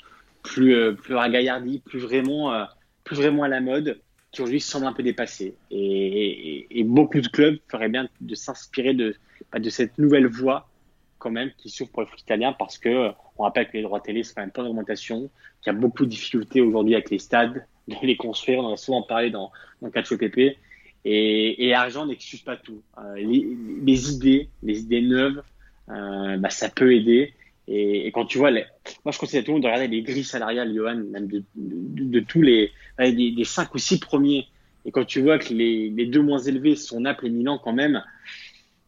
plus, 0.44 0.76
euh, 0.76 0.94
plus 0.94 1.16
ragaillardies, 1.16 1.80
plus 1.80 2.00
vraiment, 2.00 2.54
euh, 2.54 2.66
plus 3.04 3.16
vraiment 3.16 3.44
à 3.44 3.48
la 3.48 3.62
mode, 3.62 4.00
qui 4.32 4.42
aujourd'hui 4.42 4.62
semblent 4.62 4.86
un 4.86 4.94
peu 4.94 5.04
dépassées. 5.04 5.56
Et, 5.72 6.84
beaucoup 6.86 7.20
de 7.20 7.28
clubs 7.28 7.58
feraient 7.68 7.90
bien 7.90 8.08
de 8.22 8.36
s'inspirer 8.36 8.94
de, 8.94 9.16
bah, 9.52 9.60
de 9.60 9.70
cette 9.70 9.98
nouvelle 9.98 10.28
voie 10.28 10.70
quand 11.18 11.32
même 11.32 11.52
qui 11.58 11.70
s'ouvre 11.70 11.92
pour 11.92 12.02
le 12.02 12.08
foot 12.08 12.22
italien 12.22 12.56
parce 12.58 12.78
que 12.78 13.10
on 13.38 13.44
rappelle 13.44 13.68
que 13.68 13.74
les 13.74 13.84
droits 13.84 14.00
télé 14.00 14.24
c'est 14.24 14.34
quand 14.34 14.42
même 14.42 14.52
pas 14.52 14.64
d'augmentation, 14.64 15.30
qu'il 15.62 15.74
y 15.74 15.76
a 15.76 15.78
beaucoup 15.78 16.06
de 16.06 16.10
difficultés 16.10 16.62
aujourd'hui 16.62 16.94
avec 16.96 17.10
les 17.10 17.20
stades, 17.20 17.66
de 18.02 18.08
les 18.08 18.18
construire. 18.18 18.60
On 18.60 18.66
en 18.66 18.78
souvent 18.78 19.04
parlé 19.04 19.30
dans, 19.30 19.52
dans 19.82 19.90
Catch 19.90 20.14
PP. 20.16 20.58
Et, 21.06 21.66
et 21.66 21.70
l'argent 21.70 22.06
n'excuse 22.06 22.42
pas 22.42 22.58
tout. 22.58 22.82
Euh, 22.98 23.16
les, 23.16 24.12
idées, 24.12 24.50
les 24.64 24.80
idées 24.80 25.02
neuves, 25.02 25.42
euh, 25.90 26.38
bah, 26.38 26.50
ça 26.50 26.70
peut 26.70 26.94
aider. 26.94 27.34
Et, 27.68 28.08
quand 28.08 28.26
tu 28.26 28.38
vois, 28.38 28.52
moi 28.52 29.12
je 29.12 29.20
conseille 29.20 29.40
à 29.40 29.44
tout 29.44 29.52
le 29.52 29.54
monde 29.56 29.64
de 29.64 29.68
regarder 29.68 29.88
les 29.88 30.02
grilles 30.02 30.24
salariales, 30.24 30.74
Johan, 30.74 30.96
même 30.96 31.28
de, 31.28 31.44
de, 31.56 32.20
tous 32.20 32.42
les, 32.42 32.72
des, 32.98 33.32
des 33.32 33.44
cinq 33.44 33.74
ou 33.76 33.78
six 33.78 34.00
premiers. 34.00 34.48
Et 34.86 34.92
quand 34.92 35.06
tu 35.06 35.22
vois 35.22 35.38
que 35.38 35.54
les, 35.54 35.90
les 35.90 36.06
deux 36.06 36.22
moins 36.22 36.40
élevés 36.40 36.76
sont 36.76 37.02
Naples 37.02 37.28
et 37.28 37.30
Milan 37.30 37.60
quand 37.64 37.74
même, 37.74 38.04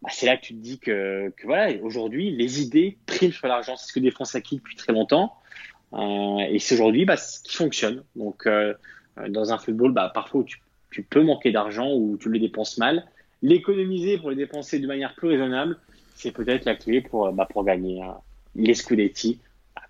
bah, 0.02 0.10
c'est 0.12 0.26
là 0.26 0.36
que 0.36 0.42
tu 0.46 0.54
te 0.56 0.60
dis 0.60 0.80
que, 0.80 1.30
que 1.38 1.46
voilà, 1.46 1.78
aujourd'hui, 1.84 2.32
les 2.32 2.62
idées 2.62 2.98
priment 3.06 3.32
sur 3.32 3.48
l'argent. 3.48 3.76
C'est 3.78 3.88
ce 3.88 3.94
que 3.94 4.00
défend 4.00 4.26
Saki 4.26 4.58
depuis 4.58 4.76
très 4.76 4.94
longtemps. 4.94 5.36
Euh, 5.94 6.38
et 6.50 6.60
c'est 6.60 6.76
aujourd'hui 6.76 7.06
bah, 7.06 7.18
ce 7.18 7.42
qui 7.42 7.56
fonctionne. 7.56 8.04
Donc, 8.16 8.48
euh, 8.48 8.74
dans 9.30 9.54
un 9.54 9.58
football, 9.58 9.94
bah, 9.94 10.12
parfois 10.14 10.44
tu, 10.44 10.62
tu 10.90 11.04
peux 11.04 11.24
manquer 11.24 11.52
d'argent 11.52 11.94
ou 11.94 12.18
tu 12.18 12.30
le 12.30 12.40
dépenses 12.40 12.78
mal. 12.78 13.06
L'économiser 13.42 14.18
pour 14.18 14.30
les 14.30 14.36
dépenser 14.36 14.80
de 14.80 14.88
manière 14.88 15.16
plus 15.16 15.28
raisonnable, 15.28 15.78
c'est 16.16 16.32
peut-être 16.32 16.66
la 16.66 16.76
clé 16.76 17.02
pour, 17.02 17.32
bah, 17.34 17.48
pour 17.50 17.64
gagner 17.64 18.02
les 18.56 18.74
Scudetti, 18.74 19.40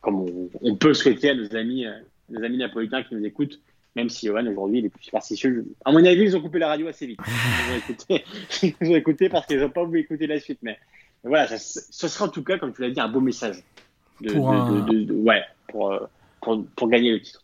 comme 0.02 0.22
on, 0.22 0.49
on, 0.62 0.76
peut 0.76 0.93
souhaiter 0.93 1.32
à 1.32 1.36
nos 1.36 1.56
amis, 1.56 1.86
nos 2.30 2.43
amis 2.43 2.58
napolitains 2.58 3.04
qui 3.04 3.16
nous 3.16 3.26
écoutent 3.26 3.60
même 3.95 4.10
si 4.10 4.28
Johan 4.28 4.45
aujourd'hui 4.47 4.80
il 4.80 4.86
est 4.86 4.89
plus 4.89 5.04
superstitieux. 5.04 5.66
À 5.86 5.91
mon 5.91 6.04
avis, 6.06 6.24
ils 6.24 6.38
ont 6.38 6.41
coupé 6.41 6.60
la 6.60 6.70
radio 6.70 6.88
assez 6.88 7.06
vite. 7.06 7.20
Ils 7.28 7.74
ont 7.74 7.78
écouté, 7.78 8.24
ils 8.82 8.91
ont 8.91 8.95
écouté 8.95 9.30
parce 9.30 9.45
qu'ils 9.45 9.60
n'ont 9.60 9.70
pas 9.70 9.84
voulu 9.84 9.99
écouter 9.99 10.28
la 10.28 10.39
suite. 10.39 10.60
Mais, 10.62 10.78
mais 11.24 11.30
voilà, 11.30 11.47
ça, 11.47 11.58
ce 11.58 12.08
sera 12.08 12.26
en 12.26 12.30
tout 12.30 12.43
cas, 12.43 12.58
comme 12.58 12.74
tu 12.74 12.82
l'as 12.82 12.89
dit, 12.89 12.99
un 12.99 13.10
beau 13.10 13.20
message. 13.20 13.58
De, 14.22 14.34
Pour 14.34 14.51
de- 14.51 14.55
un- 14.55 14.82
de- 15.05 15.13
ouais, 15.13 15.41
pour, 15.67 15.91
euh, 15.91 15.99
pour, 16.41 16.65
pour 16.76 16.89
gagner 16.89 17.11
le 17.11 17.22
titre. 17.22 17.41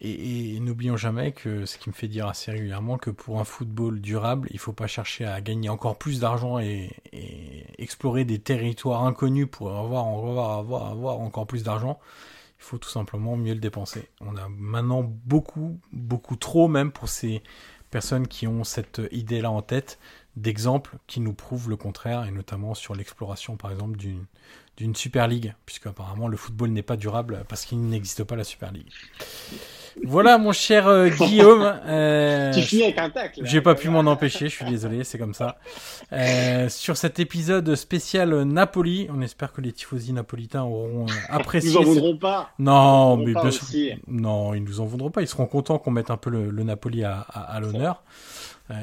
Et, 0.00 0.54
et 0.56 0.60
n'oublions 0.60 0.96
jamais 0.96 1.32
que 1.32 1.66
ce 1.66 1.76
qui 1.78 1.88
me 1.90 1.94
fait 1.94 2.08
dire 2.08 2.26
assez 2.26 2.50
régulièrement 2.50 2.96
que 2.98 3.10
pour 3.10 3.40
un 3.40 3.44
football 3.44 4.00
durable, 4.00 4.48
il 4.50 4.58
faut 4.58 4.72
pas 4.72 4.86
chercher 4.86 5.24
à 5.26 5.40
gagner 5.40 5.68
encore 5.68 5.98
plus 5.98 6.20
d'argent 6.20 6.58
et, 6.58 6.90
et 7.12 7.64
explorer 7.78 8.24
des 8.24 8.38
territoires 8.38 9.04
inconnus 9.04 9.48
pour 9.50 9.70
avoir, 9.76 10.06
avoir, 10.06 10.58
avoir, 10.58 10.86
avoir 10.90 11.20
encore 11.20 11.46
plus 11.46 11.62
d'argent. 11.62 11.98
Il 12.58 12.64
faut 12.64 12.78
tout 12.78 12.88
simplement 12.88 13.36
mieux 13.36 13.54
le 13.54 13.60
dépenser. 13.60 14.08
On 14.20 14.36
a 14.36 14.48
maintenant 14.48 15.02
beaucoup, 15.04 15.78
beaucoup 15.92 16.36
trop 16.36 16.66
même 16.68 16.90
pour 16.90 17.08
ces 17.08 17.42
personnes 17.90 18.26
qui 18.26 18.46
ont 18.46 18.64
cette 18.64 19.00
idée-là 19.12 19.50
en 19.50 19.62
tête, 19.62 19.98
d'exemples 20.40 20.96
qui 21.06 21.20
nous 21.20 21.32
prouvent 21.34 21.68
le 21.68 21.76
contraire, 21.76 22.24
et 22.26 22.30
notamment 22.30 22.74
sur 22.74 22.94
l'exploration 22.94 23.56
par 23.56 23.70
exemple 23.70 23.96
d'une 23.96 24.24
d'une 24.76 24.94
Super 24.94 25.26
League, 25.26 25.54
puisque 25.66 25.86
apparemment 25.88 26.28
le 26.28 26.36
football 26.36 26.70
n'est 26.70 26.82
pas 26.82 26.96
durable 26.96 27.44
parce 27.48 27.64
qu'il 27.66 27.80
n'existe 27.80 28.22
pas 28.22 28.36
la 28.36 28.44
Super 28.44 28.70
League. 28.70 28.86
Voilà 30.04 30.38
mon 30.38 30.52
cher 30.52 30.86
euh, 30.86 31.08
Guillaume. 31.18 31.62
euh, 31.86 32.52
tu 32.52 32.60
finis 32.62 32.84
avec 32.84 32.98
un 32.98 33.10
tacle. 33.10 33.40
j'ai 33.42 33.60
pas 33.60 33.74
pu 33.74 33.88
m'en 33.88 34.00
empêcher, 34.00 34.48
je 34.48 34.54
suis 34.54 34.64
désolé, 34.64 35.02
c'est 35.02 35.18
comme 35.18 35.34
ça. 35.34 35.58
Euh, 36.12 36.68
sur 36.68 36.96
cet 36.96 37.18
épisode 37.18 37.74
spécial 37.74 38.42
Napoli, 38.44 39.08
on 39.12 39.20
espère 39.20 39.52
que 39.52 39.60
les 39.60 39.72
tifosi 39.72 40.12
napolitains 40.12 40.62
auront 40.62 41.06
euh, 41.06 41.12
Ils 41.28 41.34
apprécié. 41.34 41.70
nous 41.72 41.78
en 41.78 41.82
ce- 41.82 41.86
voudront 41.88 42.16
pas. 42.16 42.50
Non, 42.60 43.16
Ils 43.16 43.18
nous 43.20 43.26
mais 43.26 43.32
bien 43.40 43.50
sûr. 43.50 43.62
aussi. 43.64 43.92
Non, 44.06 44.54
ils 44.54 44.62
nous 44.62 44.78
en 44.80 44.84
voudront 44.84 45.10
pas. 45.10 45.22
Ils 45.22 45.26
seront 45.28 45.46
contents 45.46 45.78
qu'on 45.78 45.90
mette 45.90 46.12
un 46.12 46.16
peu 46.16 46.30
le, 46.30 46.50
le 46.50 46.62
Napoli 46.62 47.02
à, 47.02 47.18
à- 47.28 47.54
à 47.56 47.58
l'honneur. 47.58 48.04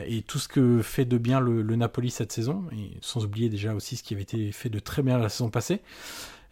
Et 0.07 0.21
tout 0.23 0.39
ce 0.39 0.47
que 0.47 0.81
fait 0.81 1.05
de 1.05 1.17
bien 1.17 1.39
le, 1.39 1.61
le 1.61 1.75
Napoli 1.75 2.09
cette 2.09 2.31
saison, 2.31 2.63
et 2.71 2.97
sans 3.01 3.23
oublier 3.25 3.49
déjà 3.49 3.73
aussi 3.73 3.95
ce 3.97 4.03
qui 4.03 4.13
avait 4.13 4.23
été 4.23 4.51
fait 4.51 4.69
de 4.69 4.79
très 4.79 5.01
bien 5.03 5.17
la 5.19 5.29
saison 5.29 5.49
passée. 5.49 5.81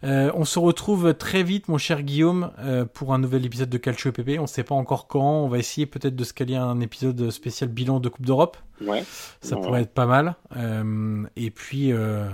Euh, 0.02 0.30
on 0.34 0.44
se 0.44 0.58
retrouve 0.58 1.14
très 1.14 1.42
vite, 1.42 1.68
mon 1.68 1.78
cher 1.78 2.02
Guillaume, 2.02 2.50
euh, 2.58 2.84
pour 2.84 3.14
un 3.14 3.18
nouvel 3.18 3.46
épisode 3.46 3.70
de 3.70 3.78
Calcio 3.78 4.12
PP. 4.12 4.38
On 4.38 4.42
ne 4.42 4.46
sait 4.46 4.62
pas 4.62 4.74
encore 4.74 5.06
quand. 5.06 5.44
On 5.44 5.48
va 5.48 5.58
essayer 5.58 5.86
peut-être 5.86 6.14
de 6.14 6.24
se 6.24 6.34
caler 6.34 6.56
un 6.56 6.78
épisode 6.80 7.30
spécial 7.30 7.70
bilan 7.70 8.00
de 8.00 8.08
Coupe 8.10 8.26
d'Europe. 8.26 8.58
Ouais. 8.82 9.02
Ça 9.40 9.56
Ouais. 9.56 9.62
pourrait 9.62 9.80
être 9.82 9.94
pas 9.94 10.04
mal. 10.04 10.34
Euh, 10.56 11.22
et 11.36 11.50
puis, 11.50 11.90
euh, 11.92 12.28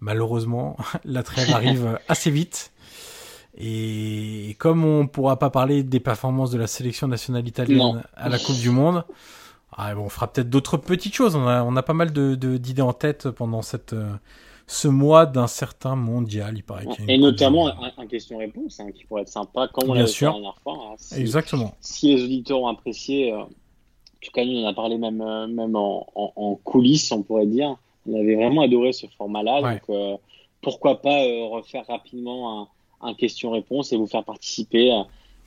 malheureusement, 0.00 0.78
la 1.04 1.22
trêve 1.22 1.50
arrive 1.52 1.98
assez 2.08 2.30
vite. 2.30 2.72
Et 3.58 4.56
comme 4.58 4.84
on 4.84 5.06
pourra 5.06 5.38
pas 5.38 5.50
parler 5.50 5.82
des 5.82 6.00
performances 6.00 6.50
de 6.50 6.58
la 6.58 6.66
sélection 6.66 7.06
nationale 7.08 7.46
italienne 7.46 7.78
Non. 7.78 8.02
à 8.16 8.28
la 8.30 8.38
Coupe 8.38 8.58
du 8.58 8.70
Monde, 8.70 9.04
ah, 9.80 9.94
bon, 9.94 10.02
on 10.04 10.08
fera 10.08 10.26
peut-être 10.32 10.50
d'autres 10.50 10.76
petites 10.76 11.14
choses. 11.14 11.36
On 11.36 11.46
a, 11.46 11.62
on 11.64 11.76
a 11.76 11.82
pas 11.82 11.94
mal 11.94 12.12
de 12.12 12.34
de- 12.34 12.56
d'idées 12.56 12.82
en 12.82 12.92
tête 12.92 13.30
pendant 13.30 13.62
cette, 13.62 13.92
euh, 13.92 14.12
ce 14.66 14.88
mois 14.88 15.26
d'un 15.26 15.46
certain 15.46 15.96
mondial. 15.96 16.54
Il 16.56 16.62
paraît 16.62 16.84
y 16.84 16.88
a 17.10 17.14
Et 17.14 17.18
notamment 17.18 17.68
un, 17.68 17.92
un 17.96 18.06
question-réponse 18.06 18.80
hein, 18.80 18.90
qui 18.92 19.04
pourrait 19.04 19.22
être 19.22 19.28
sympa, 19.28 19.68
comme 19.68 19.90
on 19.90 19.94
l'a 19.94 20.02
fait 20.02 20.12
sûr. 20.12 20.28
la 20.28 20.34
dernière 20.34 20.58
fois. 20.62 20.74
hein. 20.74 20.94
Si- 20.98 21.20
Exactement. 21.20 21.74
si 21.80 22.14
les 22.14 22.22
auditeurs 22.24 22.60
ont 22.60 22.68
apprécié, 22.68 23.32
euh, 23.32 23.38
en 23.42 23.46
tout 24.22 24.30
cas, 24.32 24.44
nous, 24.44 24.52
on 24.58 24.64
en 24.64 24.68
a 24.68 24.74
parlé 24.74 24.98
même, 24.98 25.20
euh, 25.22 25.46
même 25.46 25.74
en, 25.76 26.06
en- 26.14 26.32
en 26.36 26.54
coulisses, 26.56 27.10
on 27.12 27.22
pourrait 27.22 27.46
dire. 27.46 27.76
On 28.06 28.14
avait 28.18 28.34
vraiment 28.36 28.62
adoré 28.62 28.92
ce 28.92 29.06
format-là. 29.18 29.60
Ouais. 29.62 29.72
Donc, 29.74 29.82
euh, 29.90 30.16
pourquoi 30.62 31.00
pas 31.00 31.18
refaire 31.50 31.84
rapidement 31.88 32.68
un, 33.02 33.08
un 33.08 33.14
question-réponse 33.14 33.92
et 33.92 33.96
vous 33.96 34.06
faire 34.06 34.24
participer 34.24 34.92
euh, 34.92 35.02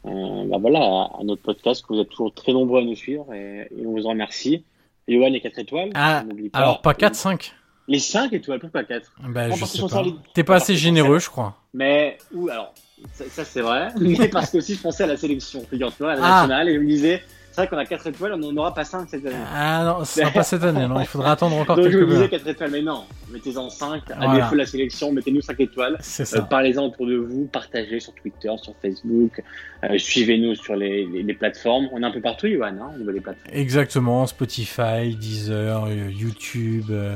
euh, 0.06 0.45
bah 0.47 0.58
voilà, 0.60 0.80
à, 0.80 1.12
à 1.20 1.24
notre 1.24 1.41
podcast, 1.41 1.82
que 1.88 1.93
vous 1.93 1.99
êtes 2.01 2.10
toujours 2.10 2.34
très 2.34 2.51
nombreux 2.54 2.82
à 2.82 2.84
nous 2.84 2.95
suivre 2.95 3.34
et, 3.34 3.68
et 3.76 3.86
on 3.86 3.91
vous 3.91 4.06
en 4.06 4.10
remercie. 4.10 4.64
Johan, 5.08 5.30
les 5.30 5.41
4 5.41 5.60
étoiles. 5.60 5.89
Ah, 5.95 6.24
alors 6.54 6.82
pas 6.82 6.93
4, 6.93 7.14
5 7.16 7.54
Les 7.89 7.99
5 7.99 8.32
étoiles, 8.34 8.60
pourquoi 8.60 8.84
4 8.84 9.12
Bah, 9.30 9.49
je 9.51 9.66
sais 9.66 9.82
pas. 9.88 10.04
T'es 10.34 10.43
pas 10.43 10.56
assez 10.56 10.76
généreux, 10.78 11.20
je 11.20 11.30
crois. 11.30 11.56
Mais, 11.74 12.18
ou 12.34 12.47
alors, 12.49 12.74
ça, 13.12 13.26
ça, 13.30 13.43
c'est 13.43 13.62
vrai, 13.62 13.89
mais 13.99 14.30
parce 14.30 14.49
que 14.51 14.58
aussi 14.60 14.76
je 14.76 14.82
pensais 14.82 15.04
à 15.04 15.08
la 15.08 15.18
sélection, 15.18 15.62
figure-toi, 15.70 16.12
à 16.12 16.16
la 16.16 16.22
Ah. 16.24 16.30
nationale, 16.41 16.70
et 16.70 16.76
je 16.76 16.80
me 16.80 16.88
disais, 16.88 17.22
c'est 17.54 17.62
vrai 17.62 17.68
qu'on 17.70 17.78
a 17.78 17.86
4 17.86 18.08
étoiles, 18.08 18.34
on 18.34 18.38
n'en 18.38 18.58
aura 18.58 18.74
pas 18.74 18.84
5 18.84 19.08
cette 19.08 19.26
année. 19.26 19.36
Ah 19.56 19.84
non, 19.86 20.04
ce 20.04 20.20
sera 20.20 20.32
pas 20.32 20.41
cette 20.43 20.64
année, 20.64 20.88
non. 20.88 20.99
Il 20.99 21.06
faudra 21.06 21.34
attendre 21.34 21.56
encore 21.56 21.76
Donc 21.76 21.86
je 21.86 21.91
quelques 21.91 22.01
me 22.01 22.08
disais 22.08 22.20
mois. 22.20 22.28
4 22.28 22.47
étoiles, 22.47 22.72
mais 22.72 22.82
non, 22.82 23.04
mettez-en 23.32 23.70
5, 23.70 24.01
à 24.12 24.16
Voilà. 24.16 24.36
défaut 24.36 24.54
de 24.54 24.58
la 24.58 24.66
sélection, 24.66 25.12
mettez-nous 25.14 25.41
5 25.41 25.60
étoiles. 25.60 25.97
C'est 26.01 26.36
Euh. 26.36 26.41
Parlez-en 26.41 26.86
autour 26.88 27.06
de 27.06 27.16
vous, 27.16 27.45
partagez 27.45 27.99
sur 27.99 28.14
Twitter, 28.16 28.49
sur 28.62 28.74
Facebook, 28.82 29.41
euh, 29.84 29.97
suivez-nous 29.99 30.56
sur 30.56 30.76
les, 30.76 31.06
les, 31.06 31.22
les 31.24 31.34
plateformes. 31.36 31.88
On 31.93 32.01
est 32.01 32.06
un 32.06 32.12
peu 32.12 32.22
partout, 32.22 32.47
Johan, 32.47 32.68
hein, 32.82 32.91
au 32.95 32.97
niveau 32.97 33.12
des 33.12 33.22
plateformes. 33.22 33.56
Exactement, 33.56 34.26
Spotify, 34.26 35.16
Deezer, 35.16 35.86
euh, 35.86 36.10
YouTube, 36.10 36.86
euh, 36.89 37.16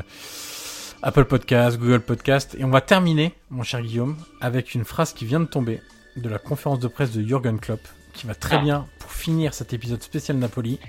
Apple 1.01 1.25
Podcast, 1.25 1.79
Google 1.79 2.01
Podcast. 2.01 2.55
Et 2.59 2.63
on 2.63 2.69
va 2.69 2.81
terminer, 2.81 3.33
mon 3.49 3.63
cher 3.63 3.81
Guillaume, 3.81 4.17
avec 4.41 4.75
une 4.75 4.85
phrase 4.85 5.13
qui 5.13 5.25
vient 5.25 5.39
de 5.39 5.45
tomber 5.45 5.79
de 6.15 6.29
la 6.29 6.37
conférence 6.39 6.79
de 6.79 6.87
presse 6.87 7.11
de 7.11 7.21
Jürgen 7.21 7.59
Klopp, 7.59 7.81
qui 8.17 8.27
va 8.27 8.35
très 8.35 8.59
bien 8.59 8.87
pour 8.99 9.11
finir 9.11 9.53
cet 9.53 9.73
épisode 9.73 10.01
spécial 10.01 10.37
Napoli. 10.37 10.79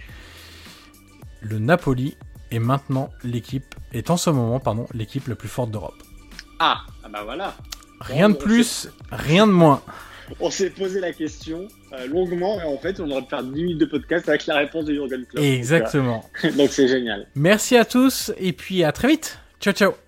Le 1.40 1.58
Napoli 1.58 2.16
est 2.50 2.58
maintenant 2.58 3.10
l'équipe, 3.22 3.74
est 3.92 4.10
en 4.10 4.16
ce 4.16 4.30
moment, 4.30 4.58
pardon, 4.58 4.86
l'équipe 4.92 5.28
la 5.28 5.36
plus 5.36 5.48
forte 5.48 5.70
d'Europe. 5.70 6.02
Ah, 6.58 6.78
ah 7.04 7.08
bah 7.08 7.22
voilà. 7.24 7.54
Rien 8.00 8.30
de 8.30 8.34
plus, 8.34 8.88
rien 9.12 9.46
de 9.46 9.52
moins. 9.52 9.82
On 10.40 10.50
s'est 10.50 10.70
posé 10.70 11.00
la 11.00 11.12
question 11.12 11.68
euh, 11.92 12.06
longuement, 12.06 12.60
et 12.60 12.64
en 12.64 12.76
fait, 12.76 13.00
on 13.00 13.10
aurait 13.10 13.22
pu 13.22 13.30
faire 13.30 13.42
10 13.42 13.50
minutes 13.50 13.78
de 13.78 13.86
podcast 13.86 14.28
avec 14.28 14.44
la 14.44 14.56
réponse 14.56 14.84
de 14.84 14.92
Jurgen 14.92 15.24
Klopp. 15.24 15.42
Exactement. 15.42 16.22
Euh, 16.44 16.52
Donc 16.56 16.70
c'est 16.70 16.86
génial. 16.86 17.26
Merci 17.34 17.78
à 17.78 17.86
tous 17.86 18.32
et 18.36 18.52
puis 18.52 18.84
à 18.84 18.92
très 18.92 19.08
vite. 19.08 19.38
Ciao 19.58 19.72
ciao. 19.72 20.07